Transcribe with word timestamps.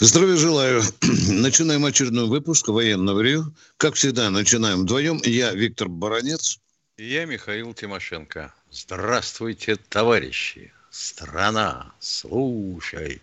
Здравия 0.00 0.36
желаю. 0.36 0.82
Начинаем 1.28 1.84
очередной 1.84 2.26
выпуск 2.26 2.68
военного 2.68 3.20
ревю. 3.20 3.54
Как 3.76 3.94
всегда, 3.94 4.30
начинаем 4.30 4.80
вдвоем. 4.82 5.20
Я 5.24 5.52
Виктор 5.52 5.88
Баранец. 5.88 6.58
И 6.96 7.12
я 7.12 7.24
Михаил 7.26 7.74
Тимошенко. 7.74 8.52
Здравствуйте, 8.70 9.76
товарищи. 9.76 10.72
Страна, 10.90 11.92
слушай. 12.00 13.20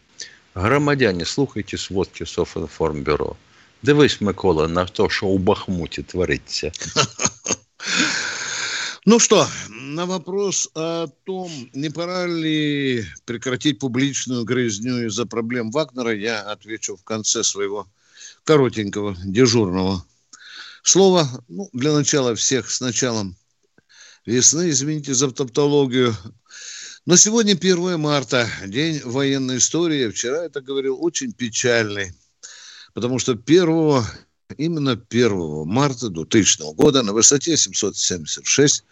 Громадяне, 0.56 1.26
слухайте 1.26 1.78
сводки 1.78 2.26
Софинформбюро. 2.26 3.38
Дивись, 3.82 4.22
Микола, 4.22 4.68
на 4.68 4.86
то, 4.86 5.10
що 5.10 5.26
у 5.28 5.38
Бахмуті 5.38 6.04
твориться. 6.04 6.72
Ну 9.04 9.18
что, 9.18 9.48
на 9.70 10.06
вопрос 10.06 10.70
о 10.76 11.08
том, 11.24 11.50
не 11.74 11.90
пора 11.90 12.28
ли 12.28 13.04
прекратить 13.26 13.80
публичную 13.80 14.46
грызню 14.46 15.08
из-за 15.08 15.26
проблем 15.26 15.72
Вагнера, 15.72 16.16
я 16.16 16.42
отвечу 16.42 16.98
в 16.98 17.04
конце 17.04 17.44
своего 17.44 17.88
коротенького 18.44 19.18
дежурного 19.26 20.06
слова. 20.84 21.28
Ну, 21.48 21.68
для 21.74 21.94
начала 21.94 22.36
всех 22.36 22.70
с 22.70 22.80
началом 22.80 23.36
весны, 24.28 24.70
извините 24.70 25.16
за 25.16 25.32
тавтологию. 25.32 26.16
Но 27.08 27.16
сегодня 27.16 27.54
1 27.54 28.00
марта, 28.00 28.48
день 28.68 29.02
военной 29.04 29.58
истории. 29.58 30.12
Вчера 30.12 30.46
это 30.46 30.62
говорил 30.62 31.04
очень 31.04 31.34
печальный, 31.34 32.14
потому 32.94 33.18
что 33.18 33.32
1 33.32 34.04
именно 34.58 34.92
1 34.92 35.68
марта 35.68 36.10
2000 36.10 36.74
года 36.74 37.04
на 37.04 37.14
высоте 37.14 37.58
776 37.58 38.84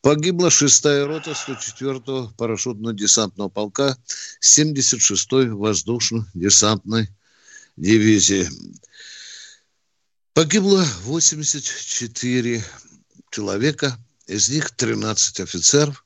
погибла 0.00 0.48
6-я 0.48 1.06
рота 1.06 1.32
104-го 1.32 2.32
парашютно-десантного 2.36 3.48
полка 3.48 3.96
76-й 4.40 5.50
воздушно-десантной 5.50 7.08
дивизии. 7.76 8.48
Погибло 10.32 10.86
84 11.02 12.64
человека, 13.30 13.98
из 14.26 14.48
них 14.48 14.70
13 14.70 15.40
офицеров, 15.40 16.04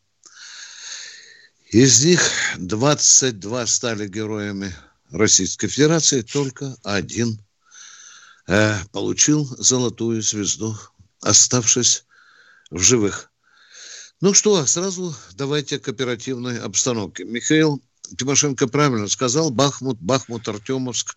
из 1.71 2.05
них 2.05 2.21
22 2.59 3.67
стали 3.67 4.09
героями 4.09 4.75
Российской 5.11 5.69
Федерации, 5.69 6.23
только 6.23 6.77
один 6.83 7.41
э, 8.51 8.79
получил 8.91 9.47
золотую 9.59 10.23
звезду, 10.23 10.77
оставшись 11.20 12.05
в 12.70 12.81
живых. 12.81 13.31
Ну 14.20 14.34
что, 14.34 14.67
сразу 14.67 15.15
давайте 15.34 15.79
к 15.79 15.89
оперативной 15.89 16.59
обстановке. 16.59 17.25
Михаил 17.25 17.81
Тимошенко 18.19 18.67
правильно 18.67 19.09
сказал, 19.09 19.51
Бахмут, 19.51 19.98
Бахмут, 20.01 20.48
Артемовск. 20.48 21.17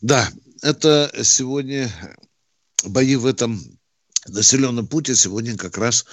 Да, 0.00 0.28
это 0.60 1.12
сегодня 1.22 1.90
бои 2.84 3.14
в 3.14 3.26
этом 3.26 3.62
населенном 4.26 4.88
пути 4.88 5.14
сегодня 5.14 5.56
как 5.56 5.78
раз 5.78 6.04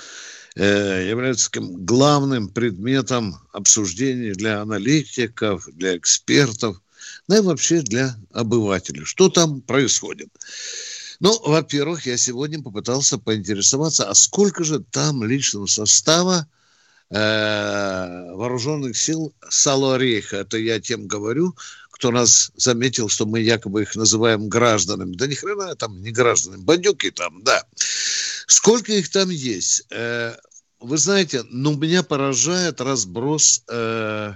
э, 0.56 1.08
являются 1.10 1.50
главным 1.56 2.50
предметом 2.50 3.38
обсуждения 3.54 4.34
для 4.34 4.62
аналитиков, 4.62 5.68
для 5.74 5.98
экспертов, 5.98 6.80
ну 7.28 7.38
и 7.38 7.42
вообще 7.42 7.82
для 7.82 8.16
обывателей. 8.32 9.06
Что 9.06 9.30
там 9.30 9.62
происходит? 9.62 10.30
Ну, 11.20 11.40
во-первых, 11.44 12.06
я 12.06 12.18
сегодня 12.18 12.62
попытался 12.62 13.18
поинтересоваться, 13.18 14.10
а 14.10 14.16
сколько 14.16 14.64
же 14.64 14.80
там 14.80 15.24
личного 15.24 15.66
состава 15.66 16.48
э, 17.10 18.32
вооруженных 18.34 18.96
сил 18.96 19.34
Салуарейха? 19.50 20.38
Это 20.38 20.58
я 20.58 20.80
тем 20.80 21.08
говорю, 21.08 21.56
кто 21.90 22.12
нас 22.12 22.52
заметил, 22.56 23.10
что 23.10 23.26
мы 23.26 23.40
якобы 23.42 23.82
их 23.82 23.96
называем 23.96 24.48
гражданами. 24.48 25.16
Да 25.16 25.26
ни 25.26 25.34
хрена 25.34 25.76
там 25.76 26.00
не 26.02 26.12
гражданами, 26.12 26.62
бандюки 26.62 27.10
там, 27.10 27.44
да. 27.44 27.64
Сколько 28.46 28.94
их 28.94 29.10
там 29.10 29.30
есть? 29.30 29.86
Э, 29.90 30.36
вы 30.80 30.98
знаете, 30.98 31.44
ну, 31.50 31.76
меня 31.76 32.04
поражает 32.04 32.80
разброс 32.80 33.64
э, 33.68 34.34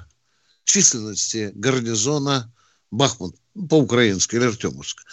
численности 0.63 1.51
гарнизона 1.53 2.51
Бахмут 2.91 3.35
по-украински 3.69 4.35
или 4.35 4.45
Артемовск. 4.45 5.03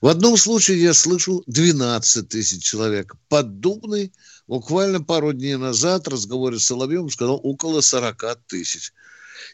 В 0.00 0.08
одном 0.08 0.36
случае 0.36 0.82
я 0.82 0.94
слышу 0.94 1.42
12 1.46 2.28
тысяч 2.28 2.62
человек. 2.62 3.14
Поддубный 3.28 4.12
буквально 4.46 5.02
пару 5.02 5.32
дней 5.32 5.56
назад 5.56 6.06
в 6.06 6.10
разговоре 6.10 6.58
с 6.58 6.66
Соловьем 6.66 7.10
сказал 7.10 7.40
около 7.42 7.80
40 7.80 8.38
тысяч. 8.46 8.92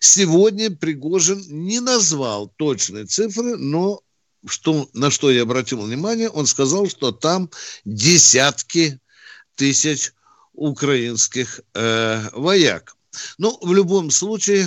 Сегодня 0.00 0.71
Пригожин 0.71 1.44
не 1.48 1.81
назвал 1.81 2.48
точные 2.56 3.06
цифры, 3.06 3.56
но 3.56 4.00
что, 4.47 4.88
на 4.92 5.10
что 5.10 5.31
я 5.31 5.42
обратил 5.42 5.82
внимание, 5.82 6.28
он 6.28 6.47
сказал, 6.47 6.88
что 6.88 7.12
там 7.12 7.50
десятки 7.84 9.00
тысяч 9.54 10.12
украинских 10.54 11.60
э, 11.75 12.28
вояк. 12.32 12.97
Ну, 13.38 13.59
в 13.62 13.72
любом 13.72 14.10
случае, 14.10 14.66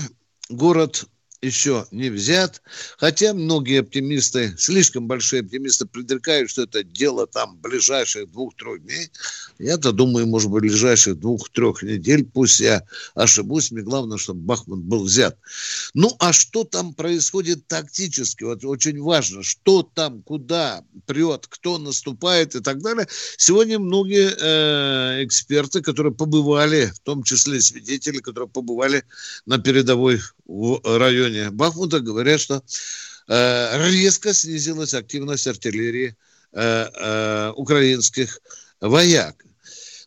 город 0.49 1.05
еще 1.45 1.85
не 1.91 2.09
взят. 2.09 2.61
Хотя 2.97 3.33
многие 3.33 3.81
оптимисты, 3.81 4.55
слишком 4.57 5.07
большие 5.07 5.41
оптимисты 5.41 5.85
предрекают, 5.85 6.49
что 6.49 6.63
это 6.63 6.83
дело 6.83 7.27
там 7.27 7.57
ближайших 7.57 8.31
двух-трех 8.31 8.83
дней. 8.83 9.09
Я-то 9.59 9.91
думаю, 9.91 10.27
может 10.27 10.49
быть, 10.49 10.63
ближайших 10.63 11.19
двух-трех 11.19 11.83
недель. 11.83 12.25
Пусть 12.25 12.59
я 12.59 12.83
ошибусь. 13.13 13.71
Мне 13.71 13.81
главное, 13.81 14.17
чтобы 14.17 14.41
Бахмут 14.41 14.79
был 14.79 15.03
взят. 15.03 15.37
Ну, 15.93 16.15
а 16.19 16.33
что 16.33 16.63
там 16.63 16.93
происходит 16.93 17.67
тактически? 17.67 18.43
Вот 18.43 18.65
очень 18.65 19.01
важно, 19.01 19.43
что 19.43 19.83
там, 19.83 20.21
куда 20.23 20.83
прет, 21.05 21.47
кто 21.47 21.77
наступает 21.77 22.55
и 22.55 22.61
так 22.61 22.81
далее. 22.81 23.07
Сегодня 23.37 23.79
многие 23.79 24.31
э, 24.39 25.23
эксперты, 25.23 25.81
которые 25.81 26.13
побывали, 26.13 26.91
в 26.93 26.99
том 26.99 27.23
числе 27.23 27.61
свидетели, 27.61 28.17
которые 28.17 28.49
побывали 28.49 29.03
на 29.45 29.57
передовой 29.57 30.19
в 30.45 30.79
районе 30.97 31.34
Бахмута 31.51 31.99
говорят, 31.99 32.39
что 32.41 32.63
э, 33.27 33.89
резко 33.91 34.33
снизилась 34.33 34.93
активность 34.93 35.47
артиллерии 35.47 36.15
э, 36.51 36.61
э, 36.61 37.51
украинских 37.55 38.39
вояк. 38.81 39.43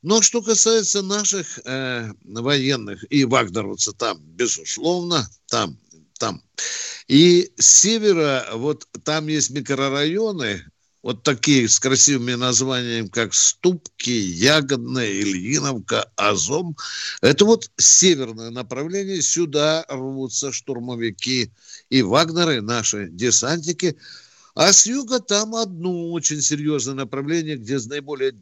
Но 0.02 0.22
что 0.22 0.42
касается 0.42 1.02
наших 1.02 1.58
э, 1.64 2.12
военных 2.24 3.04
и 3.10 3.24
вагнеровцев, 3.24 3.94
там, 3.94 4.18
безусловно, 4.20 5.28
там, 5.46 5.78
там. 6.18 6.42
И 7.08 7.50
с 7.58 7.66
севера, 7.66 8.46
вот 8.52 8.86
там 9.04 9.26
есть 9.28 9.50
микрорайоны, 9.50 10.64
вот 11.02 11.22
такие 11.22 11.68
с 11.68 11.78
красивыми 11.78 12.34
названиями, 12.34 13.08
как 13.08 13.34
Ступки, 13.34 14.10
Ягодная, 14.10 15.10
Ильиновка, 15.10 16.10
Азом. 16.16 16.76
Это 17.20 17.44
вот 17.44 17.70
северное 17.76 18.50
направление. 18.50 19.22
Сюда 19.22 19.84
рвутся 19.88 20.52
штурмовики 20.52 21.52
и 21.88 22.02
Вагнеры, 22.02 22.60
наши 22.60 23.08
десантники. 23.10 23.96
А 24.54 24.72
с 24.72 24.86
юга 24.86 25.20
там 25.20 25.54
одно 25.54 26.10
очень 26.10 26.42
серьезное 26.42 26.94
направление, 26.94 27.56
где 27.56 27.78
наиболее 27.78 28.34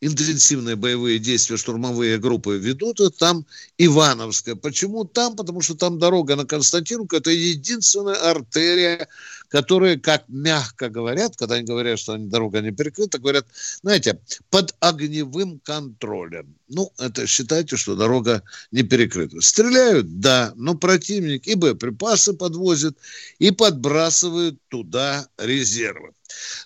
интенсивные 0.00 0.76
боевые 0.76 1.18
действия 1.18 1.56
штурмовые 1.56 2.18
группы 2.18 2.56
ведут, 2.56 3.00
это 3.00 3.10
там 3.10 3.46
Ивановская. 3.78 4.54
Почему 4.54 5.04
там? 5.04 5.36
Потому 5.36 5.60
что 5.60 5.74
там 5.74 5.98
дорога 5.98 6.36
на 6.36 6.44
Константиновку, 6.44 7.16
это 7.16 7.30
единственная 7.30 8.14
артерия, 8.14 9.08
которая, 9.56 9.96
как 9.96 10.24
мягко 10.28 10.90
говорят, 10.90 11.34
когда 11.34 11.54
они 11.54 11.64
говорят, 11.64 11.98
что 11.98 12.18
дорога 12.18 12.60
не 12.60 12.72
перекрыта, 12.72 13.18
говорят, 13.18 13.46
знаете, 13.80 14.20
под 14.50 14.74
огневым 14.80 15.60
контролем. 15.60 16.54
Ну, 16.68 16.92
это 16.98 17.26
считайте, 17.26 17.78
что 17.78 17.96
дорога 17.96 18.42
не 18.70 18.82
перекрыта. 18.82 19.40
Стреляют, 19.40 20.20
да, 20.20 20.52
но 20.56 20.74
противник 20.74 21.46
и 21.46 21.54
боеприпасы 21.54 22.34
подвозит, 22.34 22.98
и 23.38 23.50
подбрасывают 23.50 24.58
туда 24.68 25.26
резервы. 25.38 26.12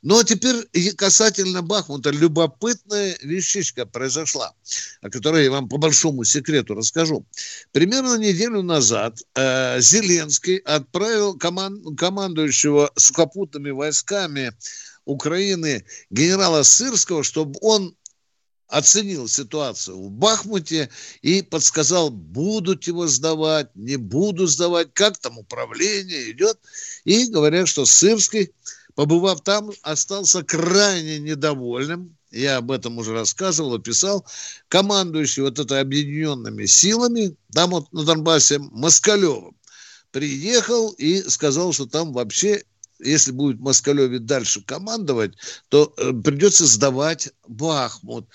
Ну, 0.02 0.18
а 0.18 0.24
теперь 0.24 0.66
касательно 0.94 1.62
Бахмута 1.62 2.10
любопытная 2.10 3.16
вещичка 3.22 3.86
произошла, 3.86 4.52
о 5.02 5.10
которой 5.10 5.44
я 5.44 5.50
вам 5.50 5.68
по 5.68 5.78
большому 5.78 6.24
секрету 6.24 6.74
расскажу. 6.74 7.24
Примерно 7.72 8.16
неделю 8.16 8.62
назад 8.62 9.18
э, 9.34 9.80
Зеленский 9.80 10.56
отправил 10.56 11.36
коман- 11.36 11.96
командующего 11.96 12.79
сухопутными 12.96 13.70
войсками 13.70 14.52
Украины 15.04 15.84
генерала 16.10 16.62
Сырского, 16.62 17.22
чтобы 17.22 17.58
он 17.60 17.96
оценил 18.70 19.28
ситуацию 19.28 20.00
в 20.00 20.10
Бахмуте 20.10 20.90
и 21.22 21.42
подсказал, 21.42 22.10
будут 22.10 22.86
его 22.86 23.06
сдавать, 23.06 23.74
не 23.74 23.96
буду 23.96 24.46
сдавать, 24.46 24.94
как 24.94 25.18
там 25.18 25.38
управление 25.38 26.30
идет. 26.30 26.58
И 27.04 27.26
говорят, 27.26 27.68
что 27.68 27.84
Сырский, 27.84 28.52
побывав 28.94 29.42
там, 29.42 29.70
остался 29.82 30.42
крайне 30.42 31.18
недовольным. 31.18 32.16
Я 32.30 32.58
об 32.58 32.70
этом 32.70 32.98
уже 32.98 33.12
рассказывал, 33.12 33.74
описал. 33.74 34.24
Командующий 34.68 35.42
вот 35.42 35.58
этой 35.58 35.80
объединенными 35.80 36.64
силами, 36.66 37.34
там 37.52 37.70
вот 37.70 37.92
на 37.92 38.04
Донбассе, 38.04 38.60
Москалевым, 38.60 39.56
приехал 40.12 40.90
и 40.90 41.28
сказал, 41.28 41.72
что 41.72 41.86
там 41.86 42.12
вообще 42.12 42.62
если 43.02 43.32
будет 43.32 43.60
Москалеве 43.60 44.18
дальше 44.18 44.62
командовать, 44.62 45.34
то 45.68 45.92
э, 45.96 46.12
придется 46.12 46.66
сдавать 46.66 47.30
Бахмут. 47.48 48.26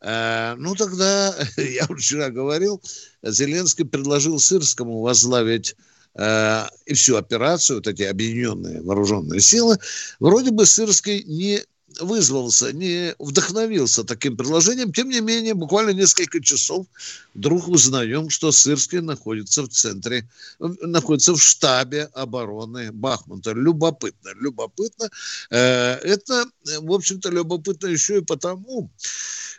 Э, 0.00 0.54
ну, 0.56 0.74
тогда, 0.74 1.34
я 1.56 1.86
вчера 1.86 2.30
говорил, 2.30 2.82
Зеленский 3.22 3.84
предложил 3.84 4.38
Сырскому 4.38 5.00
возглавить 5.00 5.76
э, 6.14 6.64
и 6.86 6.94
всю 6.94 7.16
операцию, 7.16 7.78
вот 7.78 7.86
эти 7.86 8.02
объединенные 8.02 8.82
вооруженные 8.82 9.40
силы. 9.40 9.78
Вроде 10.20 10.50
бы 10.50 10.66
Сырский 10.66 11.22
не 11.24 11.62
вызвался, 12.00 12.72
не 12.72 13.14
вдохновился 13.18 14.04
таким 14.04 14.36
предложением. 14.36 14.92
Тем 14.92 15.08
не 15.08 15.20
менее, 15.20 15.54
буквально 15.54 15.90
несколько 15.90 16.40
часов 16.40 16.86
вдруг 17.34 17.68
узнаем, 17.68 18.30
что 18.30 18.52
Сырский 18.52 19.00
находится 19.00 19.62
в 19.62 19.68
центре, 19.68 20.28
находится 20.58 21.34
в 21.34 21.42
штабе 21.42 22.10
обороны 22.14 22.92
Бахмута. 22.92 23.52
Любопытно, 23.52 24.30
любопытно. 24.40 25.10
Э, 25.50 25.94
это, 26.02 26.44
в 26.80 26.92
общем-то, 26.92 27.30
любопытно 27.30 27.86
еще 27.86 28.18
и 28.18 28.24
потому, 28.24 28.90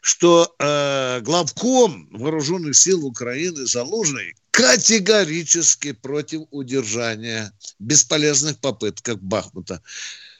что 0.01 0.53
э, 0.59 1.21
главком 1.21 2.09
вооруженных 2.11 2.75
сил 2.75 3.05
Украины 3.05 3.65
Залужный 3.65 4.35
категорически 4.51 5.93
против 5.93 6.41
удержания 6.51 7.51
бесполезных 7.79 8.59
попыток 8.59 9.19
Бахмута. 9.19 9.81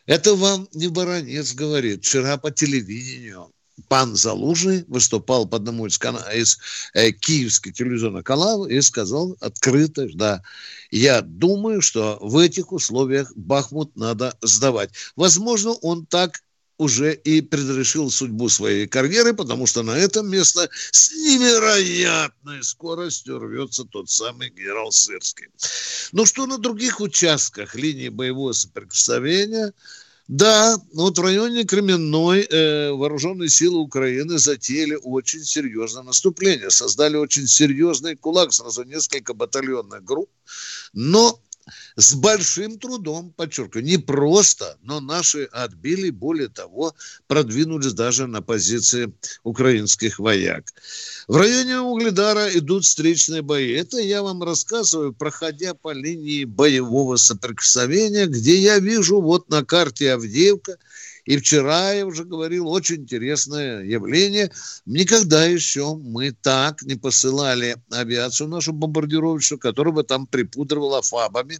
Это 0.05 0.35
вам 0.35 0.67
не 0.73 0.87
Баранец 0.87 1.53
говорит. 1.53 2.03
Вчера 2.03 2.37
по 2.37 2.51
телевидению 2.51 3.51
пан 3.87 4.15
Залужный 4.15 4.83
выступал 4.87 5.47
по 5.47 5.57
одному 5.57 5.87
из, 5.87 5.97
кана- 5.97 6.29
из 6.33 6.59
э, 6.93 7.11
киевских 7.11 7.73
телевизионных 7.73 8.23
каналов 8.23 8.69
и 8.69 8.81
сказал 8.81 9.35
открыто, 9.39 10.07
да, 10.13 10.43
я 10.91 11.21
думаю, 11.21 11.81
что 11.81 12.19
в 12.21 12.37
этих 12.37 12.71
условиях 12.71 13.31
Бахмут 13.35 13.95
надо 13.95 14.37
сдавать. 14.41 14.91
Возможно, 15.15 15.71
он 15.81 16.05
так 16.05 16.42
уже 16.77 17.13
и 17.13 17.41
предрешил 17.41 18.09
судьбу 18.09 18.49
своей 18.49 18.87
карьеры, 18.87 19.33
потому 19.33 19.67
что 19.67 19.83
на 19.83 19.97
это 19.97 20.21
место 20.21 20.69
с 20.91 21.11
невероятной 21.11 22.63
скоростью 22.63 23.39
рвется 23.39 23.85
тот 23.85 24.09
самый 24.09 24.49
генерал 24.49 24.91
Сырский. 24.91 25.47
Ну 26.11 26.25
что 26.25 26.45
на 26.45 26.57
других 26.57 26.99
участках 26.99 27.75
линии 27.75 28.09
боевого 28.09 28.53
соприкосновения– 28.53 29.73
да, 30.27 30.77
вот 30.93 31.17
в 31.17 31.21
районе 31.21 31.65
Кременной 31.65 32.47
э, 32.49 32.91
вооруженные 32.91 33.49
силы 33.49 33.79
Украины 33.79 34.37
затеяли 34.37 34.97
очень 35.03 35.43
серьезное 35.43 36.03
наступление, 36.03 36.69
создали 36.69 37.17
очень 37.17 37.45
серьезный 37.45 38.15
кулак, 38.15 38.53
сразу 38.53 38.83
несколько 38.83 39.33
батальонных 39.33 40.03
групп, 40.03 40.29
но 40.93 41.41
с 41.95 42.13
большим 42.13 42.79
трудом, 42.79 43.31
подчеркиваю, 43.31 43.85
не 43.85 43.97
просто, 43.97 44.77
но 44.81 44.99
наши 44.99 45.43
отбили, 45.45 46.09
более 46.09 46.49
того, 46.49 46.95
продвинулись 47.27 47.93
даже 47.93 48.27
на 48.27 48.41
позиции 48.41 49.13
украинских 49.43 50.19
вояк. 50.19 50.65
В 51.27 51.37
районе 51.37 51.79
Угледара 51.79 52.49
идут 52.57 52.85
встречные 52.85 53.41
бои. 53.41 53.71
Это 53.71 53.97
я 53.97 54.21
вам 54.21 54.43
рассказываю, 54.43 55.13
проходя 55.13 55.73
по 55.73 55.93
линии 55.93 56.45
боевого 56.45 57.15
соприкосновения, 57.15 58.25
где 58.25 58.57
я 58.57 58.79
вижу 58.79 59.21
вот 59.21 59.49
на 59.49 59.63
карте 59.63 60.13
Авдеевка– 60.13 60.77
и 61.25 61.37
вчера 61.37 61.93
я 61.93 62.05
уже 62.05 62.25
говорил, 62.25 62.67
очень 62.67 62.97
интересное 62.97 63.83
явление. 63.83 64.51
Никогда 64.85 65.45
еще 65.45 65.95
мы 65.95 66.31
так 66.31 66.81
не 66.83 66.95
посылали 66.95 67.77
авиацию 67.91 68.49
нашу 68.49 68.73
бомбардировочную, 68.73 69.59
которая 69.59 69.93
бы 69.93 70.03
там 70.03 70.27
припудривала 70.27 71.01
фабами, 71.01 71.59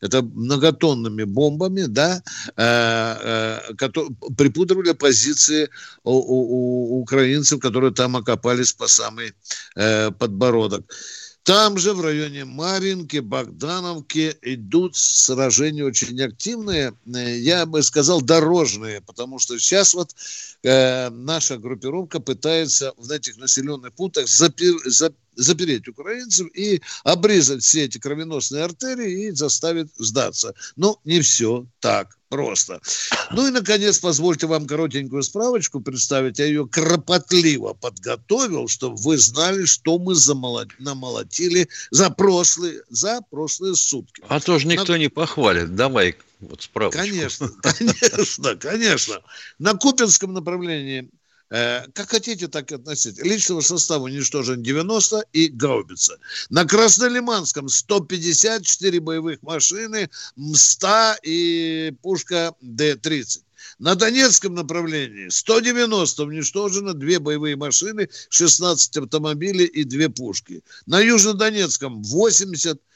это 0.00 0.22
многотонными 0.22 1.24
бомбами, 1.24 1.82
да, 1.82 2.22
э, 2.56 3.60
э, 3.68 3.74
которые 3.74 4.14
припудривали 4.36 4.92
позиции 4.92 5.68
у, 6.04 6.12
у, 6.12 6.96
у 6.96 7.00
украинцев, 7.00 7.60
которые 7.60 7.92
там 7.92 8.16
окопались 8.16 8.72
по 8.72 8.88
самый 8.88 9.32
э, 9.76 10.10
подбородок. 10.10 10.84
Там 11.46 11.78
же 11.78 11.92
в 11.92 12.00
районе 12.00 12.44
Маринки, 12.44 13.18
Богдановки 13.18 14.36
идут 14.42 14.96
сражения 14.96 15.84
очень 15.84 16.20
активные, 16.20 16.92
э, 17.06 17.38
я 17.38 17.66
бы 17.66 17.84
сказал, 17.84 18.20
дорожные, 18.20 19.00
потому 19.00 19.38
что 19.38 19.56
сейчас 19.56 19.94
вот 19.94 20.10
э, 20.64 21.08
наша 21.10 21.56
группировка 21.56 22.18
пытается 22.18 22.94
в 22.96 23.08
этих 23.12 23.36
населенных 23.36 23.92
пунктах 23.92 24.26
запер, 24.26 24.74
зап, 24.86 25.14
запереть 25.36 25.86
украинцев 25.86 26.48
и 26.52 26.82
обрезать 27.04 27.62
все 27.62 27.84
эти 27.84 27.98
кровеносные 27.98 28.64
артерии 28.64 29.28
и 29.28 29.30
заставить 29.30 29.90
сдаться. 29.98 30.52
Но 30.74 30.98
не 31.04 31.20
все 31.20 31.64
так 31.78 32.18
просто. 32.28 32.80
Ну 33.32 33.46
и, 33.48 33.50
наконец, 33.50 33.98
позвольте 33.98 34.46
вам 34.46 34.66
коротенькую 34.66 35.22
справочку 35.22 35.80
представить. 35.80 36.38
Я 36.38 36.46
ее 36.46 36.66
кропотливо 36.66 37.74
подготовил, 37.74 38.68
чтобы 38.68 38.96
вы 38.96 39.18
знали, 39.18 39.64
что 39.64 39.98
мы 39.98 40.14
замолот... 40.14 40.68
намолотили 40.78 41.68
за 41.90 42.10
прошлые, 42.10 42.82
за 42.88 43.20
прошлые 43.30 43.74
сутки. 43.74 44.22
А 44.28 44.40
то 44.40 44.58
же 44.58 44.66
никто 44.66 44.92
На... 44.92 44.98
не 44.98 45.08
похвалит. 45.08 45.74
Давай 45.74 46.16
вот 46.40 46.62
справочку. 46.62 47.00
Конечно, 47.00 47.48
конечно, 47.62 48.56
конечно. 48.56 49.22
На 49.58 49.74
Купинском 49.74 50.32
направлении 50.32 51.08
как 51.48 52.10
хотите, 52.10 52.48
так 52.48 52.72
и 52.72 52.74
относите. 52.74 53.22
Личного 53.22 53.60
состава 53.60 54.04
уничтожен 54.04 54.62
90 54.62 55.24
и 55.32 55.48
гаубица. 55.48 56.18
На 56.50 56.64
Краснолиманском 56.64 57.68
154 57.68 59.00
боевых 59.00 59.42
машины, 59.42 60.10
МСТА 60.36 61.18
и 61.22 61.94
пушка 62.02 62.54
Д-30. 62.60 63.42
На 63.78 63.94
Донецком 63.94 64.54
направлении 64.54 65.28
190 65.28 66.22
уничтожено, 66.22 66.94
две 66.94 67.18
боевые 67.18 67.56
машины, 67.56 68.08
16 68.28 68.96
автомобилей 68.96 69.66
и 69.66 69.84
две 69.84 70.08
пушки. 70.08 70.62
На 70.86 71.00
Южнодонецком 71.00 72.02
80 72.02 72.80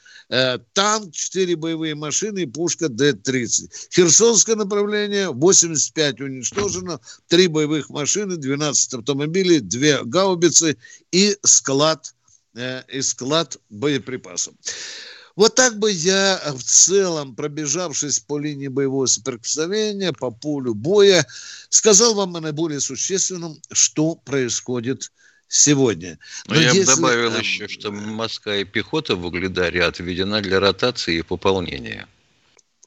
танк, 0.73 1.13
4 1.13 1.55
боевые 1.57 1.95
машины 1.95 2.43
и 2.43 2.45
пушка 2.45 2.87
Д-30. 2.87 3.69
Херсонское 3.93 4.55
направление 4.55 5.29
85 5.29 6.21
уничтожено, 6.21 6.99
3 7.27 7.47
боевых 7.47 7.89
машины, 7.89 8.37
12 8.37 8.93
автомобилей, 8.93 9.59
2 9.59 10.03
гаубицы 10.05 10.77
и 11.11 11.37
склад, 11.43 12.13
э, 12.55 12.83
и 12.87 13.01
склад 13.01 13.57
боеприпасов. 13.69 14.53
Вот 15.35 15.55
так 15.55 15.79
бы 15.79 15.91
я 15.91 16.41
в 16.55 16.63
целом, 16.63 17.35
пробежавшись 17.35 18.19
по 18.19 18.37
линии 18.37 18.67
боевого 18.67 19.05
соприкосновения, 19.05 20.13
по 20.13 20.31
полю 20.31 20.73
боя, 20.73 21.25
сказал 21.69 22.13
вам 22.15 22.35
о 22.35 22.41
наиболее 22.41 22.79
существенном, 22.79 23.61
что 23.71 24.15
происходит 24.15 25.11
сегодня. 25.51 26.17
Но, 26.47 26.55
Но 26.55 26.61
я 26.61 26.71
если... 26.71 26.95
добавил 26.95 27.35
еще, 27.37 27.67
что 27.67 27.91
морская 27.91 28.63
пехота 28.63 29.15
в 29.15 29.25
Угледаре 29.25 29.83
отведена 29.83 30.41
для 30.41 30.59
ротации 30.59 31.19
и 31.19 31.21
пополнения. 31.21 32.07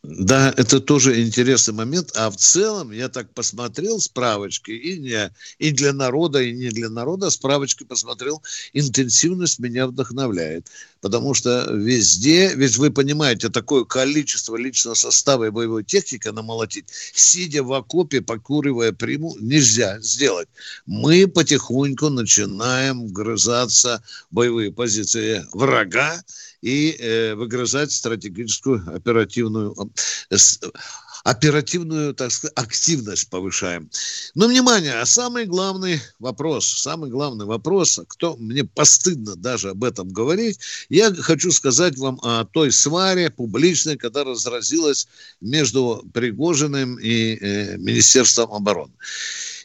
Да, 0.07 0.53
это 0.59 0.81
тоже 0.81 1.23
интересный 1.23 1.73
момент. 1.73 2.13
А 2.15 2.31
в 2.31 2.37
целом, 2.37 2.93
я 2.93 3.09
так 3.09 3.33
посмотрел 3.33 3.99
справочки, 4.01 4.71
и, 4.71 4.99
не, 4.99 5.33
и 5.59 5.71
для 5.71 5.95
народа, 5.95 6.43
и 6.43 6.53
не 6.53 6.69
для 6.69 6.91
народа, 6.91 7.31
справочки 7.31 7.85
посмотрел, 7.85 8.43
интенсивность 8.75 9.59
меня 9.59 9.87
вдохновляет. 9.87 10.69
Потому 11.01 11.33
что 11.33 11.71
везде, 11.73 12.53
ведь 12.55 12.77
вы 12.77 12.91
понимаете, 12.91 13.49
такое 13.49 13.85
количество 13.85 14.57
личного 14.57 14.95
состава 14.95 15.45
и 15.45 15.51
боевой 15.51 15.85
техники 15.85 16.29
намолотить, 16.29 16.91
сидя 17.15 17.63
в 17.63 17.73
окопе, 17.73 18.21
покуривая 18.21 18.93
приму, 18.93 19.35
нельзя 19.41 19.99
сделать. 20.01 20.49
Мы 20.85 21.27
потихоньку 21.27 22.11
начинаем 22.11 23.07
вгрызаться 23.07 24.03
в 24.31 24.35
боевые 24.35 24.71
позиции 24.71 25.47
врага, 25.55 26.23
и 26.65 26.97
э, 26.99 27.35
выгрызать 27.35 27.93
стратегическую 27.93 28.83
оперативную. 28.95 29.77
Оперативную, 31.25 32.13
так 32.15 32.31
сказать, 32.33 32.53
активность 32.55 33.31
повышаем. 33.31 33.89
Но, 34.35 34.47
внимание, 34.47 34.93
а 35.01 35.07
самый 35.07 35.47
главный 35.47 35.99
вопрос, 36.19 36.67
самый 36.67 37.09
главный 37.09 37.47
вопрос, 37.47 37.99
кто 38.09 38.37
мне 38.37 38.65
постыдно 38.65 39.35
даже 39.35 39.71
об 39.71 39.85
этом 39.85 40.11
говорить, 40.11 40.59
я 40.91 41.15
хочу 41.15 41.51
сказать 41.51 41.97
вам 41.97 42.21
о 42.23 42.45
той 42.45 42.71
сваре 42.73 43.31
публичной, 43.31 43.97
которая 43.97 44.35
разразилась 44.35 45.09
между 45.41 46.05
Пригожиным 46.13 46.99
и 46.99 47.37
э, 47.37 47.77
Министерством 47.79 48.53
обороны. 48.53 48.93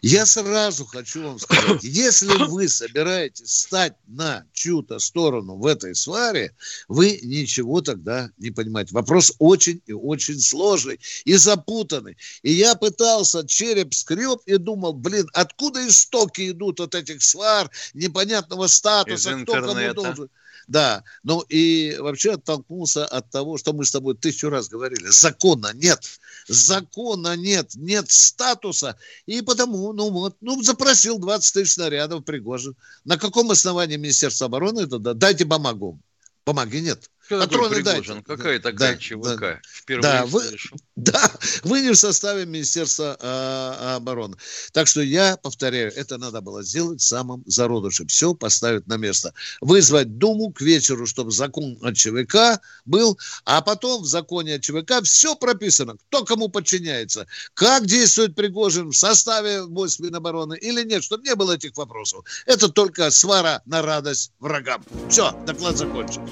Я 0.02 0.26
сразу 0.26 0.86
хочу 0.86 1.24
вам 1.24 1.40
сказать, 1.40 1.84
если 1.84 2.46
вы 2.48 2.70
собираетесь 2.70 3.52
стать 3.52 3.94
на 4.08 4.46
чью-то 4.54 5.00
сторону 5.00 5.58
в 5.58 5.66
этой 5.66 5.96
сваре, 5.96 6.56
вы 6.88 7.20
ничего 7.22 7.82
тогда 7.82 8.30
не 8.38 8.52
понимаете. 8.52 8.94
Вопрос 8.94 9.34
очень 9.40 9.82
и 9.86 9.94
очень 9.94 10.40
сложный 10.40 11.00
и 11.26 11.36
запутанный. 11.36 12.18
И 12.44 12.52
я 12.52 12.76
пытался, 12.76 13.46
череп 13.46 13.94
скреб 13.94 14.42
и 14.46 14.58
думал, 14.58 14.94
блин, 14.94 15.28
откуда 15.34 15.88
истоки 15.88 16.52
идут 16.52 16.80
от 16.80 16.96
этих 16.96 17.22
свар, 17.22 17.70
непонятного 17.94 18.68
статуса, 18.68 19.32
Из 19.32 19.44
кто 19.44 19.54
кому 19.54 19.94
должен. 19.94 20.30
Да, 20.70 21.04
ну 21.24 21.42
и 21.50 21.98
вообще 21.98 22.34
оттолкнулся 22.34 23.04
от 23.04 23.32
того, 23.32 23.58
что 23.58 23.74
мы 23.74 23.86
с 23.86 23.92
тобой 23.92 24.16
тысячу 24.16 24.50
раз 24.50 24.70
говорили. 24.70 25.08
Закона 25.08 25.72
нет. 25.74 26.00
Закона 26.48 27.36
нет. 27.36 27.72
Нет 27.74 28.12
статуса. 28.12 28.96
И 29.26 29.42
потому, 29.42 29.94
ну 29.94 30.12
вот, 30.12 30.38
ну 30.42 30.62
запросил 30.62 31.18
20 31.18 31.54
тысяч 31.54 31.74
снарядов 31.74 32.24
Пригожин. 32.24 32.76
На 33.04 33.18
каком 33.18 33.50
основании 33.50 33.98
Министерство 33.98 34.46
обороны 34.46 34.82
это? 34.82 35.00
Дайте 35.00 35.44
бумагу. 35.44 36.00
Бумаги 36.46 36.78
нет. 36.78 37.10
Кто 37.30 37.42
Патроны 37.42 37.76
Пригожин? 37.76 38.14
Дайте. 38.16 38.26
Какая 38.26 38.60
такая 38.60 38.94
да, 38.94 38.98
ЧВК? 38.98 39.40
Да, 39.40 39.60
Впервые 39.64 40.02
да, 40.02 40.26
вы, 40.26 40.44
да, 40.96 41.32
вы 41.62 41.82
не 41.82 41.92
в 41.92 41.96
составе 41.96 42.48
Министерства 42.48 43.16
э, 43.20 43.96
обороны. 43.98 44.36
Так 44.72 44.88
что 44.88 45.02
я 45.02 45.38
повторяю, 45.38 45.94
это 45.96 46.18
надо 46.18 46.42
было 46.42 46.64
сделать 46.64 47.02
самым 47.02 47.44
зародышем. 47.46 48.08
Все 48.08 48.34
поставить 48.34 48.88
на 48.88 48.98
место. 48.98 49.36
Вызвать 49.62 50.18
Думу 50.18 50.52
к 50.52 50.62
вечеру, 50.62 51.06
чтобы 51.06 51.30
закон 51.30 51.78
о 51.84 51.94
ЧВК 51.94 52.62
был, 52.86 53.20
а 53.46 53.62
потом 53.62 54.02
в 54.02 54.08
законе 54.08 54.56
о 54.56 54.60
ЧВК 54.60 55.04
все 55.04 55.36
прописано. 55.36 55.98
Кто 56.08 56.26
кому 56.26 56.50
подчиняется, 56.50 57.28
как 57.54 57.86
действует 57.86 58.34
Пригожин 58.34 58.90
в 58.90 58.98
составе 58.98 59.66
войск 59.66 60.00
Минобороны 60.00 60.58
или 60.58 60.84
нет, 60.84 61.04
чтобы 61.04 61.28
не 61.28 61.36
было 61.36 61.52
этих 61.52 61.78
вопросов. 61.78 62.26
Это 62.48 62.70
только 62.70 63.12
свара 63.12 63.62
на 63.68 63.84
радость 63.84 64.32
врагам. 64.40 64.84
Все, 65.10 65.32
доклад 65.46 65.78
закончен. 65.78 66.28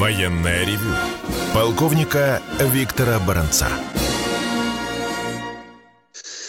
Военная 0.00 0.64
ревю. 0.64 0.94
Полковника 1.52 2.42
Виктора 2.58 3.18
Баранца. 3.18 3.68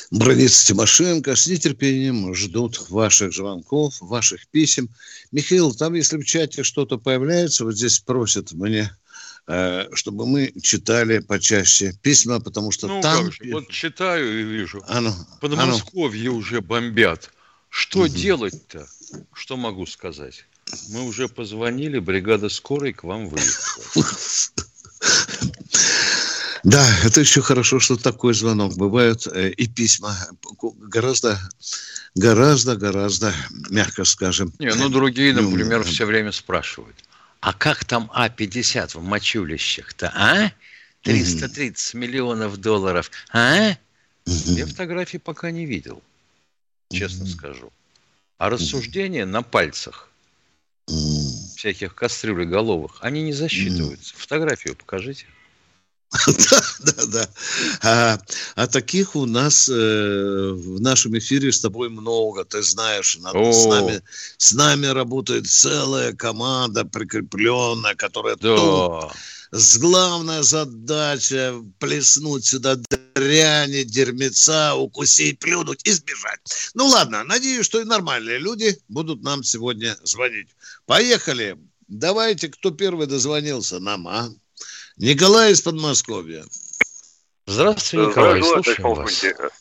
Броница 0.09 0.67
Тимошенко 0.67 1.35
с 1.35 1.47
нетерпением 1.47 2.33
ждут 2.33 2.89
ваших 2.89 3.33
звонков, 3.33 3.99
ваших 3.99 4.47
писем. 4.47 4.87
Михаил, 5.33 5.75
там, 5.75 5.95
если 5.95 6.15
в 6.15 6.23
чате 6.23 6.63
что-то 6.63 6.97
появляется, 6.97 7.65
вот 7.65 7.75
здесь 7.75 7.99
просят 7.99 8.53
мне, 8.53 8.89
э, 9.47 9.93
чтобы 9.95 10.25
мы 10.25 10.53
читали 10.61 11.19
почаще 11.19 11.91
письма, 12.01 12.39
потому 12.39 12.71
что 12.71 12.87
ну, 12.87 13.01
там... 13.01 13.25
Как 13.25 13.33
же, 13.33 13.51
вот 13.51 13.67
читаю 13.67 14.39
и 14.39 14.43
вижу. 14.43 14.81
А 14.87 15.01
ну, 15.01 15.13
Подмосковье 15.41 16.29
а 16.29 16.31
ну. 16.31 16.37
уже 16.37 16.61
бомбят. 16.61 17.29
Что 17.67 17.99
угу. 17.99 18.07
делать-то? 18.07 18.87
Что 19.33 19.57
могу 19.57 19.85
сказать? 19.87 20.45
Мы 20.89 21.03
уже 21.03 21.27
позвонили, 21.27 21.99
бригада 21.99 22.49
скорой 22.49 22.93
к 22.93 23.03
вам 23.03 23.27
выехала. 23.27 24.05
Да, 26.63 26.87
это 27.03 27.21
еще 27.21 27.41
хорошо, 27.41 27.79
что 27.79 27.97
такой 27.97 28.33
звонок. 28.33 28.75
Бывают 28.75 29.25
э, 29.27 29.49
и 29.49 29.67
письма 29.67 30.15
гораздо, 30.77 31.39
гораздо, 32.13 32.75
гораздо, 32.75 33.33
мягко 33.69 34.03
скажем. 34.03 34.53
Не, 34.59 34.73
ну 34.75 34.89
другие, 34.89 35.33
например, 35.33 35.83
все 35.83 36.05
время 36.05 36.31
спрашивают, 36.31 36.95
а 37.39 37.53
как 37.53 37.83
там 37.85 38.11
А-50 38.13 38.99
в 38.99 39.03
мочулищах-то, 39.03 40.11
а? 40.15 40.51
330 41.01 41.95
миллионов 41.95 42.57
долларов, 42.57 43.09
а? 43.33 43.75
Я 44.25 44.67
фотографии 44.67 45.17
пока 45.17 45.49
не 45.49 45.65
видел, 45.65 46.03
честно 46.91 47.25
скажу. 47.25 47.73
А 48.37 48.51
рассуждения 48.51 49.25
на 49.25 49.41
пальцах 49.41 50.10
всяких 51.55 51.95
кастрюлей 51.95 52.45
головых, 52.47 52.97
они 53.01 53.21
не 53.23 53.33
засчитываются. 53.33 54.15
Фотографию 54.17 54.75
покажите. 54.75 55.33
Да, 56.27 56.61
да, 56.79 57.05
да. 57.05 57.29
А, 57.81 58.19
а 58.55 58.67
таких 58.67 59.15
у 59.15 59.25
нас 59.25 59.69
э, 59.69 60.51
в 60.53 60.81
нашем 60.81 61.17
эфире 61.17 61.51
с 61.51 61.61
тобой 61.61 61.89
много. 61.89 62.43
Ты 62.43 62.61
знаешь, 62.63 63.17
над, 63.17 63.33
с, 63.33 63.65
нами, 63.65 64.01
с 64.37 64.51
нами 64.51 64.87
работает 64.87 65.47
целая 65.47 66.13
команда 66.13 66.83
прикрепленная, 66.83 67.95
которая 67.95 68.35
да. 68.35 68.55
тут 68.55 69.13
с 69.51 69.77
главная 69.77 70.43
задача 70.43 71.55
плеснуть 71.79 72.45
сюда 72.45 72.77
дряни, 73.15 73.83
дерьмеца, 73.83 74.75
укусить, 74.75 75.39
плюнуть 75.39 75.81
и 75.83 75.91
сбежать. 75.91 76.39
Ну 76.73 76.87
ладно, 76.87 77.23
надеюсь, 77.23 77.65
что 77.65 77.81
и 77.81 77.85
нормальные 77.85 78.39
люди 78.39 78.77
будут 78.87 79.21
нам 79.23 79.43
сегодня 79.43 79.97
звонить. 80.03 80.49
Поехали. 80.85 81.57
Давайте, 81.89 82.47
кто 82.47 82.71
первый 82.71 83.07
дозвонился 83.07 83.79
нам, 83.79 84.07
а? 84.07 84.29
Николай 84.97 85.51
из 85.51 85.61
Подмосковья. 85.61 86.43
Здравствуйте, 87.45 88.09
Николай, 88.09 88.41
Здравствуйте, 88.41 88.81
слушаем 88.81 88.95
вас. 88.95 89.51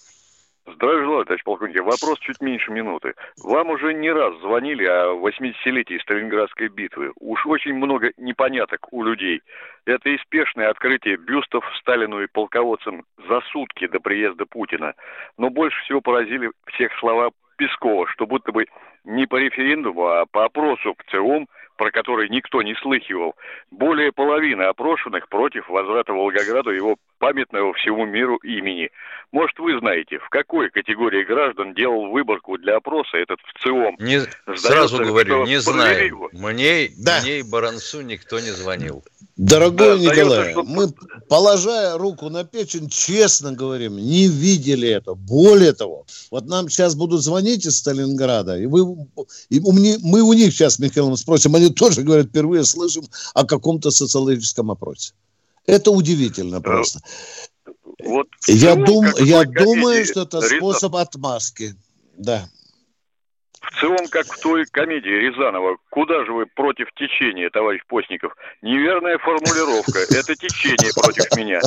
Здравия 0.67 1.05
желаю, 1.05 1.25
товарищ 1.25 1.45
полковник. 1.45 1.83
Вопрос 1.83 2.19
чуть 2.21 2.41
меньше 2.41 2.71
минуты. 2.71 3.15
Вам 3.43 3.71
уже 3.71 3.93
не 3.95 4.11
раз 4.11 4.39
звонили 4.41 4.85
о 4.85 5.15
80-летии 5.15 6.01
Сталинградской 6.03 6.69
битвы. 6.69 7.13
Уж 7.17 7.47
очень 7.47 7.75
много 7.75 8.13
непоняток 8.17 8.93
у 8.93 9.03
людей. 9.03 9.43
Это 9.85 10.09
и 10.09 10.19
спешное 10.19 10.71
открытие 10.71 11.17
бюстов 11.17 11.65
Сталину 11.81 12.23
и 12.23 12.27
полководцам 12.27 13.05
за 13.29 13.41
сутки 13.53 13.87
до 13.89 14.01
приезда 14.01 14.47
Путина. 14.47 14.95
Но 15.39 15.51
больше 15.51 15.81
всего 15.85 16.01
поразили 16.01 16.51
всех 16.67 16.93
слова 16.99 17.31
Пескова, 17.57 18.07
что 18.09 18.27
будто 18.27 18.53
бы 18.53 18.67
не 19.05 19.27
по 19.27 19.37
референдуму, 19.37 20.07
а 20.07 20.27
по 20.27 20.45
опросу 20.45 20.95
в 20.95 21.11
ЦИОМ– 21.11 21.49
про 21.81 21.91
который 21.91 22.29
никто 22.29 22.61
не 22.61 22.75
слыхивал, 22.75 23.37
более 23.71 24.13
половины 24.13 24.65
опрошенных 24.65 25.31
против 25.31 25.67
возврата 25.71 26.13
Волгограду 26.13 26.69
его 26.69 26.99
памятного 27.19 27.73
всему 27.73 28.05
миру 28.05 28.37
имени. 28.43 28.91
Может, 29.33 29.59
вы 29.59 29.79
знаете, 29.79 30.19
в 30.19 30.29
какой 30.29 30.69
категории 30.69 31.25
граждан 31.25 31.73
делал 31.73 32.11
выборку 32.11 32.59
для 32.59 32.77
опроса 32.77 33.17
этот 33.17 33.41
ВЦИОМ? 33.55 33.97
Не, 33.99 34.19
Сдается, 34.19 34.69
сразу 34.69 34.99
говорю, 35.03 35.47
не 35.47 35.57
знаю. 35.57 36.29
Мне, 36.33 36.91
да. 36.99 37.21
мне 37.23 37.39
и 37.39 37.43
Барансу 37.43 38.03
никто 38.03 38.41
не 38.41 38.51
звонил. 38.51 39.03
Дорогой 39.41 39.99
да, 39.99 40.05
Николай, 40.05 40.51
что... 40.51 40.65
мы, 40.65 40.93
положая 41.31 41.97
руку 41.97 42.29
на 42.29 42.45
печень, 42.45 42.91
честно 42.91 43.53
говорим, 43.53 43.97
не 43.97 44.27
видели 44.27 44.87
это. 44.87 45.15
Более 45.15 45.73
того, 45.73 46.05
вот 46.31 46.45
нам 46.45 46.69
сейчас 46.69 46.95
будут 46.95 47.23
звонить 47.23 47.65
из 47.65 47.79
Сталинграда, 47.79 48.59
и, 48.59 48.67
вы, 48.67 49.09
и 49.49 49.61
мы 49.61 50.21
у 50.21 50.35
них 50.35 50.53
сейчас, 50.53 50.79
Михаил, 50.79 51.17
спросим, 51.17 51.55
они 51.55 51.71
тоже 51.75 52.03
говорят, 52.03 52.27
впервые 52.27 52.65
слышим 52.65 53.05
о 53.33 53.47
каком-то 53.47 53.91
социологическом 53.91 54.73
опросе. 54.73 55.15
Это 55.65 55.91
удивительно 55.91 56.57
э, 56.57 56.61
просто. 56.61 57.01
Вот 58.05 58.27
я 58.47 58.75
дум, 58.75 59.07
я 59.21 59.45
думаю, 59.45 60.05
что 60.05 60.23
это 60.23 60.43
способ 60.43 60.97
отмазки. 60.97 61.75
Да. 62.19 62.47
В 63.61 63.79
целом, 63.79 64.09
как 64.09 64.27
в 64.27 64.41
той 64.41 64.65
комедии 64.65 65.09
Рязанова, 65.09 65.77
куда 65.91 66.25
же 66.25 66.33
вы 66.33 66.47
против 66.47 66.89
течения, 66.95 67.51
товарищ 67.51 67.83
Постников? 67.87 68.35
Неверная 68.63 69.19
формулировка. 69.19 69.99
Это 70.11 70.35
течение 70.35 70.93
против 70.95 71.37
меня. 71.37 71.61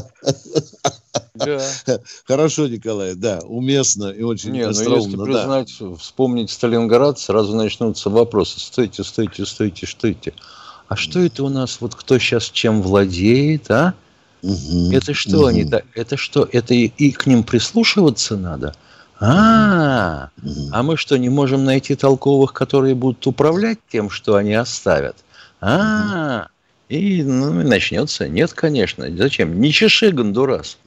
Да. 1.36 1.60
Хорошо, 2.26 2.68
Николай, 2.68 3.16
да, 3.16 3.40
уместно 3.44 4.10
и 4.10 4.24
очень 4.24 4.52
Не, 4.52 4.64
ну 4.64 4.70
если 4.70 5.18
признать, 5.18 5.76
да. 5.80 5.96
вспомнить 5.96 6.50
Сталинград, 6.50 7.20
сразу 7.20 7.56
начнутся 7.56 8.10
вопросы. 8.10 8.60
Стойте, 8.60 9.04
стойте, 9.04 9.46
стойте, 9.46 9.88
стойте. 9.88 10.34
А 10.88 10.96
что 10.96 11.20
это 11.20 11.44
у 11.44 11.50
нас, 11.50 11.80
вот 11.80 11.96
кто 11.96 12.18
сейчас 12.18 12.50
чем 12.50 12.82
владеет, 12.82 13.70
а? 13.72 13.94
Угу, 14.42 14.92
это 14.94 15.14
что 15.14 15.40
угу. 15.40 15.46
они, 15.48 15.70
это 15.96 16.18
что, 16.18 16.48
это 16.52 16.74
и, 16.74 16.86
и 16.98 17.12
к 17.12 17.26
ним 17.26 17.44
прислушиваться 17.44 18.36
надо? 18.36 18.76
А, 19.26 20.32
а 20.72 20.84
мы 20.84 20.98
что, 20.98 21.18
не 21.18 21.30
можем 21.30 21.64
найти 21.64 21.96
толковых, 21.96 22.52
которые 22.52 22.94
будут 22.94 23.26
управлять 23.26 23.80
тем, 23.90 24.10
что 24.10 24.36
они 24.36 24.54
оставят? 24.54 25.16
А, 25.62 26.48
и 26.90 27.24
ну, 27.24 27.54
начнется. 27.54 28.28
Нет, 28.28 28.52
конечно. 28.52 29.10
Зачем? 29.16 29.62
Не 29.62 29.72
чеши, 29.72 30.12
Гондурас. 30.12 30.78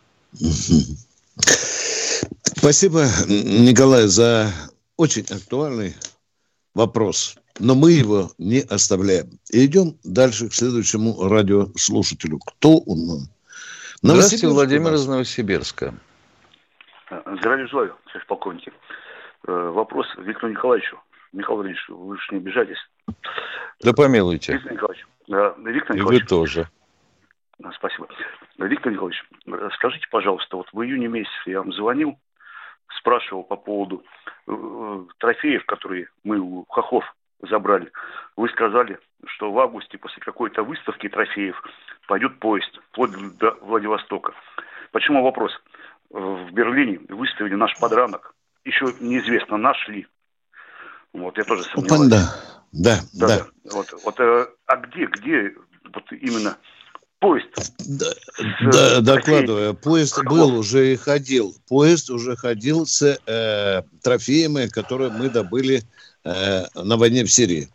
Спасибо, 2.59 3.07
Николай, 3.26 4.07
за 4.07 4.52
очень 4.99 5.25
актуальный 5.31 5.95
вопрос. 6.75 7.37
но 7.59 7.75
мы 7.75 7.93
его 7.93 8.33
не 8.37 8.61
оставляем. 8.61 9.38
И 9.50 9.64
идем 9.64 9.97
дальше 10.05 10.50
к 10.50 10.55
следующему 10.55 11.26
радиослушателю. 11.26 12.38
Кто 12.40 12.83
нас? 12.87 13.31
Здравствуйте, 14.02 14.49
Владимир 14.49 14.93
из 14.93 15.07
Новосибирска. 15.07 15.95
Здравия 17.08 17.66
желаю, 17.66 17.96
товарищ 18.06 18.26
полковник. 18.26 18.75
Э, 19.46 19.70
вопрос 19.70 20.06
Виктору 20.18 20.50
Николаевичу. 20.52 21.00
Михаил 21.32 21.56
Владимирович, 21.56 21.88
вы 21.88 22.16
же 22.16 22.26
не 22.32 22.38
обижайтесь. 22.38 22.78
Да 23.80 23.92
помилуйте. 23.92 24.54
Виктор 24.54 24.72
Николаевич. 24.72 25.06
Виктор 25.28 25.96
Николаевич. 25.96 25.98
И 25.98 26.02
вы 26.02 26.20
тоже. 26.20 26.68
Спасибо. 27.75 28.08
Виктор 28.58 28.92
Николаевич, 28.92 29.25
скажите, 29.75 30.06
пожалуйста, 30.10 30.56
вот 30.56 30.68
в 30.72 30.82
июне 30.82 31.08
месяце 31.08 31.50
я 31.50 31.60
вам 31.60 31.72
звонил, 31.72 32.18
спрашивал 32.98 33.44
по 33.44 33.56
поводу 33.56 34.04
э, 34.46 35.04
трофеев, 35.18 35.64
которые 35.66 36.08
мы 36.25 36.38
у 36.38 36.64
Хохов 36.68 37.04
забрали. 37.40 37.90
Вы 38.36 38.48
сказали, 38.48 38.98
что 39.26 39.52
в 39.52 39.58
августе 39.58 39.98
после 39.98 40.22
какой-то 40.22 40.62
выставки 40.62 41.08
трофеев 41.08 41.62
пойдет 42.08 42.38
поезд 42.40 42.78
вплоть 42.88 43.12
до 43.38 43.56
Владивостока. 43.62 44.34
Почему 44.92 45.22
вопрос? 45.22 45.52
В 46.16 46.50
Берлине 46.50 46.99
выставили 47.11 47.56
наш 47.56 47.76
подранок. 47.78 48.35
Еще 48.64 48.87
неизвестно, 49.00 49.58
наш 49.58 49.76
ли. 49.88 50.06
Вот, 51.12 51.37
я 51.37 51.44
тоже 51.44 51.62
сомневаюсь. 51.64 52.11
Да, 52.11 52.35
да, 52.73 53.00
да. 53.12 53.26
да. 53.26 53.46
Вот, 53.70 53.92
вот, 54.02 54.18
э, 54.20 54.46
а 54.64 54.76
где, 54.76 55.04
где 55.04 55.52
вот 55.92 56.04
именно 56.12 56.56
поезд? 57.18 57.49
Да, 57.87 58.06
да 58.73 59.00
докладываю. 59.02 59.75
Поезд 59.75 60.25
был 60.25 60.56
уже 60.56 60.94
и 60.94 60.96
ходил. 60.96 61.54
Поезд 61.68 62.08
уже 62.08 62.35
ходил 62.35 62.87
с 62.87 63.02
э, 63.02 63.82
трофеями, 64.02 64.68
которые 64.68 65.11
мы 65.11 65.28
добыли 65.28 65.82
э, 66.25 66.62
на 66.75 66.96
войне 66.96 67.25
в 67.25 67.30
Сирии. 67.30 67.68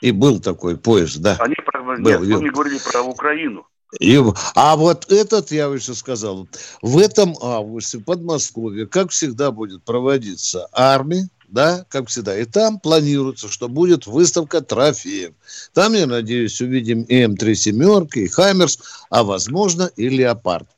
И 0.00 0.12
был 0.12 0.38
такой 0.38 0.78
поезд, 0.78 1.20
да. 1.20 1.36
Они, 1.40 1.56
был, 1.74 1.98
нет, 1.98 2.20
вы 2.20 2.40
мне 2.40 2.50
говорили 2.52 2.78
про 2.92 3.02
Украину. 3.02 3.66
И, 3.98 4.22
а 4.54 4.76
вот 4.76 5.10
этот, 5.10 5.50
я 5.50 5.68
уже 5.68 5.94
сказал, 5.94 6.48
в 6.80 6.98
этом 6.98 7.34
августе 7.40 7.98
в 7.98 8.04
Подмосковье, 8.04 8.86
как 8.86 9.10
всегда, 9.10 9.50
будет 9.50 9.82
проводиться 9.82 10.68
армия, 10.72 11.28
да, 11.48 11.84
как 11.88 12.08
всегда. 12.08 12.38
И 12.38 12.44
там 12.44 12.78
планируется, 12.78 13.48
что 13.48 13.68
будет 13.68 14.06
выставка 14.06 14.60
трофеев. 14.60 15.32
Там, 15.74 15.94
я 15.94 16.06
надеюсь, 16.06 16.60
увидим 16.60 17.02
и 17.02 17.24
М3 17.24 17.54
семерки, 17.54 18.20
и 18.20 18.28
Хаймерс, 18.28 19.06
а 19.10 19.24
возможно 19.24 19.90
и 19.96 20.08
Леопард. 20.08 20.68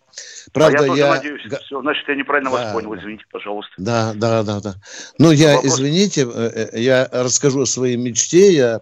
Правда, 0.53 0.85
а 0.85 0.87
я, 0.89 1.07
я... 1.07 1.15
надеюсь. 1.15 1.43
Все, 1.65 1.81
значит, 1.81 2.07
я 2.09 2.15
неправильно 2.15 2.51
да, 2.51 2.57
вас 2.57 2.73
понял. 2.73 2.95
Извините, 2.97 3.25
пожалуйста. 3.31 3.73
Да, 3.79 4.13
да, 4.15 4.43
да, 4.43 4.61
да. 4.61 4.75
Ну, 5.19 5.31
я, 5.31 5.57
Вопрос... 5.57 5.75
извините, 5.75 6.27
э, 6.31 6.69
э, 6.73 6.81
я 6.81 7.09
расскажу 7.11 7.63
о 7.63 7.67
своей 7.67 7.97
мечте. 7.97 8.53
Я 8.53 8.81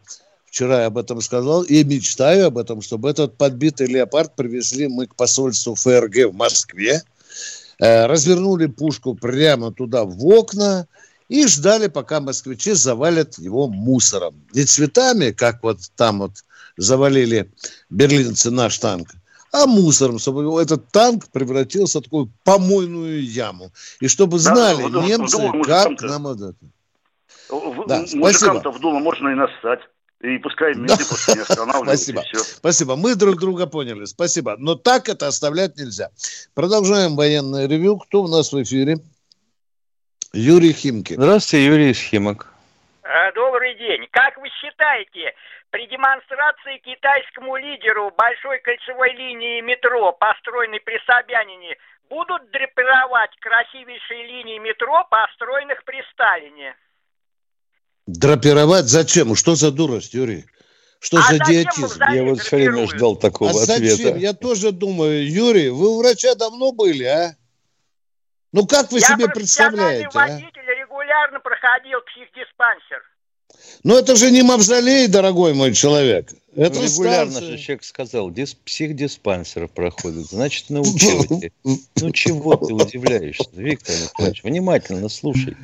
вчера 0.50 0.87
об 0.87 0.99
этом 0.99 1.21
сказал 1.21 1.62
и 1.62 1.85
мечтаю 1.85 2.49
об 2.49 2.59
этом, 2.59 2.83
чтобы 2.83 3.09
этот 3.09 3.38
подбитый 3.38 3.87
леопард 3.87 4.35
привезли 4.35 4.88
мы 4.88 5.07
к 5.07 5.14
посольству 5.14 5.75
ФРГ 5.76 6.33
в 6.33 6.35
Москве, 6.35 7.02
э, 7.78 8.07
развернули 8.07 8.66
пушку 8.66 9.14
прямо 9.14 9.73
туда 9.73 10.04
в 10.04 10.26
окна, 10.26 10.87
и 11.28 11.47
ждали, 11.47 11.87
пока 11.87 12.21
москвичи 12.21 12.73
завалят 12.73 13.38
его 13.38 13.69
мусором. 13.69 14.35
Не 14.52 14.64
цветами, 14.64 15.30
как 15.30 15.62
вот 15.62 15.78
там 15.95 16.19
вот 16.19 16.33
завалили 16.76 17.49
берлинцы 17.88 18.50
наш 18.50 18.78
танк, 18.78 19.11
а 19.52 19.66
мусором, 19.66 20.19
чтобы 20.19 20.61
этот 20.61 20.90
танк 20.90 21.28
превратился 21.28 22.00
в 22.00 22.02
такую 22.02 22.33
помойную 22.42 23.25
яму. 23.25 23.71
И 24.00 24.09
чтобы 24.09 24.40
знали 24.40 24.90
да, 24.90 25.02
немцы, 25.02 25.37
в, 25.37 25.62
как 25.62 26.02
нам 26.02 26.26
это... 26.26 26.54
В, 27.49 27.87
да, 27.87 28.04
мужикам-то 28.14 28.73
в 28.73 28.80
Думу 28.80 28.99
можно 28.99 29.28
и 29.28 29.35
нассать. 29.37 29.80
И 30.20 30.36
пускай 30.38 30.74
менты 30.74 30.96
да. 30.98 31.34
не 31.34 31.40
останавливаются. 31.40 32.12
Спасибо. 32.12 32.42
Спасибо. 32.42 32.96
Мы 32.96 33.14
друг 33.14 33.36
друга 33.36 33.66
поняли. 33.66 34.04
Спасибо. 34.04 34.56
Но 34.58 34.74
так 34.74 35.08
это 35.08 35.26
оставлять 35.26 35.76
нельзя. 35.76 36.10
Продолжаем 36.54 37.16
военное 37.16 37.66
ревю. 37.66 37.96
Кто 37.96 38.22
у 38.22 38.28
нас 38.28 38.52
в 38.52 38.62
эфире? 38.62 38.98
Юрий 40.32 40.72
Химкин. 40.72 41.16
Здравствуйте, 41.16 41.64
Юрий 41.64 41.94
Химок. 41.94 42.52
Э, 43.02 43.32
добрый 43.32 43.74
день. 43.76 44.06
Как 44.10 44.36
вы 44.36 44.48
считаете, 44.60 45.34
при 45.70 45.86
демонстрации 45.86 46.78
китайскому 46.84 47.56
лидеру 47.56 48.12
большой 48.16 48.58
кольцевой 48.60 49.12
линии 49.14 49.62
метро, 49.62 50.12
построенной 50.12 50.80
при 50.80 51.00
Собянине, 51.06 51.76
будут 52.10 52.50
драпировать 52.50 53.34
красивейшие 53.40 54.26
линии 54.26 54.59
метро, 54.59 55.06
построенных 55.11 55.83
при 55.85 56.02
Сталине? 56.12 56.76
Драпировать 58.06 58.86
зачем? 58.86 59.34
Что 59.36 59.54
за 59.54 59.70
дурость, 59.70 60.14
Юрий? 60.14 60.46
Что 61.00 61.18
а 61.18 61.22
за 61.22 61.38
идиотизм? 61.38 62.02
Я 62.12 62.24
вот 62.24 62.40
все 62.40 62.56
время 62.56 62.86
ждал 62.86 63.16
такого 63.16 63.50
а 63.50 63.62
ответа. 63.62 63.96
Зачем? 63.96 64.18
Я 64.18 64.34
тоже 64.34 64.72
думаю, 64.72 65.28
Юрий, 65.30 65.70
вы 65.70 65.88
у 65.88 65.98
врача 65.98 66.34
давно 66.34 66.72
были, 66.72 67.04
а? 67.04 67.36
Ну 68.52 68.66
как 68.66 68.90
вы 68.92 68.98
Я 68.98 69.06
себе 69.06 69.28
представляете? 69.28 70.08
Я 70.12 70.20
водитель 70.20 70.60
а? 70.66 70.80
регулярно 70.80 71.40
проходил 71.40 72.00
психдиспансер. 72.06 73.02
Ну 73.82 73.96
это 73.96 74.16
же 74.16 74.30
не 74.30 74.42
мавзолей, 74.42 75.06
дорогой 75.08 75.54
мой 75.54 75.72
человек. 75.72 76.32
Это 76.56 76.80
ну, 76.80 76.84
регулярно 76.84 77.32
станция. 77.32 77.56
же 77.56 77.58
человек 77.62 77.84
сказал, 77.84 78.30
дис, 78.30 78.54
психдиспансер 78.54 79.68
проходит, 79.68 80.26
значит 80.26 80.68
научился. 80.68 81.50
Ну 81.64 82.10
чего 82.12 82.56
ты 82.56 82.74
удивляешься, 82.74 83.48
Виктор 83.52 83.94
Николаевич? 83.94 84.42
Внимательно 84.42 85.08
слушай. 85.08 85.56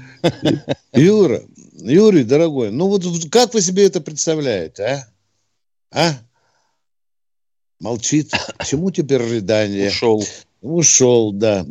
Юра, 0.93 1.43
Юрий, 1.79 2.25
дорогой, 2.25 2.71
ну 2.71 2.89
вот 2.89 3.05
как 3.31 3.53
вы 3.55 3.61
себе 3.61 3.87
это 3.87 4.01
представляете, 4.01 4.83
а? 4.83 5.07
А? 5.93 6.13
Молчит. 7.81 8.33
Чему 8.65 8.91
теперь 8.91 9.21
рыдание? 9.21 9.89
Ушел. 9.89 10.25
Ушел, 10.63 11.33
да. 11.33 11.67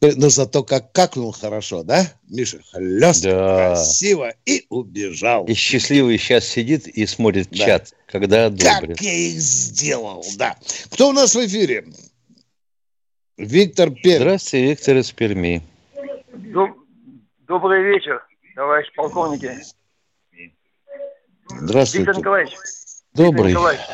Но 0.00 0.28
зато 0.28 0.62
как, 0.62 0.92
как 0.92 1.16
он 1.16 1.32
хорошо, 1.32 1.82
да? 1.82 2.06
Миша, 2.28 2.60
хлест, 2.70 3.24
да. 3.24 3.74
красиво 3.74 4.34
и 4.44 4.66
убежал. 4.68 5.46
И 5.46 5.54
счастливый 5.54 6.18
сейчас 6.18 6.44
сидит 6.44 6.86
и 6.86 7.06
смотрит 7.06 7.48
да. 7.50 7.56
чат, 7.56 7.94
когда 8.06 8.46
одобрит. 8.46 8.98
Как 8.98 9.00
я 9.00 9.14
их 9.14 9.40
сделал, 9.40 10.24
да. 10.36 10.56
Кто 10.90 11.08
у 11.08 11.12
нас 11.12 11.34
в 11.34 11.46
эфире? 11.46 11.86
Виктор 13.38 13.90
Пермь. 13.90 14.22
Здравствуйте, 14.22 14.66
Виктор 14.66 14.96
из 14.98 15.10
Перми. 15.10 15.62
Добрый 17.46 17.82
вечер, 17.82 18.27
товарищ 18.58 18.92
полковники. 18.96 19.52
Здравствуйте. 21.48 21.98
Виктор 21.98 22.18
Николаевич. 22.18 22.56
Добрый. 23.14 23.46
Виктор 23.46 23.50
Николаевич, 23.50 23.86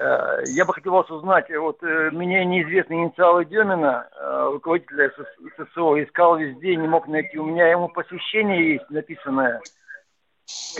Э, 0.00 0.42
я 0.46 0.64
бы 0.64 0.72
хотел 0.72 0.92
вас 0.92 1.10
узнать, 1.10 1.44
вот 1.50 1.82
э, 1.82 2.08
меня 2.10 2.42
неизвестные 2.46 3.04
инициалы 3.04 3.44
Демина, 3.44 4.08
э, 4.10 4.48
руководителя 4.52 5.12
ССО, 5.58 6.02
искал 6.02 6.38
везде, 6.38 6.74
не 6.76 6.88
мог 6.88 7.06
найти. 7.06 7.38
У 7.38 7.44
меня 7.44 7.68
ему 7.68 7.90
посещение 7.90 8.72
есть 8.72 8.88
написанное, 8.88 9.60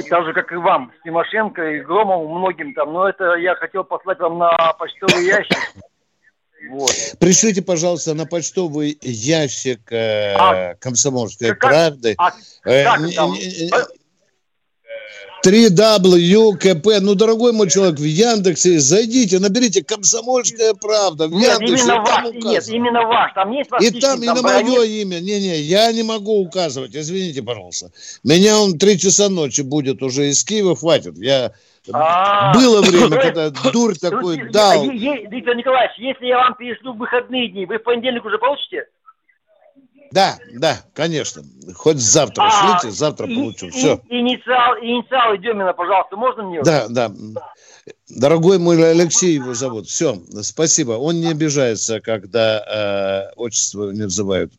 так 0.09 0.24
же, 0.24 0.33
как 0.33 0.50
и 0.52 0.56
вам, 0.56 0.90
с 0.98 1.02
Тимошенко 1.02 1.62
и 1.62 1.80
Громовым, 1.80 2.38
многим 2.38 2.72
там. 2.72 2.94
Но 2.94 3.11
это 3.11 3.35
я 3.35 3.54
хотел 3.56 3.85
послать 3.85 4.20
вам 4.20 4.38
на 4.38 4.56
почтовый 4.78 5.26
ящик. 5.26 5.59
Вот. 6.68 6.92
Пришлите, 7.18 7.62
пожалуйста, 7.62 8.14
на 8.14 8.27
почтовый 8.27 8.99
ящик 9.03 9.81
э, 9.90 10.35
а, 10.35 10.75
«Комсомольской 10.75 11.49
как, 11.51 11.61
правды». 11.61 12.14
А, 12.18 12.33
э, 12.64 12.85
как 12.85 13.14
там? 13.14 13.35
3WKP. 15.44 17.01
Ну, 17.01 17.14
дорогой 17.14 17.53
мой 17.53 17.70
человек, 17.70 17.99
в 17.99 18.05
Яндексе 18.05 18.79
зайдите, 18.79 19.38
наберите 19.38 19.83
«Комсомольская 19.83 20.75
правда». 20.75 21.29
В 21.29 21.33
нет, 21.33 21.61
Яндексе, 21.61 21.85
именно 21.85 22.03
ваш, 22.03 22.35
нет, 22.35 22.68
именно 22.68 23.07
ваш. 23.07 23.33
Там 23.35 23.53
есть 23.53 23.70
ваш 23.70 23.83
И 23.83 24.01
там, 24.01 24.23
и 24.23 24.27
на 24.27 24.42
мое 24.42 24.83
имя. 24.85 25.20
Не-не, 25.20 25.61
я 25.61 25.90
не 25.92 26.03
могу 26.03 26.40
указывать, 26.40 26.94
извините, 26.94 27.42
пожалуйста. 27.42 27.90
Меня 28.23 28.61
он 28.61 28.79
три 28.79 28.99
часа 28.99 29.29
ночи 29.29 29.62
будет 29.62 30.03
уже 30.03 30.29
из 30.29 30.44
Киева, 30.44 30.77
хватит. 30.77 31.16
Я... 31.16 31.53
А-а-а. 31.93 32.55
Было 32.55 32.83
время, 32.83 33.16
когда 33.19 33.51
дурь 33.51 33.95
такой 33.97 34.51
дал. 34.51 34.85
Виктор 34.90 35.55
Николаевич, 35.57 35.97
если 35.99 36.27
я 36.27 36.38
вам 36.38 36.55
перешлю 36.55 36.93
в 36.93 36.99
выходные 36.99 37.49
дни, 37.49 37.66
вы 37.66 37.79
в 37.79 37.83
понедельник 37.83 38.25
уже 38.25 38.38
получите? 38.38 38.87
Да, 40.12 40.38
да, 40.55 40.77
конечно. 40.93 41.43
Хоть 41.75 41.99
завтра 41.99 42.43
а, 42.43 42.51
шлите, 42.51 42.93
завтра 42.93 43.29
и, 43.29 43.35
получу. 43.35 43.66
И, 43.66 43.71
Все. 43.71 44.01
Инициал, 44.09 44.77
инициалы 44.83 45.38
Демина, 45.38 45.73
пожалуйста, 45.73 46.16
можно 46.16 46.43
мне? 46.43 46.62
Да, 46.62 46.88
да. 46.88 47.12
Дорогой 48.09 48.59
мой 48.59 48.90
Алексей 48.90 49.35
его 49.35 49.55
зовут. 49.55 49.87
Все, 49.87 50.16
спасибо. 50.43 50.93
Он 50.93 51.21
не 51.21 51.29
обижается, 51.29 52.01
когда 52.01 53.31
э, 53.31 53.33
отчество 53.37 53.90
не 53.93 54.03
называют. 54.03 54.53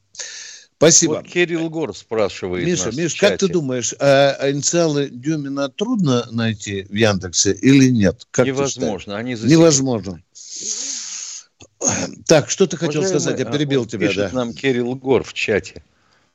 Спасибо. 0.82 1.12
Вот 1.12 1.28
Кирилл 1.28 1.70
Гор 1.70 1.96
спрашивает 1.96 2.65
Миша, 2.65 2.88
нас 2.88 2.96
Миша, 2.96 3.17
как 3.20 3.38
ты 3.38 3.48
думаешь, 3.48 3.94
а 4.00 4.50
инициалы 4.50 5.10
Дюмина 5.12 5.70
трудно 5.70 6.26
найти 6.32 6.88
в 6.89 6.96
Яндексе 6.96 7.52
или 7.54 7.91
нет? 7.91 8.26
Как 8.32 8.48
Невозможно. 8.48 9.15
Они 9.15 9.36
Невозможно. 9.36 10.24
Так, 12.26 12.50
что 12.50 12.65
ты 12.65 12.78
хотел 12.78 13.02
Уважаемый, 13.02 13.22
сказать? 13.22 13.39
Я 13.39 13.46
перебил 13.46 13.82
вот 13.82 13.91
тебя, 13.91 14.08
пишет 14.08 14.32
да. 14.32 14.36
нам 14.36 14.54
Кирилл 14.54 14.96
Гор 14.96 15.24
в 15.24 15.34
чате. 15.34 15.84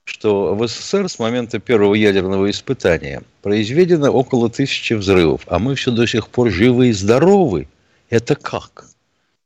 что 0.06 0.54
в 0.54 0.66
СССР 0.66 1.08
с 1.08 1.18
момента 1.18 1.58
первого 1.58 1.94
ядерного 1.94 2.48
испытания 2.48 3.22
произведено 3.42 4.10
около 4.10 4.48
тысячи 4.48 4.94
взрывов, 4.94 5.42
а 5.46 5.58
мы 5.58 5.74
все 5.74 5.90
до 5.90 6.06
сих 6.06 6.28
пор 6.28 6.50
живы 6.50 6.88
и 6.88 6.92
здоровы. 6.92 7.68
Это 8.08 8.36
как? 8.36 8.86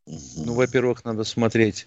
Ну, 0.07 0.53
во-первых, 0.53 1.05
надо 1.07 1.25
смотреть, 1.25 1.87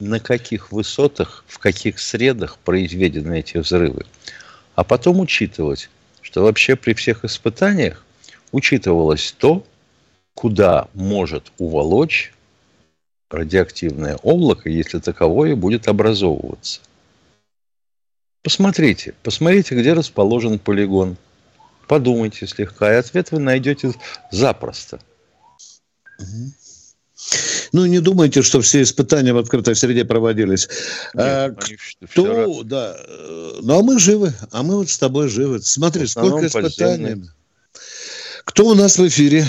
на 0.00 0.20
каких 0.20 0.72
высотах, 0.72 1.44
в 1.46 1.58
каких 1.58 1.98
средах 1.98 2.58
произведены 2.58 3.40
эти 3.40 3.58
взрывы. 3.58 4.04
А 4.74 4.84
потом 4.84 5.20
учитывать, 5.20 5.88
что 6.20 6.42
вообще 6.42 6.76
при 6.76 6.94
всех 6.94 7.24
испытаниях 7.24 8.04
учитывалось 8.52 9.34
то, 9.38 9.66
куда 10.34 10.88
может 10.94 11.52
уволочь 11.58 12.32
радиоактивное 13.30 14.16
облако, 14.16 14.68
если 14.68 14.98
таковое 14.98 15.56
будет 15.56 15.88
образовываться. 15.88 16.80
Посмотрите, 18.42 19.14
посмотрите, 19.22 19.74
где 19.74 19.92
расположен 19.92 20.58
полигон. 20.58 21.16
Подумайте 21.88 22.46
слегка, 22.46 22.92
и 22.92 22.96
ответ 22.96 23.32
вы 23.32 23.40
найдете 23.40 23.92
запросто. 24.30 25.00
Ну, 27.76 27.84
не 27.84 28.00
думайте, 28.00 28.40
что 28.40 28.62
все 28.62 28.80
испытания 28.80 29.34
в 29.34 29.36
открытой 29.36 29.74
среде 29.74 30.06
проводились. 30.06 30.66
Нет, 31.12 31.22
а, 31.22 31.50
кто, 32.10 32.62
да. 32.64 32.96
Ну, 33.62 33.78
а 33.78 33.82
мы 33.82 33.98
живы, 33.98 34.30
а 34.50 34.62
мы 34.62 34.78
вот 34.78 34.88
с 34.88 34.98
тобой 34.98 35.28
живы. 35.28 35.58
Смотри, 35.58 36.06
сколько 36.06 36.46
испытаний. 36.46 37.24
Кто 38.46 38.64
у 38.64 38.74
нас 38.74 38.98
в 38.98 39.06
эфире? 39.08 39.42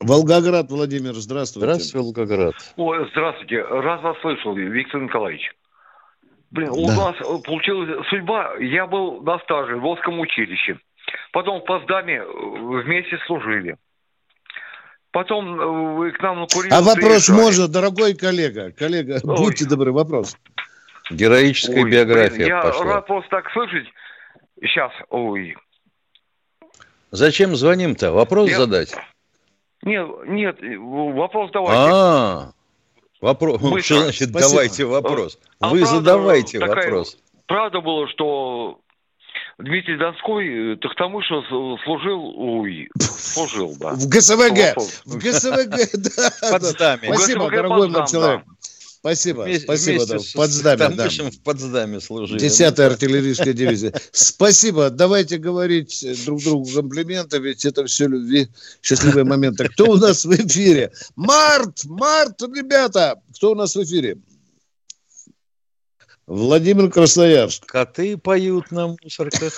Волгоград, 0.00 0.70
Владимир, 0.70 1.12
здравствуйте. 1.16 1.66
Здравствуйте, 1.66 1.98
Волгоград. 1.98 2.54
Ой, 2.76 3.06
здравствуйте. 3.10 3.62
Раз 3.62 4.02
вас 4.02 4.16
слышал, 4.22 4.54
Виктор 4.54 5.02
Николаевич. 5.02 5.52
Блин, 6.50 6.70
у 6.70 6.86
нас 6.86 7.14
э, 7.20 7.24
получилась 7.44 8.06
судьба. 8.08 8.54
Я 8.58 8.86
был 8.86 9.20
на 9.20 9.38
стаже 9.40 9.76
в 9.76 9.82
Волжском 9.82 10.18
училище. 10.18 10.78
Потом 11.32 11.60
в 11.60 11.64
Поздаме 11.66 12.22
э, 12.22 12.82
вместе 12.82 13.18
служили. 13.26 13.76
Потом 15.12 15.60
э, 15.60 15.94
вы 15.96 16.12
к 16.12 16.22
нам 16.22 16.40
на 16.40 16.46
Курилов 16.46 16.72
А 16.78 16.82
вопрос 16.82 17.24
приезжали. 17.26 17.40
можно, 17.40 17.68
дорогой 17.68 18.14
коллега? 18.14 18.70
Коллега, 18.72 19.20
Ой. 19.24 19.36
будьте 19.36 19.64
добры, 19.66 19.92
вопрос. 19.92 20.36
Героическая 21.10 21.82
ой, 21.82 21.90
биография 21.90 22.36
блин, 22.36 22.48
Я 22.48 22.62
пошла. 22.62 22.84
рад 22.84 23.06
просто 23.06 23.30
так 23.30 23.50
слышать. 23.52 23.86
Сейчас, 24.60 24.92
ой. 25.08 25.56
Зачем 27.10 27.56
звоним-то? 27.56 28.12
Вопрос 28.12 28.50
я... 28.50 28.58
задать? 28.58 28.94
Нет, 29.82 30.06
нет, 30.26 30.56
вопрос 30.60 31.50
давайте. 31.52 31.90
А, 31.92 32.52
вопрос. 33.20 33.60
Быстро. 33.60 33.80
Что 33.82 33.94
значит 34.02 34.28
Спасибо. 34.28 34.50
давайте 34.50 34.84
вопрос? 34.84 35.38
А 35.58 35.70
Вы 35.70 35.84
задавайте 35.84 36.60
вопрос. 36.60 37.16
Правда 37.46 37.80
было, 37.80 38.06
что 38.06 38.78
Дмитрий 39.62 39.96
Донской, 39.96 40.78
тому, 40.96 41.22
что 41.22 41.42
служил, 41.84 42.34
ой, 42.36 42.88
служил, 42.98 43.74
да. 43.78 43.92
В 43.94 44.08
ГСВГ, 44.08 44.76
в 45.04 45.18
ГСВГ, 45.18 45.76
да. 46.78 46.98
Спасибо, 47.02 47.50
дорогой 47.50 47.88
мой 47.88 48.06
человек. 48.06 48.42
Спасибо, 49.00 49.42
вместе, 49.42 49.64
спасибо, 49.64 49.96
вместе 49.96 50.12
да, 50.12 50.18
в 50.18 50.32
Потсдаме. 50.34 50.94
Да. 50.94 51.08
в 51.08 51.40
Потсдаме 51.42 52.00
служили. 52.00 52.38
Десятая 52.38 52.88
артиллерийская 52.88 53.54
дивизия. 53.54 53.94
Спасибо, 54.12 54.90
давайте 54.90 55.38
говорить 55.38 56.04
друг 56.26 56.42
другу 56.42 56.68
комплименты, 56.70 57.38
ведь 57.38 57.64
это 57.64 57.86
все 57.86 58.08
любви, 58.08 58.48
счастливые 58.82 59.24
моменты. 59.24 59.68
Кто 59.68 59.92
у 59.92 59.96
нас 59.96 60.26
в 60.26 60.32
эфире? 60.32 60.92
Март, 61.16 61.86
Март, 61.86 62.42
ребята, 62.42 63.18
кто 63.34 63.52
у 63.52 63.54
нас 63.54 63.74
в 63.74 63.82
эфире? 63.82 64.18
Владимир 66.30 66.88
Красноярск. 66.88 67.66
Коты 67.66 68.16
поют 68.16 68.70
на 68.70 68.94
мусорках. 69.02 69.52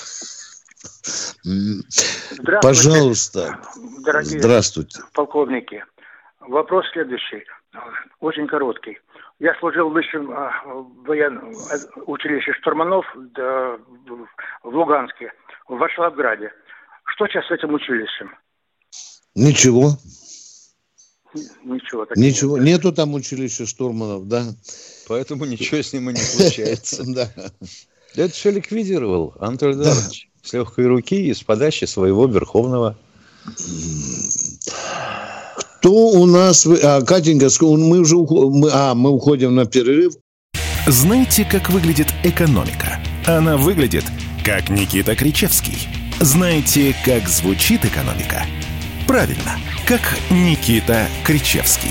Здравствуйте. 1.43 2.61
Пожалуйста. 2.63 3.61
Дорогие 4.03 4.41
Здравствуйте. 4.41 5.01
полковники. 5.13 5.85
Вопрос 6.41 6.87
следующий, 6.95 7.45
очень 8.21 8.47
короткий. 8.47 8.99
Я 9.39 9.55
служил 9.61 9.91
в 9.91 9.93
высшем 9.93 10.31
а, 10.33 10.51
военном 11.05 11.53
училище 12.07 12.55
штурманов 12.55 13.05
в 13.15 13.79
Луганске, 14.65 15.31
в 15.69 15.77
Варшавграде. 15.77 16.53
Что 17.05 17.27
сейчас 17.27 17.47
с 17.49 17.51
этим 17.51 17.75
училищем? 17.75 18.35
Ничего. 19.35 19.91
Ничего. 21.65 22.07
Ничего. 22.17 22.57
Нет. 22.57 22.67
Нету 22.67 22.95
там 22.95 23.13
училища 23.13 23.67
штурманов, 23.67 24.27
да. 24.27 24.43
Поэтому 25.09 25.45
ничего 25.45 25.83
с 25.83 25.93
ним 25.93 26.11
и 26.11 26.13
не 26.13 26.21
случается. 26.21 27.05
Да. 27.07 27.31
Это 28.15 28.33
все 28.33 28.51
ликвидировал 28.51 29.35
Антон 29.41 29.73
Эдуардович 29.73 30.29
с 30.43 30.53
легкой 30.53 30.87
руки 30.87 31.29
и 31.29 31.35
с 31.35 31.43
подачи 31.43 31.85
своего 31.85 32.27
верховного 32.27 32.97
кто 35.83 35.91
у 35.93 36.27
нас... 36.27 36.65
А, 36.65 37.03
Катенька, 37.03 37.49
мы 37.61 37.99
уже 37.99 38.17
мы, 38.17 38.71
а, 38.73 38.95
мы 38.95 39.11
уходим 39.11 39.57
на 39.57 39.67
перерыв. 39.67 40.15
Знаете, 40.87 41.45
как 41.45 41.71
выглядит 41.71 42.07
экономика? 42.23 43.01
Она 43.27 43.57
выглядит, 43.57 44.05
как 44.45 44.71
Никита 44.71 45.17
Кричевский. 45.17 45.89
Знаете, 46.21 46.95
как 47.05 47.29
звучит 47.29 47.85
экономика? 47.85 48.47
Правильно, 49.09 49.59
как 49.85 50.03
Никита 50.31 51.09
Кричевский. 51.25 51.91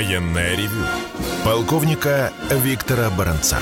Военная 0.00 0.56
ревю. 0.56 0.82
Полковника 1.44 2.32
Виктора 2.50 3.10
Баранца. 3.10 3.58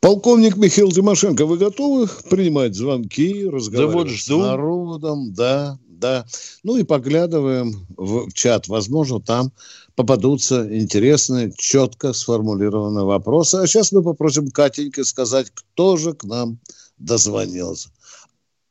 Полковник 0.00 0.58
Михаил 0.58 0.92
Тимошенко, 0.92 1.46
вы 1.46 1.56
готовы 1.56 2.06
принимать 2.28 2.74
звонки, 2.74 3.48
разговаривать 3.48 3.94
да 3.94 3.98
вот 3.98 4.08
жду. 4.10 4.42
с 4.42 4.44
народом? 4.44 5.32
Да, 5.32 5.78
да. 5.86 6.26
Ну 6.62 6.76
и 6.76 6.82
поглядываем 6.82 7.86
в 7.96 8.30
чат. 8.34 8.68
Возможно, 8.68 9.22
там 9.22 9.50
попадутся 9.94 10.68
интересные, 10.76 11.50
четко 11.56 12.12
сформулированные 12.12 13.06
вопросы. 13.06 13.54
А 13.54 13.66
сейчас 13.66 13.92
мы 13.92 14.02
попросим 14.02 14.50
Катенька 14.50 15.04
сказать, 15.04 15.50
кто 15.54 15.96
же 15.96 16.12
к 16.12 16.24
нам 16.24 16.58
дозвонился. 16.98 17.88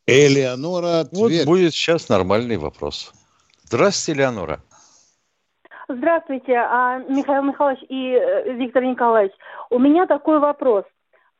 Элеонора, 0.05 1.05
Тверь. 1.05 1.39
Вот 1.39 1.45
будет 1.47 1.73
сейчас 1.73 2.09
нормальный 2.09 2.57
вопрос. 2.57 3.11
Здравствуйте, 3.65 4.19
Элеонора. 4.19 4.61
Здравствуйте, 5.97 6.55
а, 6.57 6.99
Михаил 7.07 7.43
Михайлович 7.43 7.83
и 7.89 8.13
э, 8.13 8.53
Виктор 8.53 8.83
Николаевич. 8.83 9.33
У 9.69 9.79
меня 9.79 10.05
такой 10.05 10.39
вопрос 10.39 10.85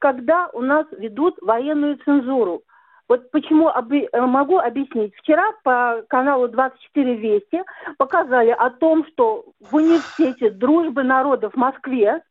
когда 0.04 0.50
у 0.52 0.60
нас 0.60 0.86
ведут 0.92 1.38
военную 1.42 1.98
цензуру. 2.04 2.64
Вот 3.08 3.32
почему 3.32 3.70
оби- 3.70 4.10
э, 4.12 4.20
могу 4.20 4.58
объяснить. 4.58 5.16
Вчера 5.16 5.46
по 5.64 6.04
каналу 6.10 6.50
24 6.50 7.16
Вести 7.16 7.64
показали 7.98 8.50
о 8.50 8.70
том, 8.70 9.06
что 9.08 9.46
в 9.62 9.74
университете 9.74 10.50
дружбы 10.50 11.04
народов 11.04 11.54
в 11.54 11.58
Москве 11.58 12.22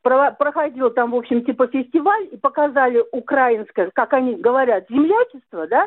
про- 0.00 0.30
проходил 0.30 0.88
там, 0.88 1.10
в 1.10 1.16
общем, 1.16 1.44
типа 1.44 1.66
фестиваль, 1.66 2.28
и 2.32 2.38
показали 2.38 3.04
украинское, 3.12 3.90
как 3.94 4.14
они 4.14 4.36
говорят, 4.36 4.86
землячество, 4.88 5.66
да, 5.66 5.86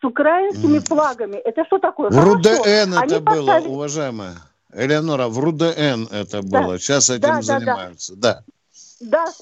с 0.00 0.04
украинскими 0.04 0.78
флагами. 0.78 1.36
Это 1.36 1.66
что 1.66 1.76
такое? 1.76 2.08
РУДН 2.08 2.94
это 3.04 3.20
было, 3.20 3.36
поставили... 3.36 3.68
уважаемая. 3.68 4.32
Элеонора, 4.72 5.28
в 5.28 5.38
РУДН 5.38 6.06
это 6.10 6.42
было. 6.42 6.72
Да. 6.72 6.78
Сейчас 6.78 7.10
этим 7.10 7.20
да, 7.20 7.42
занимаются. 7.42 8.16
Да, 8.16 8.44
да. 9.00 9.26
да. 9.26 9.32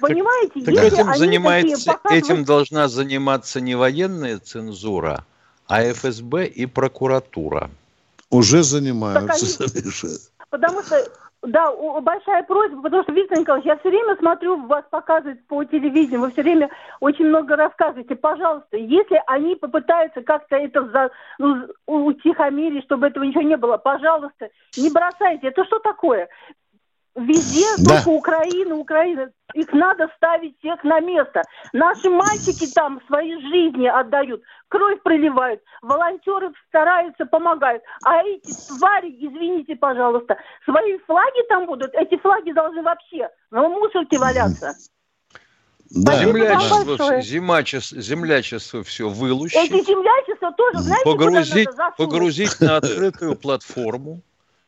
Понимаете, 0.00 0.60
так, 0.64 0.74
если 0.74 0.86
этим 0.86 1.14
занимается, 1.14 1.92
показывают... 1.92 2.24
этим 2.24 2.44
должна 2.44 2.88
заниматься 2.88 3.60
не 3.60 3.74
военная 3.74 4.38
цензура, 4.38 5.24
а 5.66 5.82
ФСБ 5.92 6.46
и 6.46 6.66
прокуратура. 6.66 7.70
Уже 8.30 8.62
занимаются. 8.62 9.64
Они... 9.64 10.16
Потому 10.50 10.82
что, 10.82 11.06
да, 11.42 11.72
большая 12.00 12.42
просьба, 12.42 12.82
потому 12.82 13.02
что, 13.04 13.12
Виктор 13.12 13.38
Николаевич, 13.38 13.66
я 13.66 13.76
все 13.78 13.90
время 13.90 14.16
смотрю, 14.16 14.66
вас 14.66 14.84
показывают 14.90 15.46
по 15.46 15.64
телевидению, 15.64 16.20
вы 16.20 16.30
все 16.32 16.42
время 16.42 16.68
очень 17.00 17.26
много 17.26 17.54
рассказываете. 17.54 18.16
Пожалуйста, 18.16 18.76
если 18.76 19.22
они 19.26 19.54
попытаются 19.54 20.22
как-то 20.22 20.56
это 20.56 20.84
за, 20.88 21.10
ну, 21.38 21.68
утихомирить, 21.86 22.84
чтобы 22.84 23.06
этого 23.06 23.22
ничего 23.22 23.42
не 23.42 23.56
было, 23.56 23.76
пожалуйста, 23.76 24.50
не 24.76 24.90
бросайте. 24.90 25.48
Это 25.48 25.64
что 25.64 25.78
такое? 25.78 26.28
Везде 27.16 27.66
да. 27.78 27.96
только 27.96 28.08
Украина, 28.10 28.76
Украина. 28.76 29.30
Их 29.54 29.72
надо 29.72 30.08
ставить 30.16 30.58
всех 30.58 30.84
на 30.84 31.00
место. 31.00 31.42
Наши 31.72 32.10
мальчики 32.10 32.66
там 32.72 33.00
свои 33.06 33.34
жизни 33.40 33.86
отдают, 33.86 34.42
кровь 34.68 35.02
проливают, 35.02 35.60
волонтеры 35.82 36.52
стараются, 36.68 37.24
помогают. 37.26 37.82
А 38.04 38.22
эти 38.22 38.52
твари, 38.68 39.08
извините, 39.18 39.74
пожалуйста, 39.74 40.36
свои 40.64 40.98
флаги 41.06 41.48
там 41.48 41.66
будут, 41.66 41.92
эти 41.94 42.18
флаги 42.18 42.52
должны 42.52 42.82
вообще 42.82 43.28
на 43.50 43.68
мусорке 43.68 44.18
валяться. 44.18 44.74
Да. 45.90 46.14
Землячество, 46.22 47.20
земачество, 47.22 48.00
землячество 48.00 48.82
все 48.84 49.08
вылучить. 49.08 49.56
Эти 49.56 49.82
землячество 49.86 50.52
тоже, 50.52 50.80
знаете, 50.80 51.04
погрузить, 51.04 51.68
погрузить 51.96 52.60
на 52.60 52.76
открытую 52.76 53.36
платформу 53.36 54.20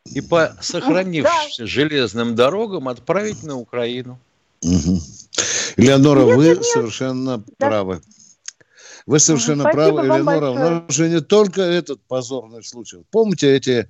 и 0.06 0.20
по 0.20 0.56
сохранившимся 0.60 1.62
да. 1.62 1.66
железным 1.66 2.34
дорогам 2.34 2.88
отправить 2.88 3.42
на 3.42 3.56
Украину. 3.56 4.18
Угу. 4.62 5.00
Леонора, 5.76 6.24
нет, 6.24 6.36
вы 6.36 6.44
нет, 6.44 6.64
совершенно 6.64 7.38
да. 7.58 7.68
правы. 7.68 8.02
Вы 9.06 9.18
совершенно 9.18 9.62
Спасибо 9.62 10.02
правы, 10.02 10.06
Элеонора. 10.06 10.50
У 10.50 10.54
нас 10.54 10.94
же 10.94 11.08
не 11.08 11.20
только 11.20 11.62
этот 11.62 12.00
позорный 12.02 12.62
случай. 12.62 12.98
Помните 13.10 13.54
эти 13.54 13.88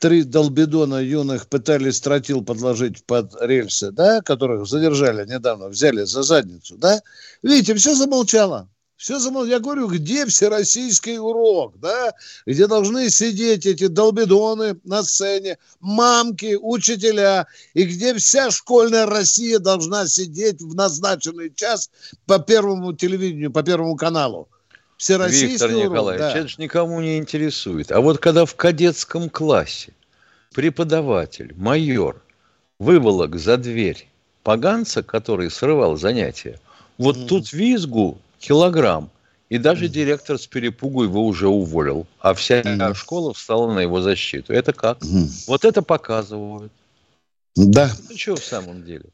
три 0.00 0.24
долбидона 0.24 0.96
юных 0.96 1.46
пытались 1.46 2.00
тротил 2.00 2.42
подложить 2.42 3.04
под 3.04 3.34
рельсы, 3.40 3.92
да, 3.92 4.22
которых 4.22 4.66
задержали 4.66 5.26
недавно, 5.28 5.68
взяли 5.68 6.04
за 6.04 6.22
задницу, 6.22 6.76
да? 6.76 7.00
Видите, 7.42 7.74
все 7.74 7.94
замолчало. 7.94 8.68
Все 9.00 9.18
замол... 9.18 9.46
Я 9.46 9.60
говорю, 9.60 9.88
где 9.88 10.26
всероссийский 10.26 11.16
урок, 11.16 11.72
да? 11.80 12.12
Где 12.44 12.66
должны 12.66 13.08
сидеть 13.08 13.64
эти 13.64 13.86
долбидоны 13.86 14.78
на 14.84 15.02
сцене, 15.02 15.56
мамки, 15.80 16.58
учителя, 16.60 17.46
и 17.72 17.84
где 17.84 18.12
вся 18.12 18.50
школьная 18.50 19.06
Россия 19.06 19.58
должна 19.58 20.06
сидеть 20.06 20.60
в 20.60 20.74
назначенный 20.74 21.50
час 21.50 21.90
по 22.26 22.38
первому 22.38 22.92
телевидению, 22.92 23.50
по 23.50 23.62
первому 23.62 23.96
каналу. 23.96 24.50
Всероссийский 24.98 25.52
Виктор 25.52 25.70
урок, 25.70 25.84
Николаевич, 25.84 26.20
да. 26.20 26.38
это 26.38 26.48
же 26.48 26.56
никому 26.58 27.00
не 27.00 27.16
интересует. 27.16 27.90
А 27.92 28.02
вот 28.02 28.18
когда 28.18 28.44
в 28.44 28.54
кадетском 28.54 29.30
классе 29.30 29.94
преподаватель, 30.54 31.54
майор, 31.56 32.22
выволок 32.78 33.38
за 33.38 33.56
дверь 33.56 34.06
поганца, 34.42 35.02
который 35.02 35.50
срывал 35.50 35.96
занятия, 35.96 36.60
вот 36.98 37.16
mm. 37.16 37.26
тут 37.28 37.52
визгу 37.54 38.20
килограмм. 38.40 39.10
И 39.48 39.58
даже 39.58 39.88
директор 39.88 40.38
с 40.38 40.46
перепугу 40.46 41.04
его 41.04 41.26
уже 41.26 41.48
уволил. 41.48 42.06
А 42.20 42.34
вся 42.34 42.60
mm. 42.60 42.94
школа 42.94 43.34
встала 43.34 43.72
на 43.72 43.80
его 43.80 44.00
защиту. 44.00 44.52
Это 44.52 44.72
как? 44.72 44.98
Mm. 44.98 45.28
Вот 45.48 45.64
это 45.64 45.82
показывают. 45.82 46.72
Да. 47.56 47.90
Ну 48.08 48.16
что 48.16 48.36
в 48.36 48.44
самом 48.44 48.84
деле? 48.84 49.06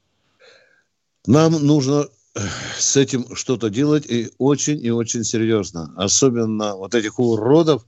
Нам 1.26 1.52
нужно 1.52 2.06
э, 2.34 2.40
с 2.78 2.96
этим 2.98 3.34
что-то 3.34 3.70
делать 3.70 4.04
и 4.06 4.30
очень 4.36 4.84
и 4.84 4.90
очень 4.90 5.24
серьезно. 5.24 5.94
Особенно 5.96 6.76
вот 6.76 6.94
этих 6.94 7.18
уродов, 7.18 7.86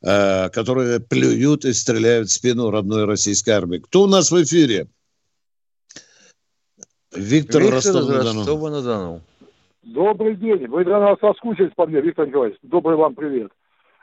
э, 0.00 0.48
которые 0.48 0.98
плюют 0.98 1.66
и 1.66 1.74
стреляют 1.74 2.30
в 2.30 2.32
спину 2.32 2.70
родной 2.70 3.04
российской 3.04 3.50
армии. 3.50 3.78
Кто 3.78 4.04
у 4.04 4.06
нас 4.06 4.30
в 4.30 4.42
эфире? 4.42 4.88
Виктор, 7.14 7.60
Виктор 7.60 7.74
Ростов-на-Дону. 7.74 8.38
Ростова-на-Дону. 8.38 9.20
Добрый 9.82 10.36
день. 10.36 10.68
Вы 10.68 10.84
для 10.84 11.00
нас 11.00 11.18
соскучились 11.20 11.72
по 11.74 11.86
мне, 11.86 12.00
Виктор 12.00 12.26
Николаевич. 12.26 12.58
Добрый 12.62 12.96
вам 12.96 13.16
привет. 13.16 13.50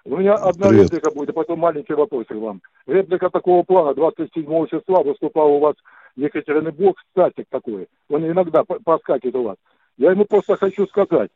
У 0.04 0.18
меня 0.18 0.34
одна 0.34 0.68
привет. 0.68 0.92
реплика 0.92 1.12
будет, 1.12 1.30
а 1.30 1.34
потом 1.34 1.60
маленький 1.60 1.94
вопрос 1.94 2.26
к 2.28 2.36
вам. 2.36 2.62
Реплика 2.86 3.30
такого 3.30 3.64
плана. 3.64 3.94
27 3.94 4.44
числа 4.68 5.04
выступал 5.04 5.54
у 5.54 5.60
вас 5.60 5.76
Екатеринбург, 6.18 6.98
статик 7.12 7.46
такой. 7.50 7.88
Он 8.10 8.28
иногда 8.28 8.64
проскакивает 8.64 9.36
у 9.36 9.44
вас. 9.44 9.56
Я 9.98 10.12
ему 10.12 10.26
просто 10.26 10.58
хочу 10.58 10.86
сказать. 10.88 11.32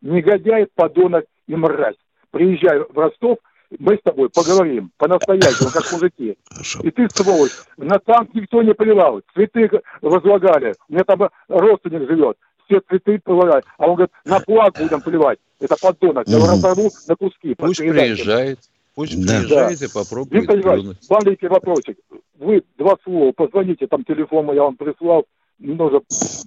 Негодяй, 0.00 0.68
подонок 0.76 1.24
и 1.48 1.56
мразь. 1.56 1.96
Приезжай 2.30 2.78
в 2.78 2.96
Ростов, 2.96 3.38
мы 3.80 3.96
с 3.96 4.02
тобой 4.02 4.30
поговорим 4.30 4.92
по-настоящему, 4.96 5.70
как 5.72 5.90
мужики. 5.90 6.38
И 6.82 6.90
ты, 6.92 7.08
сволочь, 7.10 7.52
на 7.76 7.98
танк 7.98 8.32
никто 8.32 8.62
не 8.62 8.74
плевал, 8.74 9.22
цветы 9.34 9.68
возлагали, 10.02 10.74
у 10.88 10.92
меня 10.92 11.04
там 11.04 11.28
родственник 11.48 12.08
живет 12.08 12.36
все 12.68 12.80
цветы 12.80 13.18
поливать. 13.18 13.64
А 13.78 13.86
он 13.86 13.94
говорит, 13.96 14.12
на 14.24 14.38
флаг 14.40 14.78
будем 14.78 15.00
поливать. 15.00 15.38
Это 15.58 15.76
подонок. 15.80 16.28
Я 16.28 16.36
его 16.36 16.46
разорву 16.46 16.90
на 17.08 17.16
куски. 17.16 17.54
Пусть 17.54 17.78
приезжает. 17.78 18.60
Пусть 18.94 19.26
да. 19.26 19.38
приезжает 19.38 19.78
да. 19.78 19.86
и 19.86 19.88
попробует 19.88 20.32
Виктор 20.42 20.60
Иванович, 20.60 20.96
маленький 21.08 21.48
вопросик. 21.48 21.98
Вы 22.38 22.62
два 22.76 22.96
слова, 23.04 23.32
позвоните, 23.32 23.86
там 23.86 24.04
телефон 24.04 24.52
я 24.54 24.62
вам 24.62 24.76
прислал. 24.76 25.24
Нужно 25.58 26.00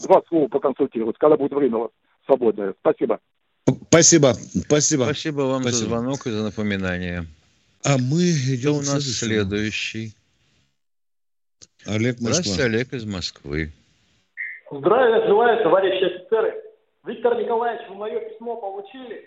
два 0.04 0.22
слова 0.28 0.48
поконсультировать, 0.48 1.18
когда 1.18 1.36
будет 1.36 1.54
время 1.54 1.78
у 1.78 1.82
вас 1.82 1.92
свободное. 2.26 2.74
Спасибо. 2.80 3.20
Спасибо. 3.90 4.34
Спасибо. 4.34 5.04
Спасибо 5.04 5.42
вам 5.42 5.64
Спасибо. 5.64 5.80
за 5.80 5.86
звонок 5.86 6.28
и 6.28 6.32
за 6.32 6.44
напоминание. 6.44 7.26
А 7.84 7.98
мы 7.98 8.22
идем 8.24 8.80
Кто 8.80 8.92
у 8.92 8.94
нас 8.94 9.04
следующий. 9.04 10.14
Олег 11.86 12.22
Москва. 12.22 12.44
Здравствуйте, 12.44 12.64
Олег 12.64 12.94
из 12.94 13.06
Москвы. 13.06 13.74
Здравия 14.72 15.28
желаю, 15.28 15.62
товарищи. 15.64 16.11
Виктор 17.06 17.36
Николаевич, 17.36 17.88
вы 17.90 17.96
мое 17.96 18.20
письмо 18.20 18.58
получили? 18.58 19.24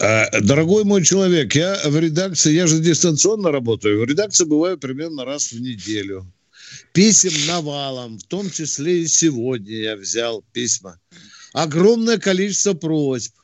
А, 0.00 0.40
дорогой 0.40 0.84
мой 0.84 1.04
человек, 1.04 1.54
я 1.54 1.78
в 1.84 1.98
редакции, 1.98 2.52
я 2.52 2.66
же 2.66 2.80
дистанционно 2.80 3.52
работаю, 3.52 4.00
в 4.00 4.04
редакции 4.04 4.44
бываю 4.44 4.78
примерно 4.78 5.24
раз 5.24 5.52
в 5.52 5.60
неделю. 5.60 6.26
Писем 6.92 7.32
навалом, 7.46 8.18
в 8.18 8.24
том 8.24 8.50
числе 8.50 9.02
и 9.02 9.06
сегодня 9.06 9.74
я 9.74 9.96
взял 9.96 10.42
письма. 10.52 10.98
Огромное 11.52 12.18
количество 12.18 12.72
просьб. 12.72 13.34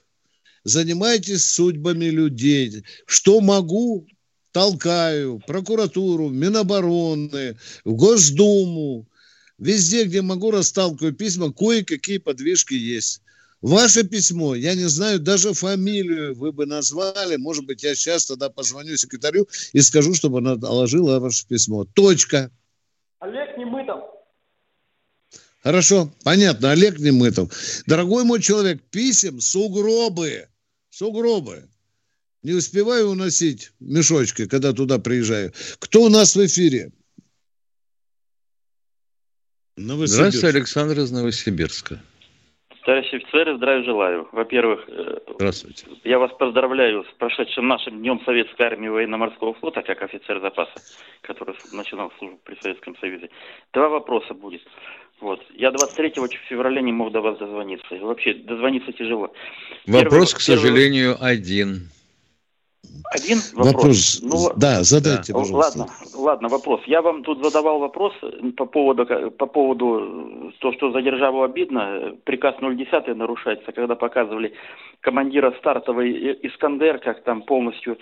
Занимайтесь 0.65 1.45
судьбами 1.45 2.07
людей. 2.07 2.83
Что 3.07 3.41
могу, 3.41 4.07
толкаю. 4.53 5.41
Прокуратуру, 5.47 6.31
Минобороны, 6.31 7.57
в 7.85 7.93
Госдуму, 7.93 9.07
Везде, 9.61 10.05
где 10.05 10.23
могу, 10.23 10.51
расталкиваю 10.51 11.13
письма, 11.13 11.53
кое-какие 11.53 12.17
подвижки 12.17 12.73
есть. 12.73 13.21
Ваше 13.61 14.05
письмо, 14.05 14.55
я 14.55 14.75
не 14.75 14.89
знаю, 14.89 15.21
даже 15.21 15.53
фамилию 15.53 16.35
вы 16.35 16.51
бы 16.51 16.65
назвали. 16.65 17.37
Может 17.37 17.67
быть, 17.67 17.83
я 17.83 17.95
сейчас 17.95 18.25
тогда 18.25 18.49
позвоню 18.49 18.97
секретарю 18.97 19.47
и 19.75 19.83
скажу, 19.83 20.15
чтобы 20.15 20.39
она 20.39 20.57
доложила 20.57 21.19
ваше 21.19 21.47
письмо. 21.47 21.85
Точка. 21.85 22.51
Олег 23.19 23.59
Немытов. 23.59 24.01
Хорошо, 25.63 26.11
понятно, 26.25 26.71
Олег 26.71 26.99
Немытов. 26.99 27.53
Дорогой 27.87 28.25
мой 28.25 28.41
человек, 28.41 28.81
писем 28.91 29.43
сугробы. 29.43 30.49
Сугробы. 30.89 31.69
Не 32.43 32.53
успеваю 32.53 33.11
уносить 33.11 33.73
мешочки, 33.79 34.47
когда 34.47 34.73
туда 34.73 34.99
приезжаю. 34.99 35.53
Кто 35.79 36.05
у 36.05 36.09
нас 36.09 36.35
в 36.35 36.47
эфире? 36.47 36.93
Здравствуйте, 39.81 40.49
Александр 40.49 40.99
из 40.99 41.11
Новосибирска. 41.11 42.01
Товарищи 42.85 43.17
офицеры, 43.17 43.57
здравия 43.57 43.85
желаю. 43.85 44.29
Во-первых, 44.33 44.81
э, 44.89 45.19
Здравствуйте. 45.37 45.87
я 46.05 46.19
вас 46.19 46.31
поздравляю 46.39 47.05
с 47.05 47.19
прошедшим 47.19 47.69
нашим 47.69 47.99
Днем 47.99 48.21
Советской 48.25 48.63
Армии 48.63 48.89
Военно-Морского 48.89 49.55
флота, 49.55 49.83
как 49.83 50.03
офицер 50.03 50.41
запаса, 50.41 50.73
который 51.23 51.55
начинал 51.73 52.11
службу 52.19 52.39
при 52.45 52.57
Советском 52.61 52.97
Союзе. 52.99 53.29
Два 53.73 53.89
вопроса 53.91 54.35
будет. 54.35 54.63
Вот. 55.21 55.41
Я 55.55 55.71
23 55.71 56.15
февраля 56.49 56.81
не 56.81 56.93
мог 56.93 57.13
до 57.13 57.21
вас 57.21 57.39
дозвониться. 57.39 57.95
вообще, 58.01 58.35
дозвониться 58.35 58.93
тяжело. 58.93 59.33
Вопрос, 59.87 60.33
первый, 60.33 60.35
к 60.35 60.41
сожалению, 60.41 61.15
первый... 61.15 61.33
один. 61.33 61.91
Один 63.11 63.39
вопрос. 63.55 63.73
вопрос. 63.73 64.21
Ну, 64.23 64.53
да, 64.57 64.85
задайте, 64.85 65.33
да. 65.33 65.39
пожалуйста. 65.39 65.79
Ладно, 65.81 65.95
ладно, 66.15 66.49
вопрос. 66.49 66.81
Я 66.87 67.03
вам 67.03 67.25
тут 67.25 67.45
задавал 67.45 67.81
вопрос 67.81 68.13
по 68.57 68.67
поводу, 68.67 69.05
по 69.33 69.47
поводу 69.47 70.53
то, 70.61 70.73
что 70.73 70.93
за 70.93 71.03
державу 71.03 71.43
обидно. 71.43 72.15
Приказ 72.25 72.55
010 72.61 73.17
нарушается, 73.17 73.73
когда 73.73 73.97
показывали 73.97 74.53
командира 75.01 75.53
стартовой 75.59 76.39
Искандер, 76.43 76.99
как 76.99 77.25
там 77.25 77.43
полностью 77.43 77.99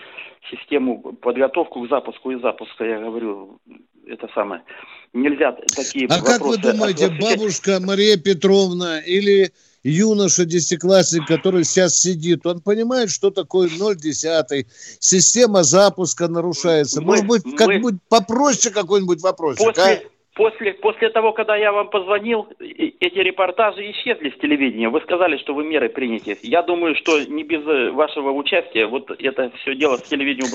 систему 0.51 1.01
подготовку 1.21 1.81
к 1.81 1.89
запуску 1.89 2.29
и 2.31 2.39
запуска. 2.39 2.85
Я 2.85 2.99
говорю, 2.99 3.59
это 4.05 4.29
самое. 4.35 4.61
Нельзя 5.13 5.53
такие 5.75 6.07
а 6.07 6.17
вопросы... 6.17 6.35
А 6.35 6.37
как 6.37 6.47
вы 6.47 6.57
думаете, 6.57 7.09
бабушка 7.19 7.79
Мария 7.81 8.17
Петровна 8.17 8.99
или 8.99 9.51
юноша 9.83 10.45
десятиклассник, 10.45 11.27
который 11.27 11.63
сейчас 11.63 11.99
сидит, 11.99 12.45
он 12.45 12.61
понимает, 12.61 13.09
что 13.09 13.31
такое 13.31 13.69
0,10, 13.69 14.65
система 14.99 15.63
запуска 15.63 16.27
нарушается. 16.27 17.01
Мы, 17.01 17.07
Может 17.07 17.27
быть, 17.27 17.55
как-нибудь 17.55 17.95
попроще 18.09 18.73
какой-нибудь 18.73 19.21
вопрос. 19.21 19.57
После, 19.57 19.83
а? 19.83 19.99
после, 20.35 20.73
после 20.73 21.09
того, 21.09 21.33
когда 21.33 21.55
я 21.55 21.71
вам 21.71 21.89
позвонил, 21.89 22.47
эти 22.59 23.19
репортажи 23.19 23.91
исчезли 23.91 24.31
с 24.31 24.39
телевидения. 24.39 24.89
Вы 24.89 25.01
сказали, 25.01 25.37
что 25.37 25.53
вы 25.53 25.63
меры 25.63 25.89
приняли. 25.89 26.37
Я 26.41 26.61
думаю, 26.63 26.95
что 26.95 27.19
не 27.23 27.43
без 27.43 27.65
э, 27.65 27.91
вашего 27.91 28.31
участия 28.31 28.85
вот 28.85 29.09
это 29.11 29.51
все 29.61 29.75
дело 29.75 29.97
с 29.97 30.03
телевидения 30.03 30.49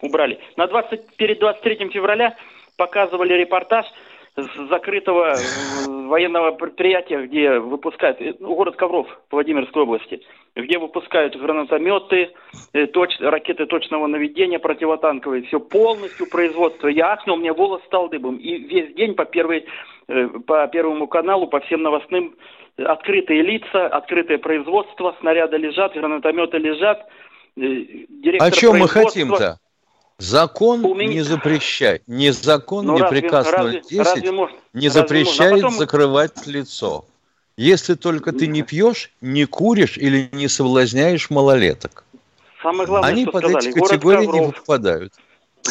убрали. 0.00 0.38
На 0.56 0.66
20, 0.66 1.16
перед 1.16 1.38
23 1.38 1.90
февраля 1.90 2.36
показывали 2.76 3.34
репортаж 3.34 3.86
с 4.36 4.68
закрытого 4.68 5.34
военного 5.86 6.52
предприятия, 6.52 7.26
где 7.26 7.58
выпускают, 7.58 8.20
ну, 8.40 8.54
город 8.54 8.76
Ковров 8.76 9.06
Владимирской 9.30 9.82
области, 9.82 10.20
где 10.54 10.78
выпускают 10.78 11.36
гранатометы, 11.36 12.32
э, 12.72 12.86
точ, 12.86 13.18
ракеты 13.20 13.66
точного 13.66 14.06
наведения 14.06 14.58
противотанковые, 14.58 15.44
все 15.44 15.58
полностью 15.58 16.28
производство. 16.28 16.88
Я 16.88 17.12
ахнул, 17.12 17.36
у 17.36 17.40
меня 17.40 17.54
волос 17.54 17.82
стал 17.86 18.08
дыбом. 18.08 18.36
И 18.36 18.58
весь 18.58 18.94
день 18.94 19.14
по, 19.14 19.24
первой, 19.24 19.66
э, 20.08 20.28
по 20.46 20.66
Первому 20.68 21.06
каналу, 21.08 21.46
по 21.48 21.60
всем 21.60 21.82
новостным 21.82 22.36
открытые 22.76 23.42
лица, 23.42 23.86
открытое 23.86 24.36
производство, 24.36 25.16
снаряды 25.20 25.56
лежат, 25.56 25.94
гранатометы 25.94 26.58
лежат. 26.58 27.06
Директор 27.56 28.48
О 28.48 28.50
чем 28.50 28.76
мы 28.76 28.86
хотим-то? 28.86 29.58
Закон 30.18 30.80
меня... 30.80 31.14
не 31.14 31.22
запрещает, 31.22 32.02
не 32.06 32.32
закон, 32.32 32.86
ну, 32.86 32.94
не 32.94 33.02
разве, 33.02 33.20
приказ 33.20 33.46
разве, 33.50 33.82
010 33.82 33.98
разве 33.98 34.32
можно, 34.32 34.56
не 34.72 34.88
запрещает 34.88 35.52
а 35.52 35.56
потом... 35.56 35.78
закрывать 35.78 36.46
лицо. 36.46 37.04
Если 37.58 37.94
только 37.94 38.32
ты 38.32 38.46
не 38.46 38.62
пьешь, 38.62 39.12
не 39.20 39.44
куришь 39.44 39.98
или 39.98 40.28
не 40.32 40.48
соблазняешь 40.48 41.30
малолеток. 41.30 42.04
Самое 42.62 42.86
главное, 42.86 43.10
Они 43.10 43.26
под 43.26 43.44
сказали, 43.44 43.68
эти 43.68 43.78
категории 43.78 44.26
не 44.26 44.52
попадают. 44.52 45.12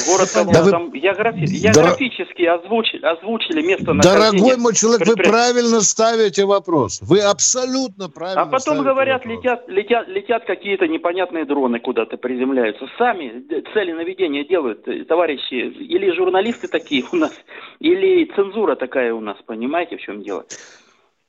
Город 0.07 0.29
Ковров, 0.33 0.53
да 0.53 0.69
там 0.69 0.89
вы... 0.91 0.99
географи... 0.99 1.45
географически 1.45 2.43
озвучили, 2.43 3.05
озвучили 3.05 3.61
место. 3.61 3.93
Дорогой 3.93 4.57
мой 4.57 4.73
человек, 4.73 5.07
вы 5.07 5.15
правильно 5.15 5.81
ставите 5.81 6.45
вопрос. 6.45 6.99
Вы 7.01 7.21
абсолютно 7.21 8.09
правильно 8.09 8.41
А 8.41 8.45
потом 8.45 8.83
говорят, 8.83 9.25
вопрос. 9.25 9.43
летят, 9.43 9.67
летят, 9.67 10.07
летят 10.07 10.45
какие-то 10.45 10.87
непонятные 10.87 11.45
дроны 11.45 11.79
куда-то 11.79 12.17
приземляются. 12.17 12.85
Сами 12.97 13.45
цели 13.73 13.91
наведения 13.91 14.43
делают 14.43 14.87
э, 14.87 15.05
товарищи. 15.05 15.53
Или 15.53 16.15
журналисты 16.15 16.67
такие 16.67 17.03
у 17.11 17.15
нас, 17.15 17.33
или 17.79 18.25
цензура 18.35 18.75
такая 18.75 19.13
у 19.13 19.21
нас. 19.21 19.37
Понимаете, 19.45 19.97
в 19.97 20.01
чем 20.01 20.23
дело? 20.23 20.45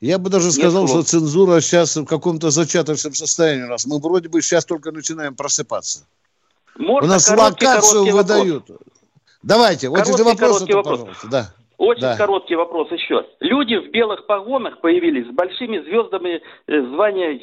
Я 0.01 0.19
бы 0.19 0.29
даже 0.29 0.53
сказал, 0.53 0.83
Нет 0.83 0.91
что 0.91 1.03
цензура 1.03 1.61
сейчас 1.61 1.97
в 1.97 2.05
каком-то 2.05 2.51
зачаточном 2.51 3.15
состоянии 3.15 3.65
у 3.65 3.69
нас. 3.69 3.87
Мы 3.87 3.99
вроде 3.99 4.29
бы 4.29 4.43
сейчас 4.43 4.67
только 4.67 4.93
начинаем 4.93 5.35
просыпаться. 5.35 6.07
Можно 6.79 7.09
У 7.09 7.13
нас 7.13 7.27
короткий, 7.27 7.67
локацию 7.67 8.05
короткий 8.05 8.13
выдают. 8.13 8.69
Вопрос. 8.69 8.89
Давайте, 9.43 9.89
вот 9.89 10.01
эти 10.01 10.23
вопросы, 10.23 10.75
вопрос. 10.75 10.99
пожалуйста. 10.99 11.29
Да. 11.29 11.51
Очень 11.79 12.01
да. 12.01 12.17
короткий 12.17 12.55
вопрос 12.55 12.91
еще. 12.91 13.27
Люди 13.41 13.77
в 13.77 13.91
белых 13.91 14.25
погонах 14.27 14.81
появились 14.81 15.27
с 15.27 15.31
большими 15.31 15.79
звездами 15.81 16.41
э, 16.67 16.83
звания 16.83 17.39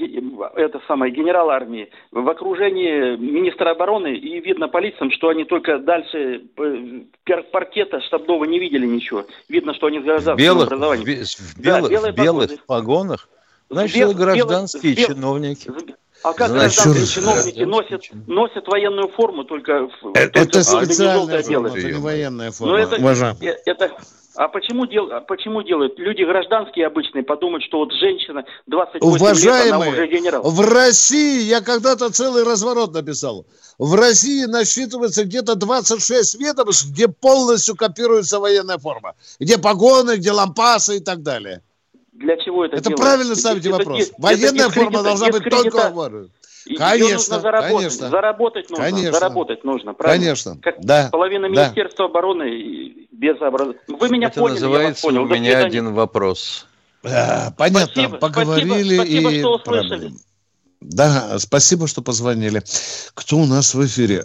это 0.55 0.81
самое 0.87 1.13
генерал 1.13 1.51
армии 1.51 1.91
в 2.11 2.27
окружении 2.27 3.15
министра 3.15 3.71
обороны 3.71 4.15
и 4.15 4.39
видно 4.39 4.69
по 4.69 4.79
лицам, 4.79 5.11
что 5.11 5.29
они 5.29 5.45
только 5.45 5.77
дальше 5.77 6.45
э, 6.57 7.41
паркета 7.51 8.01
штабного 8.01 8.45
не 8.45 8.57
видели 8.57 8.87
ничего. 8.87 9.25
Видно, 9.49 9.75
что 9.75 9.87
они 9.87 9.99
гражданским 9.99 10.43
белых, 10.43 10.67
образованием. 10.67 11.25
В, 11.25 11.59
белых, 11.59 11.91
да, 11.91 12.11
в 12.11 12.15
белых 12.15 12.65
погонах? 12.65 13.29
Значит, 13.69 13.97
Бел, 13.97 14.13
гражданские 14.13 14.95
белых, 14.95 15.15
чиновники. 15.15 15.71
А 16.23 16.33
как 16.33 16.49
Значит, 16.49 16.86
гражданские 16.86 17.07
чиновники 17.07 17.63
носят, 17.63 18.01
носят 18.27 18.67
военную 18.67 19.09
форму, 19.09 19.43
только, 19.43 19.89
это, 20.13 20.33
только 20.33 20.59
это 20.59 20.63
специальная 20.63 21.43
форма, 21.43 21.67
это 21.67 21.83
не 21.83 21.99
военная 21.99 22.51
форма. 22.51 22.73
Но 22.73 22.79
это, 22.79 22.95
э, 23.41 23.57
это, 23.65 23.91
а 24.36 24.47
почему, 24.47 24.88
дел, 24.88 25.12
а 25.12 25.19
почему 25.19 25.62
делают? 25.62 25.99
Люди 25.99 26.23
гражданские 26.23 26.88
обычные 26.88 27.23
подумают, 27.23 27.63
что 27.65 27.79
вот 27.79 27.91
женщина 27.91 28.45
28 28.67 29.05
Уважаемые, 29.05 29.63
лет, 29.65 29.73
она 29.73 29.88
уже 29.89 30.07
генерал. 30.07 30.41
в 30.43 30.62
России, 30.62 31.41
я 31.41 31.62
когда-то 31.62 32.09
целый 32.09 32.43
разворот 32.43 32.93
написал, 32.93 33.45
в 33.77 33.93
России 33.93 34.45
насчитывается 34.45 35.25
где-то 35.25 35.55
26 35.55 36.39
ведомств, 36.39 36.89
где 36.89 37.07
полностью 37.09 37.75
копируется 37.75 38.39
военная 38.39 38.77
форма. 38.77 39.15
Где 39.39 39.57
погоны, 39.57 40.15
где 40.15 40.31
лампасы 40.31 40.97
и 40.97 40.99
так 40.99 41.21
далее. 41.21 41.62
Для 42.23 42.38
чего 42.38 42.65
это 42.65 42.77
Это 42.77 42.89
делается? 42.89 43.05
правильно 43.05 43.36
ставите 43.36 43.69
это, 43.69 43.77
вопрос. 43.77 44.01
Это, 44.01 44.13
Военная 44.17 44.65
это 44.65 44.69
форма 44.69 45.03
должна 45.03 45.27
быть 45.29 45.43
только 45.43 45.89
в 45.89 46.29
Конечно, 46.77 47.36
нужно 47.36 47.39
заработать. 47.41 47.75
конечно. 47.75 48.09
Заработать 48.09 48.69
нужно. 48.69 48.86
Конечно. 48.86 49.12
Заработать 49.12 49.63
нужно, 49.65 49.93
правильно? 49.93 50.23
Конечно. 50.23 50.57
Как 50.62 50.75
да. 50.79 51.09
Половина 51.12 51.49
да. 51.49 51.49
Министерства 51.49 52.05
обороны 52.05 53.07
без 53.12 53.36
образования. 53.41 53.79
Вы 53.88 54.09
меня 54.09 54.27
Это 54.29 54.39
поняли, 54.39 54.53
называется 54.53 54.88
я 54.88 54.89
вас 54.89 55.01
понял. 55.01 55.23
у 55.23 55.25
меня 55.25 55.57
один 55.59 55.93
вопрос. 55.93 56.65
А, 57.03 57.51
понятно, 57.57 57.91
спасибо, 57.91 58.17
поговорили 58.17 58.95
спасибо, 58.95 59.03
спасибо, 59.03 59.29
и... 59.29 59.39
что 59.39 59.55
услышали. 59.55 60.13
Да, 60.79 61.39
спасибо, 61.39 61.88
что 61.88 62.01
позвонили. 62.01 62.63
Кто 63.13 63.38
у 63.39 63.45
нас 63.45 63.73
в 63.73 63.86
эфире? 63.86 64.23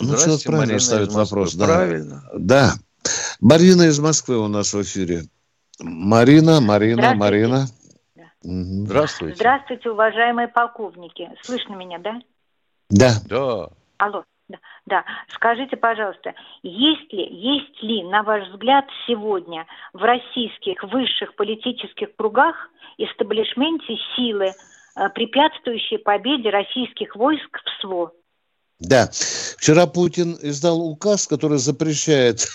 Ну, 0.00 0.16
человек 0.16 0.42
правильно 0.42 0.60
Марина 0.66 0.80
ставит 0.80 1.12
вопрос. 1.12 1.54
Да. 1.54 1.66
Правильно. 1.66 2.24
Да. 2.36 2.74
Марина 3.40 3.82
из 3.82 4.00
Москвы 4.00 4.36
у 4.36 4.48
нас 4.48 4.74
в 4.74 4.82
эфире. 4.82 5.28
Марина, 5.80 6.60
Марина, 6.60 7.14
Марина. 7.14 7.66
Здравствуйте. 8.42 9.36
Здравствуйте, 9.36 9.90
уважаемые 9.90 10.48
полковники. 10.48 11.30
Слышно 11.42 11.74
меня, 11.74 11.98
да? 11.98 12.20
Да. 12.90 13.12
Да. 13.28 13.68
Алло. 13.98 14.24
Да, 14.48 14.58
да. 14.84 15.04
Скажите, 15.28 15.76
пожалуйста, 15.76 16.34
есть 16.62 17.10
ли, 17.12 17.26
есть 17.30 17.82
ли, 17.82 18.02
на 18.04 18.22
ваш 18.22 18.46
взгляд, 18.48 18.84
сегодня 19.06 19.66
в 19.94 20.02
российских 20.02 20.82
высших 20.84 21.34
политических 21.34 22.14
кругах 22.16 22.68
истеблишменте 22.98 23.96
силы, 24.14 24.52
э, 24.96 25.08
препятствующие 25.14 25.98
победе 25.98 26.50
российских 26.50 27.16
войск 27.16 27.58
в 27.58 27.80
СВО? 27.80 28.12
Да. 28.80 29.10
Вчера 29.56 29.86
Путин 29.86 30.38
издал 30.42 30.80
указ, 30.80 31.26
который 31.26 31.58
запрещает 31.58 32.40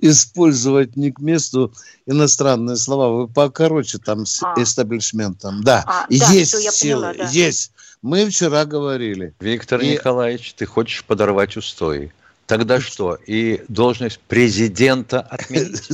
использовать 0.00 0.96
не 0.96 1.12
к 1.12 1.20
месту 1.20 1.72
иностранные 2.06 2.76
слова. 2.76 3.22
Вы 3.22 3.28
покороче 3.28 3.98
там 3.98 4.26
с 4.26 4.42
а. 4.42 4.54
эстаблишментом. 4.60 5.62
Да. 5.62 5.84
А, 5.86 6.06
есть 6.08 6.52
да, 6.52 6.72
силы, 6.72 7.02
поняла, 7.02 7.14
да. 7.14 7.30
есть. 7.30 7.72
Мы 8.02 8.28
вчера 8.28 8.64
говорили. 8.64 9.34
Виктор 9.40 9.80
и... 9.80 9.92
Николаевич, 9.92 10.54
ты 10.54 10.66
хочешь 10.66 11.04
подорвать 11.04 11.56
устои. 11.56 12.12
Тогда 12.46 12.80
что? 12.80 13.14
И 13.26 13.64
должность 13.68 14.20
президента 14.20 15.20
отменить? 15.20 15.88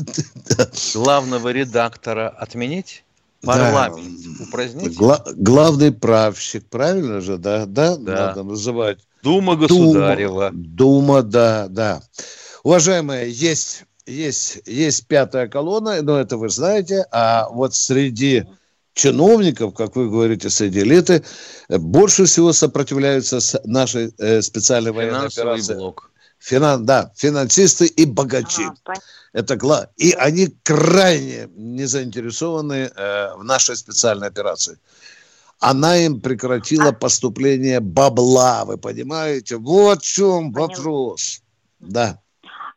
Главного 0.94 1.50
редактора 1.50 2.28
отменить? 2.28 3.04
Парламент 3.42 4.20
да. 4.38 4.44
упразднить? 4.44 4.96
Гла- 4.96 5.24
главный 5.34 5.92
правщик, 5.92 6.68
правильно 6.68 7.20
же, 7.20 7.38
да? 7.38 7.66
Да, 7.66 7.96
да. 7.96 8.26
надо 8.26 8.42
называть. 8.42 8.98
Дума 9.22 9.56
Государева. 9.56 10.50
Дума, 10.52 11.22
Дума, 11.22 11.22
да, 11.22 11.68
да. 11.68 12.02
Уважаемые, 12.62 13.30
есть, 13.30 13.84
есть, 14.06 14.60
есть 14.66 15.06
пятая 15.06 15.48
колонна, 15.48 16.02
но 16.02 16.18
это 16.18 16.36
вы 16.36 16.48
знаете, 16.50 17.06
а 17.10 17.48
вот 17.50 17.74
среди 17.74 18.44
чиновников, 18.94 19.74
как 19.74 19.96
вы 19.96 20.10
говорите, 20.10 20.50
среди 20.50 20.80
элиты, 20.80 21.22
больше 21.68 22.26
всего 22.26 22.52
сопротивляются 22.52 23.38
нашей 23.64 24.12
э, 24.18 24.42
специальной 24.42 24.92
военной 24.92 25.26
операции. 25.26 25.74
Блок. 25.74 26.09
Финан, 26.40 26.86
да, 26.86 27.12
финансисты 27.16 27.86
и 27.86 28.06
богачи. 28.06 28.64
А, 28.86 28.94
это 29.34 29.56
гла... 29.56 29.88
И 29.96 30.12
они 30.12 30.48
крайне 30.62 31.48
не 31.54 31.84
заинтересованы 31.84 32.90
э, 32.94 33.34
в 33.36 33.44
нашей 33.44 33.76
специальной 33.76 34.28
операции. 34.28 34.78
Она 35.60 35.98
им 35.98 36.20
прекратила 36.20 36.88
а... 36.88 36.92
поступление 36.92 37.80
бабла, 37.80 38.64
вы 38.64 38.78
понимаете? 38.78 39.58
Вот 39.58 40.02
в 40.02 40.06
чем 40.06 40.52
Понял. 40.52 40.68
вопрос. 40.68 41.42
Да. 41.78 42.18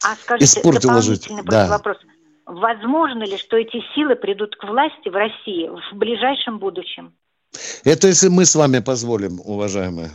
А 0.03 0.15
скажите, 0.21 0.45
Испортила 0.45 1.01
жить. 1.01 1.29
Да. 1.45 1.69
вопрос. 1.69 1.97
Возможно 2.45 3.23
ли, 3.23 3.37
что 3.37 3.55
эти 3.55 3.81
силы 3.95 4.17
придут 4.17 4.57
к 4.57 4.65
власти 4.65 5.07
в 5.07 5.13
России 5.13 5.69
в 5.69 5.95
ближайшем 5.95 6.59
будущем? 6.59 7.13
Это 7.85 8.07
если 8.07 8.27
мы 8.27 8.45
с 8.45 8.55
вами 8.55 8.79
позволим, 8.79 9.39
уважаемые. 9.39 10.11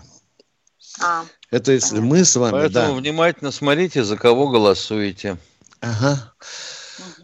А, 1.02 1.24
Это 1.50 1.72
если 1.72 2.00
мы 2.00 2.24
с 2.24 2.36
вами, 2.36 2.52
Поэтому 2.52 2.94
да. 2.94 3.00
внимательно 3.00 3.50
смотрите, 3.50 4.04
за 4.04 4.16
кого 4.16 4.48
голосуете. 4.48 5.36
Ага. 5.80 6.32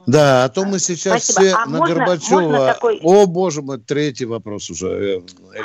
Да, 0.06 0.44
а 0.44 0.48
то 0.48 0.64
мы 0.64 0.78
сейчас 0.78 1.24
Спасибо. 1.24 1.40
все 1.40 1.56
а 1.56 1.66
на 1.66 1.78
можно, 1.78 1.94
Горбачева. 1.94 2.40
Можно 2.40 2.66
такой... 2.66 3.00
О, 3.02 3.26
боже 3.26 3.62
мой, 3.62 3.78
третий 3.78 4.26
вопрос 4.26 4.70
уже. 4.70 5.22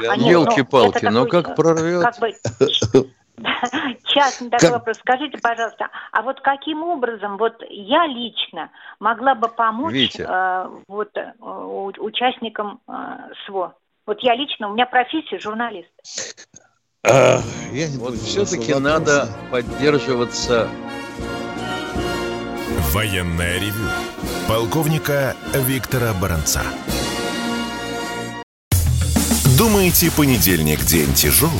А 0.08 0.16
Елки-палки, 0.16 1.06
ну, 1.06 1.12
но 1.12 1.26
такой, 1.26 1.44
как 1.44 1.56
прорвет? 1.56 2.04
Как 2.04 2.20
бы... 2.20 2.34
Частный 4.06 4.50
такой 4.50 4.70
как... 4.70 4.80
вопрос. 4.80 4.98
Скажите, 5.00 5.38
пожалуйста, 5.38 5.90
а 6.12 6.22
вот 6.22 6.42
каким 6.42 6.84
образом 6.84 7.38
вот 7.38 7.62
я 7.70 8.08
лично 8.08 8.72
могла 9.00 9.36
бы 9.36 9.50
помочь 9.50 10.20
э, 10.20 10.70
вот 10.88 11.10
э, 11.16 11.32
участникам 12.00 12.82
э, 12.88 12.94
СВО? 13.46 13.76
Вот 14.06 14.22
я 14.22 14.36
лично, 14.36 14.70
у 14.70 14.74
меня 14.74 14.88
профессия 14.88 15.40
журналист. 15.40 15.90
А, 17.04 17.42
я 17.72 17.88
не 17.88 17.98
вот 17.98 18.20
все-таки 18.20 18.74
надо 18.74 19.30
поддерживаться 19.52 20.70
Военное 22.92 23.60
ревю 23.60 23.90
полковника 24.48 25.36
Виктора 25.54 26.14
Баранца. 26.14 26.64
Думаете, 29.58 30.12
понедельник 30.12 30.84
день 30.84 31.14
тяжелый? 31.14 31.52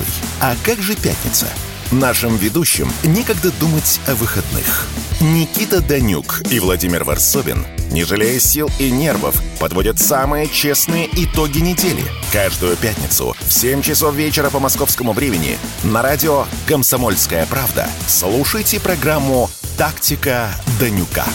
А 0.42 0.56
как 0.66 0.80
же 0.80 0.96
пятница? 0.96 1.48
Нашим 1.92 2.36
ведущим 2.36 2.90
некогда 3.04 3.52
думать 3.60 4.02
о 4.08 4.16
выходных. 4.16 4.88
Никита 5.22 5.82
Данюк 5.82 6.42
и 6.50 6.60
Владимир 6.60 7.04
Варсобин, 7.04 7.66
не 7.92 8.04
жалея 8.04 8.40
сил 8.40 8.70
и 8.80 8.92
нервов, 8.92 9.42
подводят 9.60 10.00
самые 10.00 10.48
честные 10.48 11.08
итоги 11.12 11.60
недели. 11.60 12.04
Каждую 12.32 12.76
пятницу 12.78 13.36
в 13.40 13.52
7 13.54 13.82
часов 13.82 14.16
вечера 14.16 14.50
по 14.50 14.60
московскому 14.60 15.14
времени 15.14 15.58
на 15.84 16.02
радио 16.02 16.46
«Комсомольская 16.68 17.46
правда» 17.46 17.88
слушайте 18.08 18.80
программу 18.80 19.50
«Тактика 19.78 20.50
Данюка». 20.80 21.26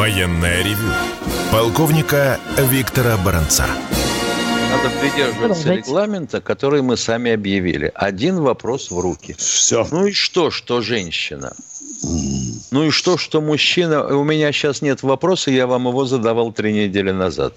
Военная 0.00 0.62
ревю. 0.62 0.88
Полковника 1.52 2.40
Виктора 2.56 3.18
Баранца. 3.18 3.66
Надо 4.82 4.98
придерживаться 4.98 5.74
регламента, 5.74 6.40
который 6.40 6.80
мы 6.80 6.96
сами 6.96 7.32
объявили. 7.32 7.92
Один 7.94 8.40
вопрос 8.40 8.90
в 8.90 8.98
руки. 8.98 9.34
Все. 9.36 9.86
Ну 9.90 10.06
и 10.06 10.12
что, 10.12 10.50
что 10.50 10.80
женщина? 10.80 11.52
Ну 12.70 12.84
и 12.84 12.90
что, 12.90 13.18
что 13.18 13.42
мужчина? 13.42 14.06
У 14.06 14.24
меня 14.24 14.52
сейчас 14.52 14.80
нет 14.80 15.02
вопроса, 15.02 15.50
я 15.50 15.66
вам 15.66 15.88
его 15.88 16.06
задавал 16.06 16.50
три 16.52 16.72
недели 16.72 17.10
назад. 17.10 17.54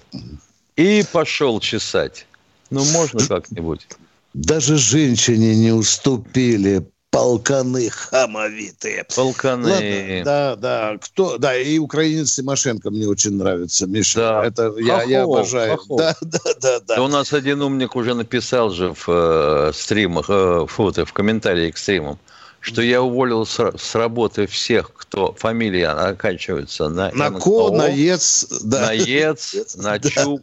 И 0.76 1.02
пошел 1.12 1.60
чесать. 1.60 2.26
Ну, 2.68 2.84
можно 2.84 3.26
как-нибудь? 3.26 3.86
Даже 4.34 4.76
женщине 4.76 5.56
не 5.56 5.72
уступили 5.72 6.86
полканы 7.14 7.90
хамовитые. 7.90 9.06
Полканы. 9.14 9.70
Ладно, 9.70 10.24
да, 10.24 10.56
да. 10.56 10.98
Кто, 11.00 11.38
да, 11.38 11.56
и 11.56 11.78
украинец 11.78 12.34
Тимошенко 12.34 12.90
мне 12.90 13.06
очень 13.06 13.36
нравится, 13.36 13.86
Миша. 13.86 14.18
Да. 14.18 14.44
Это 14.44 14.74
я, 14.78 14.96
Хохол, 14.96 15.10
я 15.10 15.22
обожаю. 15.22 15.76
Хохол. 15.76 15.98
Да, 15.98 16.16
да, 16.20 16.38
да, 16.60 16.80
да. 16.80 17.02
У 17.02 17.08
нас 17.08 17.32
один 17.32 17.62
умник 17.62 17.94
уже 17.96 18.14
написал 18.14 18.70
же 18.70 18.92
в 18.92 19.04
э, 19.08 19.72
стримах, 19.72 20.26
э, 20.28 20.66
фото, 20.68 21.04
в 21.04 21.12
комментарии 21.12 21.70
к 21.70 21.78
стримам, 21.78 22.18
что 22.60 22.82
я 22.82 23.00
уволил 23.00 23.46
с, 23.46 23.60
с 23.60 23.94
работы 23.94 24.46
всех, 24.46 24.92
кто 24.92 25.32
фамилия 25.34 25.90
оканчивается 25.90 26.88
на 26.88 27.12
На 27.12 27.30
ко, 27.30 27.70
на 27.70 27.86
ец, 27.86 28.46
да. 28.62 28.86
На 28.86 28.92
ец, 28.92 29.54
на 29.76 29.98
чуб. 30.00 30.42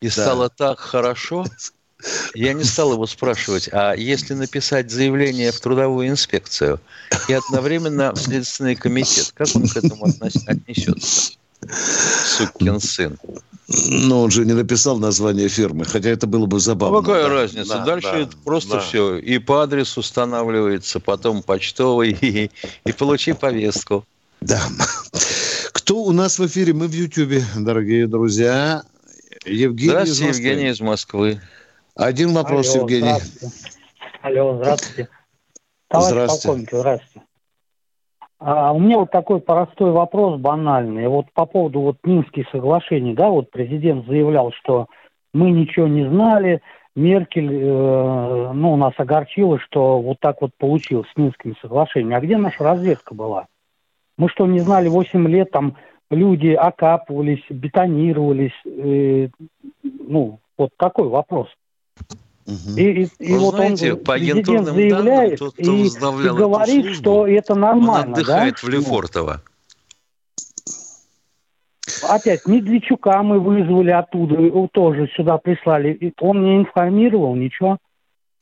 И 0.00 0.06
да. 0.06 0.12
стало 0.12 0.48
так 0.48 0.80
хорошо, 0.80 1.44
я 2.34 2.52
не 2.52 2.64
стал 2.64 2.92
его 2.92 3.06
спрашивать, 3.06 3.68
а 3.72 3.94
если 3.94 4.34
написать 4.34 4.90
заявление 4.90 5.52
в 5.52 5.60
трудовую 5.60 6.08
инспекцию 6.08 6.80
и 7.28 7.32
одновременно 7.32 8.12
в 8.12 8.18
Следственный 8.18 8.74
комитет, 8.74 9.32
как 9.34 9.48
он 9.54 9.68
к 9.68 9.76
этому 9.76 10.06
отнесется? 10.06 11.32
Сукин 12.24 12.80
сын. 12.80 13.18
Но 13.68 14.22
он 14.22 14.30
же 14.30 14.44
не 14.44 14.52
написал 14.52 14.98
название 14.98 15.48
фирмы, 15.48 15.84
хотя 15.84 16.10
это 16.10 16.26
было 16.26 16.46
бы 16.46 16.58
забавно. 16.58 16.98
А 16.98 17.02
какая 17.02 17.24
да. 17.24 17.28
разница? 17.28 17.74
Да, 17.74 17.84
Дальше 17.84 18.08
да, 18.10 18.18
это 18.18 18.36
просто 18.44 18.72
да. 18.74 18.80
все. 18.80 19.16
И 19.16 19.38
по 19.38 19.62
адресу 19.62 20.00
устанавливается, 20.00 20.98
потом 20.98 21.42
почтовый, 21.42 22.10
и, 22.20 22.50
и 22.84 22.92
получи 22.92 23.32
повестку. 23.32 24.04
Да. 24.40 24.60
Кто 25.72 25.98
у 25.98 26.12
нас 26.12 26.38
в 26.38 26.46
эфире? 26.46 26.72
Мы 26.72 26.88
в 26.88 26.92
Ютьюбе, 26.92 27.44
дорогие 27.56 28.08
друзья. 28.08 28.82
Евгений 29.44 29.90
Здравствуйте, 29.90 30.30
из 30.30 30.38
Евгений 30.38 30.68
из 30.70 30.80
Москвы. 30.80 31.40
Один 32.00 32.32
вопрос, 32.32 32.74
Алло, 32.74 32.82
Евгений. 32.84 33.10
Здравствуйте. 33.10 33.56
Алло, 34.22 34.56
здравствуйте. 34.56 35.10
Товарищ 35.88 36.10
здравствуйте. 36.10 36.46
полковник, 36.46 36.68
здравствуйте. 36.72 37.26
А, 38.38 38.72
у 38.72 38.78
меня 38.78 38.98
вот 39.00 39.10
такой 39.10 39.40
простой 39.40 39.90
вопрос, 39.90 40.40
банальный. 40.40 41.08
Вот 41.08 41.26
по 41.34 41.44
поводу 41.44 41.80
вот 41.80 41.98
Минских 42.04 42.48
соглашений, 42.50 43.12
да, 43.12 43.28
вот 43.28 43.50
президент 43.50 44.06
заявлял, 44.06 44.50
что 44.52 44.86
мы 45.34 45.50
ничего 45.50 45.88
не 45.88 46.08
знали, 46.08 46.62
Меркель, 46.96 47.52
э, 47.52 48.52
ну, 48.54 48.76
нас 48.76 48.94
огорчила, 48.96 49.58
что 49.58 50.00
вот 50.00 50.20
так 50.20 50.40
вот 50.40 50.52
получилось 50.56 51.06
с 51.12 51.18
Минскими 51.18 51.54
соглашениями. 51.60 52.16
А 52.16 52.20
где 52.20 52.38
наша 52.38 52.64
разведка 52.64 53.14
была? 53.14 53.46
Мы 54.16 54.30
что, 54.30 54.46
не 54.46 54.60
знали 54.60 54.88
8 54.88 55.28
лет, 55.28 55.50
там 55.50 55.76
люди 56.10 56.48
окапывались, 56.48 57.44
бетонировались, 57.50 58.58
э, 58.64 59.28
ну, 59.82 60.38
вот 60.56 60.70
такой 60.78 61.08
вопрос. 61.08 61.48
И, 62.76 63.02
и, 63.02 63.08
и 63.18 63.34
вот 63.34 63.54
знаете, 63.54 63.94
он, 63.94 64.04
по 64.04 64.14
агентурным 64.14 64.74
заявляет 64.74 65.38
данным, 65.38 65.52
тот, 65.52 65.54
кто 65.54 65.72
и, 65.72 65.86
и 65.86 66.28
говорит, 66.28 66.84
службу, 66.84 66.94
что 66.94 67.26
это 67.26 67.54
нормально. 67.54 68.06
Он 68.06 68.12
отдыхает 68.12 68.54
да? 68.54 68.60
в 68.66 68.68
Лефортово. 68.68 69.42
Опять 72.08 72.46
Медведчука 72.46 73.22
мы 73.22 73.40
вызвали 73.40 73.90
оттуда, 73.90 74.36
его 74.36 74.68
тоже 74.72 75.08
сюда 75.16 75.38
прислали. 75.38 75.92
И 75.92 76.12
он 76.20 76.42
не 76.42 76.58
информировал, 76.58 77.34
ничего. 77.34 77.78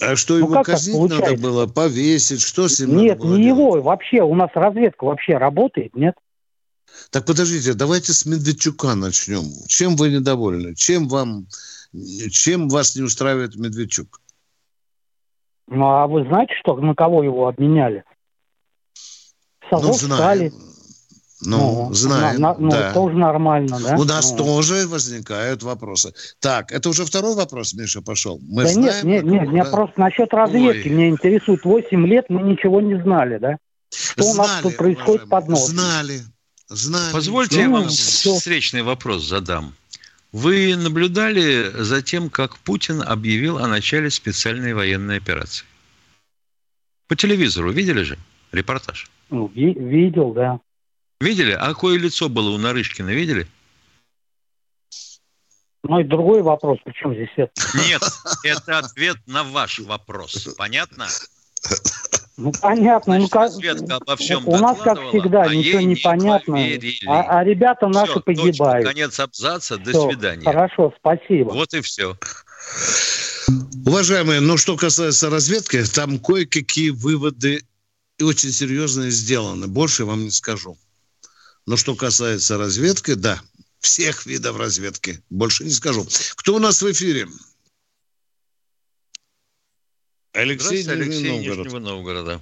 А 0.01 0.17
что 0.17 0.35
ну, 0.35 0.51
его 0.51 0.63
казнить 0.63 1.11
надо 1.11 1.37
было, 1.37 1.67
повесить, 1.67 2.41
что 2.41 2.69
с 2.69 2.79
ним 2.81 2.99
Нет, 2.99 3.19
не 3.19 3.43
делать? 3.43 3.45
его, 3.45 3.83
вообще, 3.83 4.23
у 4.23 4.35
нас 4.35 4.51
разведка 4.55 5.05
вообще 5.05 5.37
работает, 5.37 5.97
нет? 5.97 6.15
Так 7.11 7.27
подождите, 7.27 7.75
давайте 7.75 8.13
с 8.13 8.25
Медведчука 8.25 8.95
начнем. 8.95 9.45
Чем 9.67 9.97
вы 9.97 10.11
недовольны? 10.11 10.75
Чем 10.75 11.09
вам 11.09 11.47
чем 12.31 12.69
вас 12.69 12.97
не 12.97 13.03
устраивает 13.03 13.57
Медведчук? 13.57 14.21
Ну, 15.69 15.87
а 15.87 16.07
вы 16.07 16.25
знаете, 16.25 16.55
что 16.61 16.77
на 16.77 16.95
кого 16.95 17.23
его 17.23 17.49
обменяли? 17.49 18.05
Совок 19.69 19.87
ну, 19.87 19.93
знаем. 19.93 20.53
Ну, 21.41 21.87
ну, 21.89 21.95
знаем, 21.95 22.41
на, 22.41 22.55
ну, 22.55 22.71
да. 22.71 22.93
тоже 22.93 23.17
нормально, 23.17 23.79
да? 23.79 23.97
У 23.97 24.05
нас 24.05 24.33
ну. 24.33 24.39
тоже 24.39 24.89
возникают 24.89 25.63
вопросы. 25.63 26.13
Так, 26.41 26.73
это 26.73 26.89
уже 26.89 27.05
второй 27.05 27.37
вопрос, 27.37 27.75
Миша, 27.75 28.03
пошел. 28.03 28.41
Мы 28.43 28.65
да 28.65 28.69
знаем, 28.71 29.07
нет, 29.07 29.23
нет, 29.23 29.33
нет, 29.33 29.45
да? 29.45 29.53
меня 29.53 29.65
просто 29.67 30.01
насчет 30.01 30.35
разведки. 30.35 30.89
Ой. 30.89 30.95
Меня 30.95 31.09
интересует, 31.11 31.65
8 31.65 32.07
лет 32.09 32.27
мы 32.29 32.43
ничего 32.43 32.81
не 32.81 33.01
знали, 33.01 33.39
да? 33.39 33.57
Что 33.95 34.23
знали, 34.25 34.35
у 34.35 34.43
нас 34.53 34.63
тут 34.63 34.77
происходит 34.77 35.29
под 35.29 35.49
носом? 35.49 35.77
Знали, 35.77 36.21
знали. 36.69 37.13
Позвольте 37.13 37.57
ну, 37.57 37.63
я 37.63 37.69
вам 37.69 37.89
все. 37.89 38.35
встречный 38.35 38.83
вопрос 38.83 39.23
задам. 39.25 39.75
Вы 40.33 40.77
наблюдали 40.77 41.71
за 41.83 42.03
тем, 42.03 42.29
как 42.29 42.59
Путин 42.59 43.03
объявил 43.03 43.59
о 43.59 43.67
начале 43.67 44.11
специальной 44.11 44.75
военной 44.75 45.17
операции? 45.17 45.65
По 47.07 47.17
телевизору 47.17 47.73
видели 47.73 48.03
же 48.03 48.19
репортаж? 48.53 49.11
Ну, 49.31 49.49
видел, 49.49 50.33
да. 50.33 50.61
Видели? 51.21 51.53
А 51.53 51.69
какое 51.69 51.99
лицо 51.99 52.29
было 52.29 52.51
у 52.51 52.59
Нарышкина, 52.59 53.11
видели? 53.11 53.47
Ну 55.83 56.01
и 56.01 56.05
другой 56.05 56.43
вопрос, 56.43 56.79
причем 56.85 57.15
здесь 57.15 57.31
это? 57.37 57.53
Нет, 57.75 58.03
это 58.45 58.79
ответ 58.79 59.17
на 59.27 59.45
ваш 59.45 59.79
вопрос. 59.79 60.55
Понятно? 60.59 61.07
Ну, 62.39 62.53
понятно. 62.53 63.17
Значит, 63.17 63.35
ну, 63.35 63.41
как... 63.41 63.53
Светка 63.53 63.97
обо 63.97 64.17
всем 64.17 64.47
У 64.47 64.57
нас, 64.57 64.79
как 64.79 65.09
всегда, 65.09 65.43
а 65.43 65.55
ничего 65.55 65.81
не 65.81 65.97
понятно. 65.97 66.57
А, 67.09 67.41
а 67.41 67.45
ребята 67.45 67.89
наши 67.89 68.13
все, 68.13 68.21
погибают. 68.21 68.85
Точка, 68.85 68.95
конец 68.95 69.19
абзаца. 69.19 69.77
До 69.77 69.91
все, 69.91 70.11
свидания. 70.11 70.45
Хорошо, 70.45 70.95
спасибо. 70.97 71.51
Вот 71.51 71.75
и 71.75 71.81
все. 71.81 72.17
Уважаемые, 73.85 74.39
ну, 74.41 74.57
что 74.57 74.77
касается 74.77 75.31
разведки, 75.31 75.83
там 75.93 76.21
кое-какие 76.21 76.91
выводы 76.91 77.65
и 78.19 78.23
очень 78.23 78.53
серьезные 78.53 79.11
сделаны. 79.11 79.67
Больше 79.67 80.05
вам 80.05 80.23
не 80.23 80.31
скажу. 80.31 80.79
Но 81.67 81.77
что 81.77 81.97
касается 81.97 82.57
разведки, 82.57 83.15
да, 83.15 83.41
всех 83.81 84.27
видов 84.27 84.59
разведки. 84.59 85.21
Больше 85.29 85.65
не 85.65 85.71
скажу. 85.71 86.07
Кто 86.37 86.55
у 86.55 86.59
нас 86.61 86.83
в 86.83 86.93
эфире? 86.93 87.27
Алексей, 90.39 90.89
Алексей 90.89 91.39
Нижнего 91.39 91.81
Новгорода. 91.81 92.41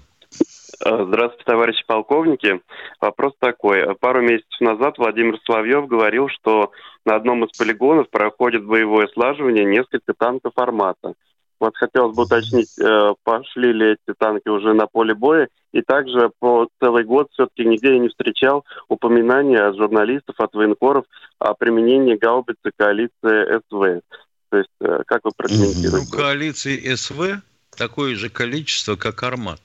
А, 0.85 1.05
здравствуйте, 1.05 1.45
товарищи 1.47 1.83
полковники. 1.87 2.61
Вопрос 3.01 3.33
такой. 3.39 3.95
Пару 3.97 4.21
месяцев 4.21 4.61
назад 4.61 4.99
Владимир 4.99 5.39
Соловьев 5.47 5.87
говорил, 5.87 6.29
что 6.29 6.73
на 7.07 7.17
одном 7.17 7.45
из 7.45 7.57
полигонов 7.57 8.11
проходит 8.11 8.67
боевое 8.67 9.09
слаживание 9.09 9.65
несколько 9.65 10.13
танков 10.13 10.53
«Армата». 10.57 11.15
Вот 11.59 11.75
хотелось 11.75 12.15
бы 12.15 12.25
уточнить, 12.25 12.79
э, 12.79 13.15
пошли 13.25 13.73
ли 13.73 13.93
эти 13.93 14.15
танки 14.19 14.51
уже 14.51 14.75
на 14.75 14.87
поле 14.87 15.15
боя, 15.15 15.49
и 15.73 15.81
также 15.81 16.31
по 16.39 16.69
целый 16.83 17.05
год 17.05 17.29
все-таки 17.33 17.65
нигде 17.65 17.95
я 17.95 17.99
не 17.99 18.11
встречал 18.11 18.67
упоминания 18.89 19.63
от 19.63 19.77
журналистов, 19.77 20.35
от 20.39 20.53
военкоров 20.53 21.07
о 21.39 21.55
применении 21.55 22.17
гаубицы 22.17 22.73
коалиции 22.77 23.59
СВ. 23.71 24.03
То 24.51 24.59
есть, 24.59 24.71
э, 24.83 25.03
как 25.07 25.23
вы 25.25 25.31
прокомментируете? 25.35 26.07
Ну, 26.13 26.15
коалиции 26.15 26.95
СВ 26.95 27.41
такое 27.77 28.17
же 28.17 28.29
количество, 28.29 28.97
как 28.97 29.23
армат. 29.23 29.61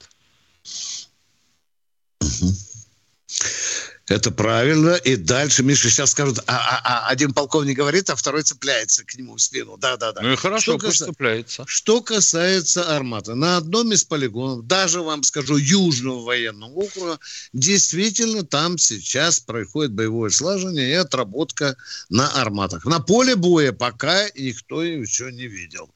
Это 4.11 4.29
правильно. 4.29 4.95
И 4.95 5.15
дальше 5.15 5.63
Миша 5.63 5.89
сейчас 5.89 6.11
скажут, 6.11 6.39
а, 6.45 6.53
а, 6.53 6.81
а 6.83 7.07
один 7.07 7.33
полковник 7.33 7.77
говорит, 7.77 8.09
а 8.09 8.15
второй 8.15 8.43
цепляется 8.43 9.05
к 9.05 9.15
нему 9.15 9.35
в 9.35 9.41
спину. 9.41 9.77
Да, 9.77 9.95
да, 9.95 10.11
да. 10.11 10.21
Ну 10.21 10.33
и 10.33 10.35
хорошо, 10.35 10.73
что 10.73 10.79
пусть 10.79 10.99
каса... 10.99 11.05
цепляется. 11.05 11.63
Что 11.65 12.01
касается 12.01 12.93
арматы, 12.93 13.35
на 13.35 13.57
одном 13.57 13.93
из 13.93 14.03
полигонов, 14.03 14.67
даже 14.67 15.01
вам 15.01 15.23
скажу, 15.23 15.55
Южного 15.55 16.23
военного 16.23 16.73
округа, 16.73 17.19
действительно 17.53 18.43
там 18.43 18.77
сейчас 18.77 19.39
происходит 19.39 19.93
боевое 19.93 20.29
слаживание 20.29 20.89
и 20.89 20.93
отработка 20.93 21.77
на 22.09 22.29
арматах. 22.41 22.85
На 22.85 22.99
поле 22.99 23.35
боя 23.35 23.71
пока 23.71 24.27
никто 24.35 24.83
еще 24.83 25.31
не 25.31 25.47
видел. 25.47 25.89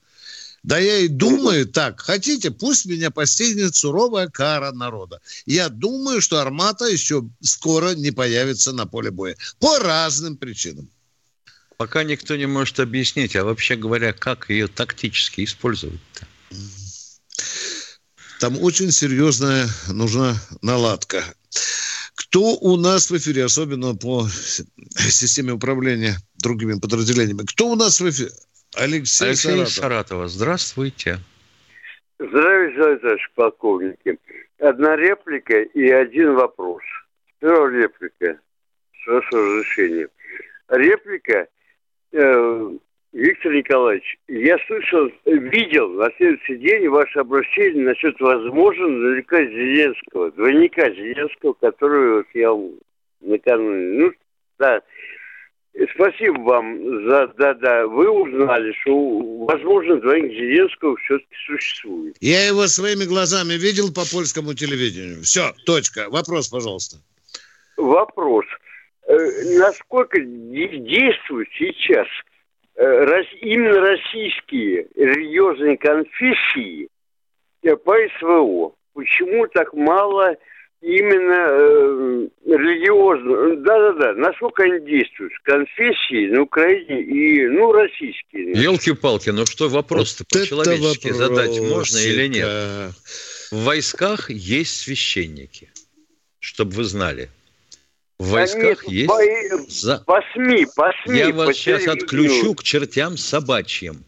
Да 0.66 0.80
я 0.80 0.98
и 0.98 1.08
думаю 1.08 1.68
так, 1.68 2.02
хотите, 2.02 2.50
пусть 2.50 2.88
меня 2.88 3.12
постигнет 3.12 3.76
суровая 3.76 4.28
кара 4.28 4.72
народа. 4.72 5.22
Я 5.46 5.70
думаю, 5.70 6.22
что 6.22 6.42
Армата 6.42 6.86
еще 6.86 7.30
скоро 7.40 7.94
не 7.94 8.10
появится 8.10 8.72
на 8.74 8.88
поле 8.88 9.12
боя. 9.12 9.38
По 9.60 9.78
разным 9.78 10.38
причинам. 10.38 10.90
Пока 11.78 12.04
никто 12.04 12.36
не 12.36 12.48
может 12.48 12.80
объяснить, 12.80 13.36
а 13.36 13.44
вообще 13.44 13.76
говоря, 13.76 14.12
как 14.12 14.50
ее 14.50 14.68
тактически 14.68 15.44
использовать-то? 15.44 16.28
Там 18.40 18.60
очень 18.60 18.92
серьезная 18.92 19.70
нужна 19.90 20.36
наладка. 20.64 21.24
Кто 22.16 22.56
у 22.56 22.76
нас 22.76 23.12
в 23.12 23.18
эфире, 23.18 23.46
особенно 23.46 23.94
по 23.94 24.28
системе 24.98 25.54
управления 25.54 26.18
другими 26.38 26.80
подразделениями? 26.80 27.46
Кто 27.46 27.70
у 27.70 27.76
нас 27.76 28.00
в 28.00 28.10
эфире? 28.10 28.32
Алексей, 28.78 29.30
Алексей 29.30 29.52
Саратов. 29.52 29.74
Саратова. 29.74 30.28
Здравствуйте. 30.28 31.18
Здравия 32.20 32.74
желаю, 32.74 33.20
полковники. 33.36 34.18
Одна 34.60 34.96
реплика 34.96 35.62
и 35.62 35.90
один 35.90 36.36
вопрос. 36.36 36.82
Первая 37.40 37.84
реплика, 37.84 38.40
с 39.04 39.08
вашего 39.08 39.42
разрешения. 39.42 40.08
Реплика, 40.70 41.48
э, 42.14 42.72
Виктор 43.12 43.54
Николаевич, 43.54 44.18
я 44.28 44.58
слышал, 44.68 45.10
видел 45.26 45.90
на 45.90 46.10
следующий 46.18 46.58
день 46.58 46.88
ваше 46.90 47.20
обращение 47.20 47.86
насчет 47.86 48.20
возможного 48.20 48.92
двойника 48.92 49.44
Зеленского, 49.44 50.32
двойника 50.32 50.90
Зеленского, 50.90 51.54
который 51.54 52.18
вот 52.18 52.28
я 52.34 52.52
накануне, 53.22 54.04
ну, 54.04 54.12
да, 54.60 54.82
Спасибо 55.94 56.40
вам 56.40 57.06
за 57.06 57.28
да-да. 57.38 57.86
Вы 57.88 58.10
узнали, 58.10 58.72
что, 58.82 59.46
возможно, 59.46 59.98
двойник 59.98 60.32
Зеленского 60.32 60.96
все-таки 60.98 61.36
существует. 61.46 62.16
Я 62.22 62.48
его 62.48 62.68
своими 62.68 63.04
глазами 63.04 63.54
видел 63.54 63.92
по 63.94 64.10
польскому 64.10 64.54
телевидению. 64.54 65.22
Все, 65.24 65.52
точка. 65.66 66.10
Вопрос, 66.10 66.48
пожалуйста. 66.48 66.98
Вопрос. 67.76 68.46
Э, 69.08 69.16
насколько 69.58 70.18
действуют 70.20 71.50
сейчас 71.58 72.08
э, 72.76 73.24
именно 73.42 73.82
российские 73.82 74.88
религиозные 74.96 75.78
конфессии 75.78 76.88
э, 77.64 77.76
по 77.76 77.96
СВО? 78.20 78.76
Почему 78.94 79.46
так 79.48 79.74
мало 79.74 80.38
именно 80.82 81.48
э, 81.50 82.28
религиозно, 82.46 83.56
да-да-да, 83.58 84.14
насколько 84.14 84.64
они 84.64 84.86
действуют, 84.86 85.34
конфессии 85.44 86.30
на 86.32 86.42
Украине 86.44 87.02
и, 87.02 87.48
ну, 87.48 87.72
российские. 87.72 88.52
Елки-палки, 88.52 89.30
ну 89.30 89.46
что 89.46 89.70
вопрос-то 89.70 90.24
вот 90.32 90.42
по-человечески 90.42 91.12
задать 91.12 91.60
можно 91.60 91.98
или 91.98 92.28
нет? 92.28 92.48
В 93.52 93.64
войсках 93.64 94.30
есть 94.30 94.82
священники, 94.82 95.72
чтобы 96.40 96.72
вы 96.72 96.84
знали. 96.84 97.30
В 98.18 98.30
войсках 98.30 98.86
Они 98.88 98.96
есть... 98.96 99.08
По, 99.08 99.22
за... 99.70 99.98
по 100.06 100.22
СМИ, 100.34 100.66
по 100.76 100.92
СМИ. 101.04 101.18
Я 101.18 101.34
вас 101.34 101.56
сейчас 101.58 101.86
отключу 101.88 102.54
к 102.56 102.64
чертям 102.64 103.18
собачьим. 103.18 104.06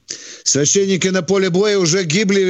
Священники 0.47 1.07
на 1.09 1.23
поле 1.23 1.49
боя 1.49 1.77
уже 1.77 2.05
гибли, 2.05 2.41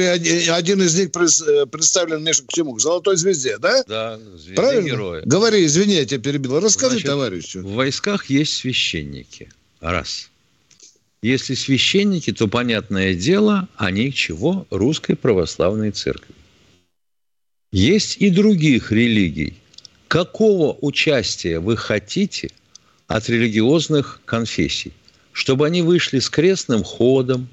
один 0.50 0.80
из 0.82 0.96
них 0.96 1.08
э, 1.08 1.66
представлен, 1.66 2.22
Миша, 2.22 2.44
к 2.44 2.52
чему? 2.52 2.74
К 2.74 2.80
золотой 2.80 3.16
звезде, 3.16 3.58
да? 3.58 3.82
Да, 3.88 4.18
звезде 4.18 4.54
Правильно? 4.54 4.86
героя. 4.86 5.22
Говори, 5.24 5.66
извини, 5.66 5.94
я 5.94 6.04
тебя 6.04 6.20
перебил. 6.20 6.60
Расскажи 6.60 6.92
Значит, 6.92 7.06
товарищу. 7.08 7.60
В 7.60 7.72
войсках 7.72 8.26
есть 8.30 8.54
священники. 8.54 9.50
Раз. 9.80 10.30
Если 11.22 11.54
священники, 11.54 12.32
то, 12.32 12.46
понятное 12.46 13.14
дело, 13.14 13.68
они 13.74 14.12
чего? 14.12 14.64
Русской 14.70 15.16
православной 15.16 15.90
церкви. 15.90 16.36
Есть 17.72 18.18
и 18.18 18.30
других 18.30 18.92
религий– 18.92 19.58
какого 20.06 20.76
участия 20.80 21.58
вы 21.58 21.76
хотите 21.76 22.50
от 23.08 23.28
религиозных 23.28 24.20
конфессий? 24.24 24.92
Чтобы 25.32 25.66
они 25.66 25.82
вышли 25.82 26.20
с 26.20 26.30
крестным 26.30 26.84
ходом, 26.84 27.48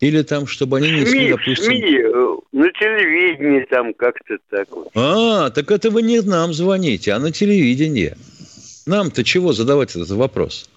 или 0.00 0.22
там, 0.22 0.46
чтобы 0.46 0.78
они 0.78 0.90
несли, 0.90 1.06
СМИ, 1.06 1.30
допустим... 1.30 1.64
СМИ, 1.64 2.00
э, 2.00 2.36
на 2.52 2.70
телевидении 2.72 3.66
там 3.70 3.94
как-то 3.94 4.36
так 4.50 4.68
вот. 4.70 4.88
А, 4.94 5.50
так 5.50 5.70
это 5.70 5.90
вы 5.90 6.02
не 6.02 6.20
нам 6.20 6.52
звоните, 6.52 7.12
а 7.12 7.18
на 7.18 7.32
телевидении. 7.32 8.14
Нам-то 8.86 9.24
чего 9.24 9.52
задавать 9.52 9.90
этот 9.90 10.10
вопрос? 10.10 10.68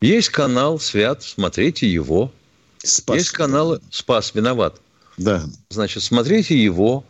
Есть 0.00 0.28
канал 0.28 0.78
«Свят», 0.78 1.22
смотрите 1.22 1.86
его. 1.86 2.30
Спас. 2.78 3.16
Есть 3.16 3.30
канал 3.30 3.78
«Спас», 3.90 4.34
виноват. 4.34 4.80
Да. 5.16 5.42
Значит, 5.70 6.02
смотрите 6.02 6.56
его. 6.56 7.04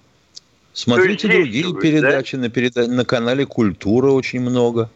Смотрите 0.72 1.26
другие 1.26 1.74
передачи 1.74 2.36
да? 2.36 2.42
на, 2.42 2.48
переда... 2.50 2.86
на 2.86 3.04
канале 3.04 3.46
Культура 3.46 4.10
очень 4.10 4.40
много. 4.40 4.90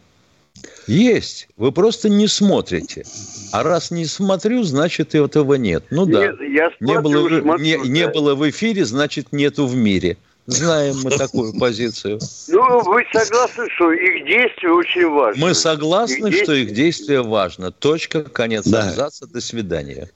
Есть. 0.87 1.47
Вы 1.57 1.71
просто 1.71 2.09
не 2.09 2.27
смотрите. 2.27 3.05
А 3.51 3.63
раз 3.63 3.91
не 3.91 4.05
смотрю, 4.05 4.63
значит 4.63 5.15
этого 5.15 5.55
нет. 5.55 5.85
Ну 5.89 6.05
да. 6.05 6.27
Нет, 6.27 6.35
я 6.41 6.71
смотрю, 6.77 6.87
не, 6.87 7.01
было, 7.01 7.41
смотрю, 7.41 7.63
не, 7.63 7.77
да. 7.77 7.83
не 7.87 8.07
было 8.07 8.35
в 8.35 8.49
эфире, 8.49 8.85
значит 8.85 9.31
нету 9.31 9.67
в 9.67 9.75
мире. 9.75 10.17
Знаем 10.47 10.95
мы 11.03 11.11
такую 11.11 11.53
позицию. 11.59 12.19
Ну, 12.47 12.81
вы 12.83 13.03
согласны, 13.13 13.69
что 13.75 13.91
их 13.91 14.25
действие 14.25 14.73
очень 14.73 15.07
важно? 15.07 15.45
Мы 15.45 15.53
согласны, 15.53 16.27
их 16.27 16.43
что 16.43 16.53
их 16.53 16.73
действие 16.73 17.21
важно. 17.21 17.71
Точка, 17.71 18.23
конец 18.23 18.65
да. 18.65 18.89
абзаца, 18.89 19.27
до 19.27 19.39
свидания. 19.39 20.09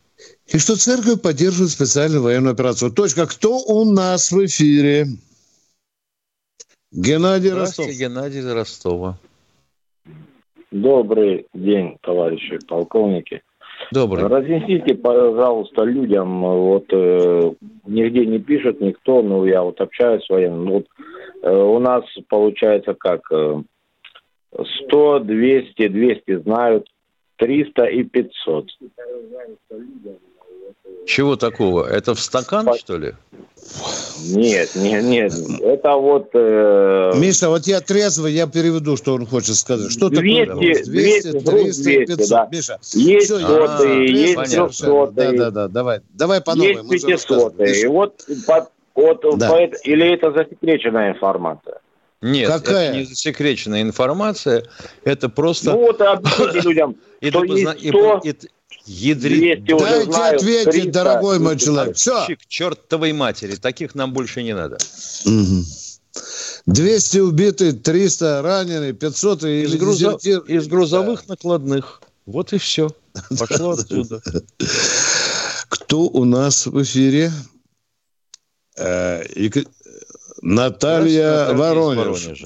И 0.48 0.58
что 0.58 0.76
церковь 0.76 1.22
поддерживает 1.22 1.72
специальную 1.72 2.22
военную 2.22 2.54
операцию. 2.54 2.91
Точка. 2.91 3.26
Кто 3.28 3.58
у 3.58 3.86
нас 3.86 4.32
в 4.32 4.46
эфире? 4.46 5.08
Геннадий 6.91 7.52
Ростов. 7.52 7.88
Геннадий 7.89 8.41
Ростова. 8.41 9.18
Добрый 10.76 11.47
день, 11.53 11.97
товарищи 12.01 12.59
полковники. 12.67 13.41
Добрый. 13.93 14.28
Разъясните, 14.28 14.93
пожалуйста, 14.95 15.86
людям, 15.86 16.41
вот 16.41 16.84
э, 16.91 17.53
нигде 17.86 18.26
не 18.26 18.39
пишет 18.39 18.82
никто, 18.82 19.21
но 19.21 19.45
я 19.45 19.63
вот 19.63 19.80
общаюсь 19.80 20.26
с 20.26 20.30
военным. 20.30 20.65
Вот 20.65 20.86
э, 21.43 21.49
у 21.49 21.80
нас 21.80 22.03
получается 22.28 22.93
как 22.93 23.21
э, 23.32 23.61
100, 24.88 25.19
200, 25.19 25.88
200 25.88 26.36
знают, 26.41 26.88
300 27.38 27.86
и 27.86 28.03
500. 28.03 28.65
Чего 31.05 31.36
такого? 31.36 31.86
Это 31.86 32.15
в 32.15 32.19
стакан, 32.19 32.65
По... 32.65 32.77
что 32.77 32.97
ли? 32.97 33.13
Нет, 34.23 34.75
нет, 34.75 35.03
нет. 35.03 35.33
Это 35.61 35.95
вот... 35.95 36.29
Э... 36.33 37.13
Миша, 37.15 37.49
вот 37.49 37.67
я 37.67 37.79
трезвый, 37.79 38.33
я 38.33 38.47
переведу, 38.47 38.97
что 38.97 39.13
он 39.13 39.25
хочет 39.25 39.55
сказать. 39.55 39.91
Что 39.91 40.09
200, 40.09 40.45
такое? 40.45 40.61
200, 40.61 40.89
200 40.89 41.31
300, 41.31 41.51
200, 41.51 42.05
500. 42.05 42.29
Да. 42.29 42.49
Миша, 42.51 42.79
есть 42.93 43.25
все, 43.25 43.39
сотые, 43.39 44.11
есть 44.11 44.51
трехсотые. 44.51 45.31
Да, 45.31 45.38
да, 45.38 45.51
да, 45.51 45.67
давай, 45.67 45.99
давай 46.13 46.41
по 46.41 46.55
новой. 46.55 46.75
Есть 46.91 47.05
пятисотые. 47.05 47.81
И 47.81 47.86
вот, 47.88 48.25
по, 48.47 48.69
вот 48.95 49.21
да. 49.38 49.49
по, 49.49 49.57
или 49.57 50.13
это 50.13 50.31
засекреченная 50.31 51.11
информация? 51.11 51.79
Нет, 52.21 52.49
Какая? 52.49 52.89
это 52.89 52.97
не 52.97 53.03
засекреченная 53.03 53.81
информация, 53.83 54.63
это 55.03 55.29
просто... 55.29 55.71
Ну 55.71 55.81
вот 55.81 56.01
объясните 56.01 56.61
людям, 56.67 56.95
что 57.21 57.43
есть 57.43 57.79
100, 57.89 58.21
Ядрит. 58.86 59.65
Дайте 59.65 60.05
знают, 60.05 60.41
ответить, 60.41 60.71
300, 60.71 60.91
дорогой 60.91 61.39
мой 61.39 61.57
человек. 61.57 61.95
Все. 61.95 62.27
К 62.27 62.45
чертовой 62.47 63.13
матери. 63.13 63.55
Таких 63.55 63.95
нам 63.95 64.13
больше 64.13 64.43
не 64.43 64.53
надо. 64.53 64.77
Угу. 65.25 65.65
200 66.67 67.17
убиты, 67.19 67.73
300 67.73 68.41
ранены, 68.41 68.93
500 68.93 69.43
из, 69.43 69.75
грузо... 69.75 70.17
из 70.47 70.67
грузовых 70.67 71.21
да. 71.21 71.33
накладных. 71.33 72.01
Вот 72.25 72.53
и 72.53 72.57
все. 72.57 72.89
Пошло 73.39 73.71
отсюда. 73.71 74.21
Кто 75.69 76.01
у 76.01 76.25
нас 76.25 76.65
в 76.65 76.81
эфире? 76.83 77.31
Э, 78.77 79.23
Наталья 80.41 81.53
Воронеж. 81.53 82.45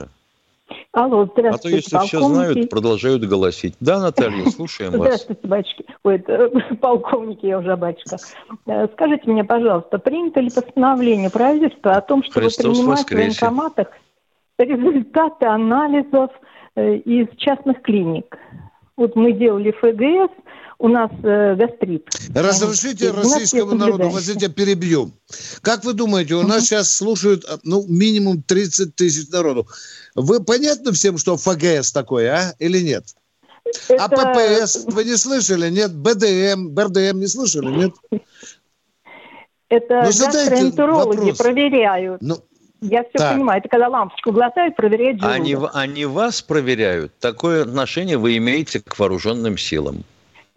Алло, 0.91 1.27
здравствуйте, 1.31 1.49
А 1.55 1.57
то, 1.61 1.69
если 1.69 1.91
полковники. 1.91 2.15
все 2.15 2.27
знают, 2.33 2.69
продолжают 2.69 3.23
голосить. 3.23 3.75
Да, 3.79 3.99
Наталья, 3.99 4.45
слушаем 4.49 4.91
вас. 4.93 5.01
Здравствуйте, 5.01 5.47
батюшки. 5.47 5.85
Ой, 6.03 6.15
это, 6.15 6.49
полковники, 6.81 7.45
я 7.45 7.59
уже 7.59 7.75
батюшка. 7.75 8.17
Э, 8.65 8.87
скажите 8.93 9.29
мне, 9.29 9.43
пожалуйста, 9.43 9.99
принято 9.99 10.39
ли 10.39 10.49
постановление 10.49 11.29
правительства 11.29 11.91
о 11.91 12.01
том, 12.01 12.23
чтобы 12.23 12.41
Христос 12.47 12.77
принимать 12.77 12.99
воскресе. 12.99 13.37
в 13.37 13.41
военкоматах 13.41 13.87
результаты 14.57 15.45
анализов 15.45 16.31
э, 16.75 16.95
из 16.95 17.27
частных 17.37 17.81
клиник. 17.83 18.37
Вот 18.97 19.15
мы 19.15 19.31
делали 19.31 19.71
ФГС, 19.71 20.31
у 20.79 20.87
нас 20.87 21.11
э, 21.23 21.55
гастрит. 21.55 22.09
Разрешите 22.33 23.11
российскому 23.11 23.75
народу, 23.75 24.09
вот 24.09 24.21
я 24.21 24.49
перебью. 24.49 25.11
Как 25.61 25.83
вы 25.83 25.93
думаете, 25.93 26.35
у 26.35 26.43
нас 26.43 26.65
сейчас 26.65 26.95
слушают 26.95 27.43
а, 27.45 27.59
ну, 27.63 27.85
минимум 27.87 28.41
30 28.41 28.95
тысяч 28.95 29.29
народу. 29.29 29.67
Вы 30.15 30.41
понятно 30.41 30.93
всем, 30.93 31.17
что 31.17 31.35
ФГС 31.35 31.91
такое, 31.91 32.31
а? 32.31 32.53
Или 32.59 32.79
нет? 32.79 33.03
А 33.89 33.93
Это... 33.93 34.05
А 34.05 34.07
ППС 34.07 34.85
вы 34.85 35.03
не 35.03 35.17
слышали, 35.17 35.69
нет? 35.69 35.93
БДМ, 35.93 36.69
БРДМ 36.69 37.19
не 37.19 37.27
слышали, 37.27 37.67
нет? 37.67 37.93
Это 39.67 39.95
ну, 39.97 40.05
гастроэнтерологи 40.05 41.33
проверяют. 41.33 42.21
Ну, 42.21 42.37
я 42.81 43.03
все 43.03 43.17
так. 43.17 43.33
понимаю. 43.33 43.59
Это 43.59 43.67
когда 43.67 43.89
лампочку 43.89 44.31
глотают, 44.31 44.77
проверяют 44.77 45.19
желудок. 45.19 45.41
Они, 45.41 45.57
они 45.73 46.05
вас 46.05 46.41
проверяют? 46.41 47.11
Такое 47.19 47.63
отношение 47.63 48.17
вы 48.17 48.37
имеете 48.37 48.79
к 48.79 48.97
вооруженным 48.97 49.57
силам? 49.57 50.05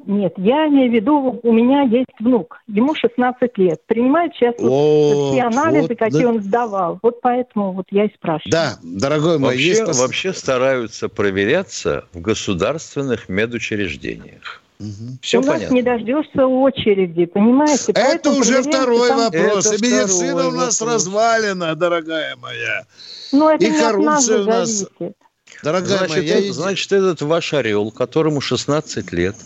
Нет, 0.06 0.34
я 0.36 0.68
имею 0.68 0.90
в 0.90 0.94
виду, 0.94 1.40
у 1.42 1.52
меня 1.52 1.82
есть 1.82 2.10
внук, 2.18 2.60
ему 2.66 2.94
16 2.94 3.58
лет, 3.58 3.80
принимает 3.86 4.32
сейчас 4.34 4.54
вот 4.58 5.32
все 5.32 5.42
анализы, 5.42 5.88
вот, 5.88 5.98
какие 5.98 6.22
да. 6.22 6.28
он 6.28 6.42
сдавал. 6.42 6.98
Вот 7.02 7.20
поэтому 7.20 7.72
вот 7.72 7.86
я 7.90 8.04
и 8.04 8.14
спрашиваю. 8.14 8.50
Да, 8.50 8.78
дорогой 8.82 9.38
мой, 9.38 9.50
вообще, 9.50 9.68
есть... 9.68 9.98
Вообще 9.98 10.32
стараются 10.32 11.08
проверяться 11.08 12.04
в 12.12 12.20
государственных 12.20 13.28
медучреждениях. 13.28 14.62
Угу. 14.80 15.18
Все 15.22 15.38
у 15.38 15.42
понятно. 15.42 15.62
нас 15.62 15.70
не 15.72 15.82
дождешься 15.82 16.46
очереди, 16.46 17.26
понимаете? 17.26 17.92
Это 17.92 18.30
уже 18.30 18.62
второй 18.62 19.08
там... 19.08 19.18
вопрос. 19.18 19.66
Это 19.66 19.76
И 19.76 19.88
медицина 19.88 20.48
у 20.48 20.50
нас 20.50 20.80
вопрос. 20.80 20.94
развалена, 20.94 21.74
дорогая 21.76 22.36
моя. 22.36 22.84
Ну, 23.32 23.48
это 23.48 23.64
И 23.64 23.70
коррупция 23.70 24.42
у 24.42 24.44
нас... 24.44 24.68
Зависит. 24.68 25.16
Дорогая 25.62 25.98
значит, 25.98 26.16
моя, 26.16 26.38
я... 26.38 26.52
значит, 26.52 26.90
этот 26.92 27.22
ваш 27.22 27.52
орел, 27.54 27.90
которому 27.92 28.40
16 28.40 29.12
лет, 29.12 29.36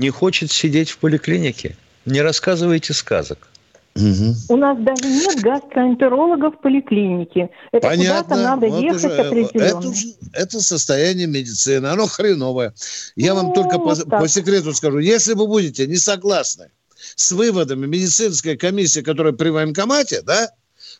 не 0.00 0.10
хочет 0.10 0.50
сидеть 0.50 0.90
в 0.90 0.98
поликлинике. 0.98 1.76
Не 2.06 2.22
рассказывайте 2.22 2.94
сказок. 2.94 3.50
Угу. 3.96 4.54
У 4.54 4.56
нас 4.56 4.78
даже 4.78 5.04
нет 5.04 5.40
гастроэнтерологов 5.40 6.54
в 6.56 6.62
поликлинике. 6.62 7.50
Это 7.72 7.88
Понятно. 7.88 8.22
куда-то 8.22 8.42
надо 8.42 8.66
вот 8.68 8.82
ехать 8.82 9.04
уже, 9.04 9.16
определенно. 9.16 9.78
Это, 9.78 9.92
это 10.32 10.60
состояние 10.60 11.26
медицины, 11.26 11.86
оно 11.86 12.06
хреновое. 12.06 12.72
Я 13.16 13.34
ну, 13.34 13.42
вам 13.42 13.52
только 13.52 13.78
по, 13.78 13.94
по 13.94 14.28
секрету 14.28 14.72
скажу, 14.72 14.98
если 14.98 15.34
вы 15.34 15.46
будете 15.46 15.86
не 15.86 15.96
согласны 15.96 16.70
с 17.16 17.32
выводами 17.32 17.86
медицинской 17.86 18.56
комиссии, 18.56 19.00
которая 19.00 19.32
при 19.32 19.50
военкомате, 19.50 20.22
да, 20.22 20.50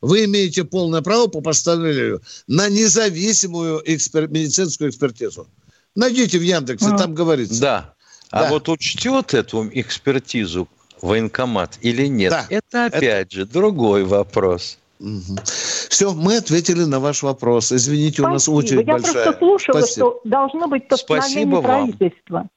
вы 0.01 0.25
имеете 0.25 0.65
полное 0.65 1.01
право 1.01 1.29
по 1.29 1.41
постановлению 1.41 2.23
на 2.49 2.69
независимую 2.69 3.83
экспер... 3.85 4.29
медицинскую 4.29 4.91
экспертизу. 4.91 5.47
Найдите 5.95 6.39
в 6.39 6.43
Яндексе, 6.43 6.89
а. 6.91 6.99
там 6.99 7.15
говорится. 7.15 7.61
Да. 7.61 7.95
А 8.31 8.45
да. 8.45 8.51
вот 8.51 8.69
учтет 8.69 9.35
эту 9.35 9.69
экспертизу 9.73 10.69
военкомат 11.03 11.79
или 11.81 12.07
нет, 12.07 12.31
да. 12.31 12.47
это 12.49 12.87
опять 12.87 13.29
это... 13.29 13.37
же 13.37 13.47
другой 13.47 14.05
вопрос. 14.05 14.79
Угу. 15.01 15.39
Все, 15.45 16.13
мы 16.13 16.37
ответили 16.37 16.85
на 16.85 17.01
ваш 17.01 17.23
вопрос. 17.23 17.73
Извините, 17.73 18.23
Спасибо. 18.23 18.29
у 18.29 18.33
нас 18.33 18.49
очередь 18.49 18.87
Я 18.87 18.93
большая. 18.93 19.13
Я 19.13 19.23
просто 19.23 19.39
слушала, 19.39 19.79
спасибо. 19.79 20.07
что 20.11 20.21
должно 20.25 20.69
быть 20.69 20.89
постановление 20.89 21.63
правительства. 21.63 22.49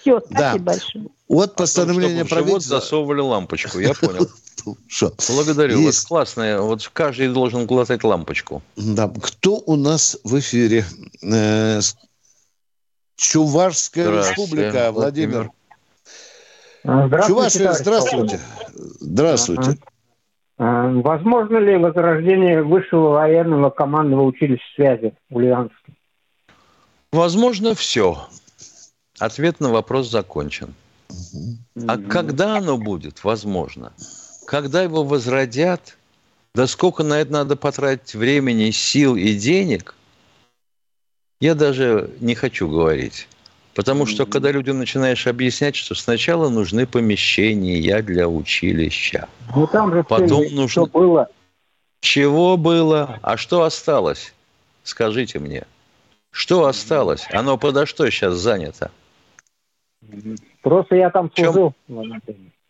Все, 0.00 0.20
спасибо 0.20 0.38
да. 0.38 0.58
большое. 0.58 1.06
Вот 1.28 1.56
постановление 1.56 2.20
том, 2.20 2.28
правительства. 2.28 2.74
Вот 2.74 2.82
засовывали 2.82 3.20
лампочку, 3.20 3.78
я 3.78 3.92
понял. 3.94 4.28
Что? 4.88 5.14
Благодарю 5.28 5.78
Есть. 5.78 5.86
вас. 5.86 6.04
Классное. 6.04 6.60
Вот 6.60 6.90
каждый 6.92 7.28
должен 7.28 7.66
глотать 7.66 8.02
лампочку. 8.02 8.62
Да. 8.76 9.10
Кто 9.22 9.56
у 9.56 9.76
нас 9.76 10.18
в 10.24 10.38
эфире? 10.38 10.84
Чувашская 13.20 14.10
республика, 14.10 14.90
Владимир. 14.92 15.50
Здравствуйте, 16.82 17.26
Чувашия, 17.28 17.72
здравствуйте. 17.74 18.40
Здравствуйте. 19.00 19.78
А, 20.56 20.88
возможно 20.88 21.58
ли 21.58 21.76
возрождение 21.76 22.62
высшего 22.62 23.10
военного 23.10 23.68
командного 23.68 24.22
училища 24.22 24.64
связи 24.74 25.12
в 25.28 25.36
Ульяновске? 25.36 25.92
Возможно, 27.12 27.74
все. 27.74 28.26
Ответ 29.18 29.60
на 29.60 29.68
вопрос 29.68 30.08
закончен. 30.08 30.72
А 31.86 31.98
когда 31.98 32.56
оно 32.56 32.78
будет? 32.78 33.22
Возможно. 33.22 33.92
Когда 34.46 34.82
его 34.82 35.04
возродят, 35.04 35.98
да 36.54 36.66
сколько 36.66 37.02
на 37.02 37.20
это 37.20 37.32
надо 37.32 37.56
потратить 37.56 38.14
времени, 38.14 38.70
сил 38.70 39.14
и 39.14 39.34
денег, 39.34 39.94
я 41.40 41.54
даже 41.54 42.10
не 42.20 42.34
хочу 42.34 42.68
говорить. 42.68 43.26
Потому 43.74 44.04
что 44.04 44.26
когда 44.26 44.50
людям 44.50 44.78
начинаешь 44.78 45.26
объяснять, 45.26 45.76
что 45.76 45.94
сначала 45.94 46.48
нужны 46.48 46.86
помещения 46.86 48.02
для 48.02 48.28
училища. 48.28 49.28
Ну 49.54 49.66
там 49.66 49.92
же 49.92 50.04
потом 50.04 50.42
нужно... 50.42 50.68
что 50.68 50.86
было. 50.86 51.28
Чего 52.00 52.56
было? 52.56 53.18
А 53.22 53.36
что 53.36 53.62
осталось? 53.62 54.34
Скажите 54.82 55.38
мне. 55.38 55.64
Что 56.30 56.66
осталось? 56.66 57.26
Оно 57.32 57.58
подо 57.58 57.86
что 57.86 58.08
сейчас 58.10 58.34
занято? 58.34 58.90
Просто 60.62 60.96
я 60.96 61.10
там 61.10 61.30
служил. 61.34 61.74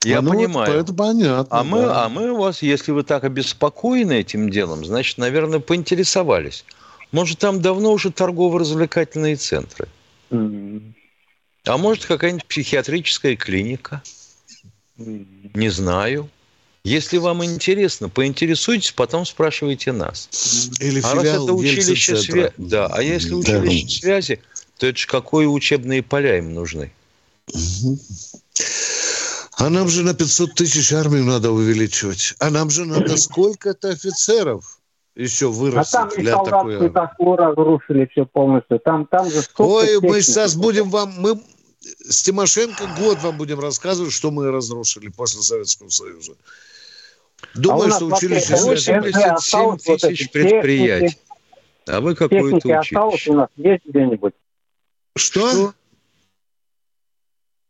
Я 0.05 0.19
а 0.19 0.23
ну, 0.23 0.31
понимаю. 0.31 0.73
Это 0.73 0.95
понятно. 0.95 1.47
А, 1.51 1.63
да. 1.63 1.65
мы, 1.65 1.85
а 1.85 2.09
мы 2.09 2.31
у 2.31 2.37
вас, 2.39 2.63
если 2.63 2.91
вы 2.93 3.03
так 3.03 3.25
обеспокоены 3.25 4.21
этим 4.21 4.49
делом, 4.49 4.85
значит, 4.85 5.19
наверное, 5.19 5.61
поинтересовались. 5.61 6.65
Может, 7.13 7.39
там 7.39 7.61
давно 7.61 7.93
уже 7.93 8.11
торгово-развлекательные 8.11 9.37
центры? 9.37 9.89
Mm-hmm. 10.31 10.93
А 11.67 11.77
может, 11.77 12.07
какая-нибудь 12.07 12.47
психиатрическая 12.47 13.37
клиника? 13.37 14.03
Mm-hmm. 14.99 15.51
Не 15.55 15.69
знаю. 15.71 16.31
Если 16.83 17.19
вам 17.19 17.45
интересно, 17.45 18.09
поинтересуйтесь, 18.09 18.93
потом 18.93 19.27
спрашивайте 19.27 19.93
нас. 19.93 20.29
Или 20.81 21.01
а 21.03 21.15
раз 21.15 21.25
это 21.25 21.53
училище 21.53 22.17
связи, 22.17 22.53
да, 22.57 22.87
а 22.87 23.03
если 23.03 23.35
училище 23.35 23.85
да. 23.85 24.01
связи, 24.01 24.41
то 24.79 24.87
это 24.87 24.99
же 24.99 25.07
какие 25.07 25.45
учебные 25.45 26.03
поля 26.03 26.39
им 26.39 26.55
нужны? 26.55 26.91
А 29.59 29.69
нам 29.69 29.91
же 29.91 30.03
на 30.03 30.15
500 30.15 30.55
тысяч 30.55 30.91
армию 30.93 31.25
надо 31.25 31.51
увеличивать. 31.51 32.35
А 32.39 32.49
нам 32.49 32.71
же 32.71 32.87
надо 32.87 33.17
сколько-то 33.19 33.91
офицеров 33.91 34.80
еще 35.15 35.49
вырастет. 35.49 35.95
А 35.95 36.09
там 36.09 36.09
и 36.09 36.27
солдатскую 36.27 36.91
такую 36.91 37.37
разрушили 37.37 38.07
все 38.13 38.27
полностью. 38.27 38.79
Там, 38.81 39.07
там 39.07 39.31
же 39.31 39.41
Ой, 39.59 40.01
мы 40.01 40.21
сейчас 40.21 40.55
будем 40.55 40.91
вам... 40.91 41.13
Мы 41.19 41.41
с 41.81 42.23
Тимошенко 42.23 42.85
год 42.99 43.19
вам 43.23 43.37
будем 43.37 43.59
рассказывать, 43.61 44.13
что 44.13 44.31
мы 44.31 44.51
разрушили 44.51 45.09
после 45.09 45.43
Советского 45.43 45.89
Союза. 45.89 46.35
Думаю, 47.55 47.89
а 47.89 47.97
что 47.97 48.07
училище... 48.07 48.55
87 48.57 49.79
тысяч 49.79 50.25
вот 50.27 50.33
предприятий. 50.33 51.19
А 51.87 52.01
вы 52.01 52.15
какое-то 52.15 52.57
училище. 52.57 53.31
у 53.31 53.35
нас 53.35 53.49
есть 53.57 53.85
где-нибудь? 53.87 54.35
Что? 55.17 55.51
что? 55.51 55.75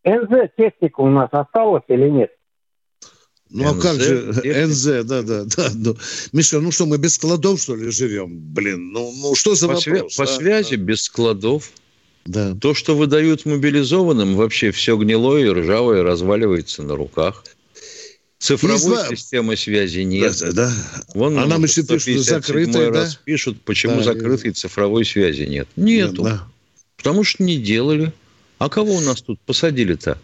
НЗ 0.05 0.51
техника 0.57 1.01
у 1.01 1.09
нас 1.09 1.29
осталась 1.33 1.85
или 1.89 2.09
нет? 2.09 2.33
Ну 3.51 3.65
НЗ, 3.65 3.79
а 3.79 3.81
как 3.81 4.01
же 4.01 4.67
НЗ, 4.67 4.85
да, 5.05 5.23
да, 5.23 5.45
да. 5.45 5.71
Ну, 5.75 5.97
Миша, 6.33 6.61
ну 6.61 6.71
что, 6.71 6.87
мы 6.87 6.99
без 6.99 7.15
складов, 7.15 7.61
что 7.61 7.75
ли, 7.75 7.91
живем? 7.91 8.39
Блин, 8.39 8.93
ну, 8.93 9.13
ну 9.13 9.35
что 9.35 9.55
за 9.55 9.67
по 9.67 9.75
вопрос? 9.75 9.87
Свя- 9.87 10.07
а? 10.07 10.17
По 10.17 10.27
связи 10.27 10.77
да. 10.77 10.83
без 10.83 11.03
складов. 11.03 11.73
Да. 12.27 12.55
То, 12.55 12.75
что 12.75 12.97
выдают 12.97 13.47
мобилизованным, 13.47 14.37
вообще 14.37 14.71
все 14.71 14.97
гнилое, 14.97 15.53
ржавое, 15.53 16.03
разваливается 16.03 16.83
на 16.83 16.95
руках. 16.95 17.45
Цифровой 18.39 18.99
Есть... 18.99 19.11
системы 19.11 19.57
связи 19.57 20.01
нет. 20.01 20.39
Да, 20.41 20.53
да. 20.53 20.73
Вон 21.15 21.39
а 21.39 21.47
нам 21.47 21.65
еще 21.65 21.83
пишут, 21.83 22.25
закрытые, 22.25 22.89
раз 22.89 23.15
да? 23.15 23.21
пишут, 23.25 23.61
почему 23.63 23.97
да, 23.97 24.03
закрытой 24.03 24.53
цифровой 24.53 25.05
связи 25.05 25.43
нет. 25.43 25.69
Нету. 25.77 26.23
Да. 26.23 26.47
Потому 26.97 27.25
что 27.25 27.43
не 27.43 27.59
делали. 27.59 28.13
А 28.59 28.69
кого 28.69 28.95
у 28.95 29.01
нас 29.01 29.23
тут 29.23 29.41
посадили-то? 29.41 30.19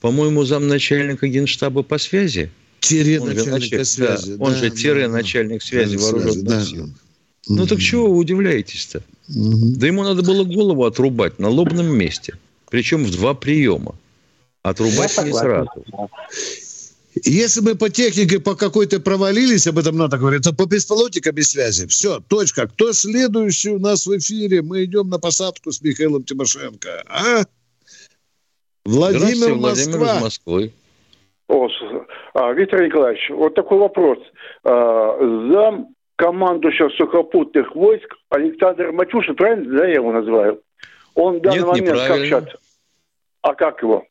По-моему, 0.00 0.44
замначальника 0.44 1.28
генштаба 1.28 1.82
по 1.82 1.98
связи. 1.98 2.50
Тире 2.80 3.20
он 3.20 3.28
начальника 3.28 3.78
же, 3.78 3.84
связи. 3.84 4.34
Да, 4.34 4.44
он 4.44 4.54
же 4.54 4.70
тире 4.70 5.06
да, 5.06 5.12
начальник 5.12 5.62
связи 5.62 5.96
да, 5.96 6.02
вооруженных 6.02 6.44
да. 6.44 6.64
сил. 6.64 6.90
Ну 7.48 7.66
так 7.66 7.78
чего 7.80 8.10
вы 8.10 8.16
удивляетесь-то? 8.16 9.02
Угу. 9.28 9.76
Да 9.76 9.86
ему 9.86 10.02
надо 10.02 10.22
было 10.22 10.44
голову 10.44 10.84
отрубать 10.84 11.38
на 11.38 11.48
лобном 11.48 11.86
месте. 11.86 12.34
Причем 12.70 13.04
в 13.04 13.10
два 13.10 13.34
приема. 13.34 13.94
Отрубать 14.62 15.16
не 15.24 15.32
сразу. 15.32 15.70
Если 17.24 17.60
мы 17.60 17.74
по 17.74 17.90
технике 17.90 18.38
по 18.38 18.54
какой-то 18.54 19.00
провалились, 19.00 19.66
об 19.66 19.78
этом 19.78 19.96
надо 19.96 20.16
говорить, 20.16 20.44
то 20.44 20.52
по 20.52 20.64
бесполотика 20.66 21.32
без 21.32 21.50
связи. 21.50 21.86
Все, 21.86 22.20
точка. 22.28 22.68
Кто 22.68 22.92
следующий 22.92 23.70
у 23.70 23.80
нас 23.80 24.06
в 24.06 24.16
эфире? 24.16 24.62
Мы 24.62 24.84
идем 24.84 25.08
на 25.08 25.18
посадку 25.18 25.72
с 25.72 25.82
Михаилом 25.82 26.22
Тимошенко. 26.22 27.02
А? 27.06 27.44
Владимир, 28.84 29.54
Москва. 29.54 29.56
Владимир 29.56 30.02
из 30.02 30.22
Москвы. 30.22 30.72
О, 31.48 31.68
а, 32.34 32.52
Виктор 32.52 32.82
Николаевич, 32.82 33.28
вот 33.30 33.54
такой 33.54 33.78
вопрос. 33.78 34.18
А, 34.64 35.16
зам 35.52 35.88
командующего 36.16 36.90
сухопутных 36.90 37.74
войск 37.74 38.14
Александр 38.28 38.92
Мачушин, 38.92 39.34
правильно 39.34 39.78
да, 39.78 39.86
я 39.86 39.94
его 39.94 40.12
называю? 40.12 40.60
Он 41.14 41.38
в 41.38 41.40
данный 41.40 41.58
Нет, 41.58 41.66
момент 41.66 41.98
как 41.98 42.18
сейчас? 42.18 42.44
А 43.42 43.54
как 43.54 43.82
его? 43.82 44.04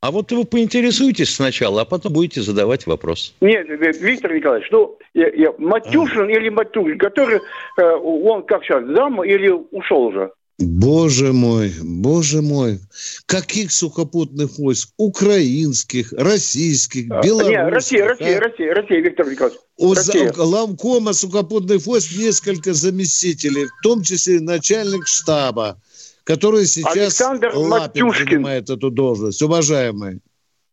А 0.00 0.10
вот 0.10 0.32
вы 0.32 0.44
поинтересуйтесь 0.44 1.34
сначала, 1.34 1.82
а 1.82 1.84
потом 1.84 2.14
будете 2.14 2.40
задавать 2.40 2.86
вопрос. 2.86 3.34
Нет, 3.40 3.68
э, 3.68 3.76
Виктор 3.76 4.34
Николаевич, 4.34 4.68
ну, 4.70 4.98
я, 5.12 5.28
я- 5.28 5.54
Матюшин 5.58 6.28
или 6.30 6.48
Матюшин, 6.48 6.98
который, 6.98 7.40
э, 7.76 7.82
он 7.82 8.42
как 8.44 8.64
сейчас, 8.64 8.84
зам 8.86 9.22
или 9.22 9.50
ушел 9.50 10.04
уже? 10.04 10.32
Боже 10.60 11.32
мой, 11.32 11.72
боже 11.82 12.42
мой. 12.42 12.80
Каких 13.24 13.72
сухопутных 13.72 14.58
войск? 14.58 14.90
Украинских, 14.98 16.12
российских, 16.12 17.10
А, 17.10 17.22
белорусских. 17.22 17.56
Нет, 17.56 17.72
Россия, 17.72 18.04
а? 18.04 18.08
Россия, 18.08 18.40
Россия, 18.40 18.74
Россия, 18.74 19.00
Виктор 19.00 19.30
Николаевич. 19.30 19.60
У 19.78 19.94
Россия. 19.94 20.32
Лавкома 20.36 21.14
сухопутных 21.14 21.86
войск 21.86 22.12
несколько 22.18 22.74
заместителей, 22.74 23.66
в 23.66 23.82
том 23.82 24.02
числе 24.02 24.40
начальник 24.40 25.06
штаба, 25.06 25.80
который 26.24 26.66
сейчас 26.66 26.94
Александр 26.94 27.52
Лапин 27.54 28.04
Матюшкин. 28.06 28.28
занимает 28.28 28.68
эту 28.68 28.90
должность. 28.90 29.40
Уважаемый. 29.40 30.20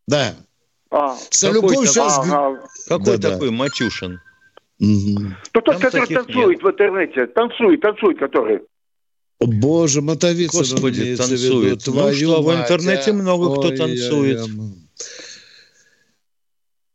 Да. 0.06 0.36
А, 0.92 1.16
Солюков 1.30 1.72
Какой 1.72 1.88
сейчас... 1.88 2.16
такой- 2.16 2.32
ага. 2.32 2.68
Какой 2.90 3.06
Да-да. 3.18 3.32
такой 3.32 3.52
Матюшин? 3.52 4.20
Мгм. 4.80 5.36
Ну, 5.54 5.62
тот, 5.62 5.66
Там 5.66 5.80
который 5.80 6.08
танцует 6.08 6.62
в 6.62 6.68
интернете, 6.70 7.26
танцует, 7.28 7.80
танцует, 7.82 8.20
который. 8.20 8.62
Боже, 9.40 10.02
Мотовицын 10.02 10.60
Господи, 10.60 11.14
в 11.14 11.18
танцует. 11.18 11.42
виду. 11.42 11.70
Ну 11.70 11.78
Твою 11.94 12.16
что, 12.16 12.42
в 12.42 12.46
мать, 12.48 12.60
интернете 12.64 13.12
а? 13.12 13.14
много 13.14 13.52
кто 13.52 13.68
Ой, 13.68 13.78
танцует. 13.78 14.42
ой, 14.42 14.52
ой. 14.60 14.74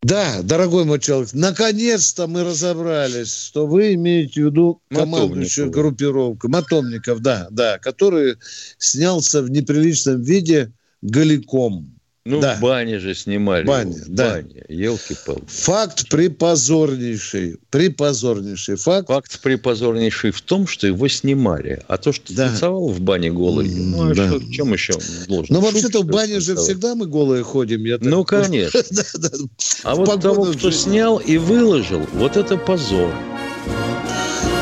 Да, 0.03 0.43
дорогой 0.43 0.84
мой 0.84 0.99
человек, 0.99 1.32
наконец-то 1.32 2.26
мы 2.26 2.43
разобрались, 2.43 3.32
что 3.32 3.68
вы 3.68 3.95
имеете 3.95 4.43
в 4.43 4.47
виду 4.47 4.82
командующую 4.90 5.70
группировку. 5.70 6.49
Мотовников, 6.49 7.20
да, 7.20 7.47
да, 7.53 7.78
который 7.78 8.34
снялся 8.78 9.43
в 9.43 9.51
неприличном 9.51 10.20
виде 10.22 10.72
голиком. 11.03 11.97
Ну, 12.25 12.41
Да. 12.41 12.55
в 12.55 12.61
бане 12.61 13.01
же 13.01 13.16
снимали. 13.16 13.64
Бане, 13.64 13.97
его, 13.97 14.05
да. 14.07 14.31
бане. 14.35 14.64
Елки-палки. 14.68 15.43
Факт 15.49 16.09
припозорнейший, 16.09 17.59
припозорнейший 17.70 18.77
факт. 18.77 19.09
Факт 19.09 19.41
припозорнейший 19.41 20.31
в 20.31 20.41
том, 20.41 20.68
что 20.68 20.87
его 20.87 21.09
снимали. 21.09 21.83
А 21.89 21.97
то, 21.97 22.12
что 22.12 22.33
Да. 22.33 22.47
танцевал 22.49 22.89
в 22.91 23.01
бане 23.01 23.33
голый, 23.33 23.68
ну, 23.68 24.11
а 24.11 24.14
да. 24.14 24.29
что, 24.29 24.39
в 24.39 24.51
чем 24.53 24.73
еще 24.73 24.93
должен? 25.27 25.57
Шутки, 25.57 25.64
вообще-то 25.73 26.01
в 26.03 26.07
бане 26.07 26.39
же 26.39 26.55
всегда 26.55 26.95
мы 26.95 27.07
голые 27.07 27.43
ходим. 27.43 27.85
Я 27.85 27.99
так- 27.99 28.07
Ну, 28.07 28.25
конечно. 28.25 28.81
А 29.83 29.97
вот 29.97 30.20
того, 30.23 30.45
кто 30.53 30.70
снял 30.70 31.18
и 31.18 31.39
выложил, 31.39 32.07
вот 32.12 32.37
это 32.37 32.57
позор. 32.57 33.12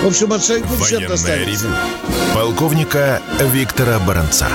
В 0.03 0.07
общем, 0.07 0.33
от 0.33 0.43
Шойгу 0.43 0.67
достанется. 0.79 1.37
ревю 1.37 1.75
полковника 2.35 3.21
Виктора 3.53 3.99
Баранца. 3.99 4.49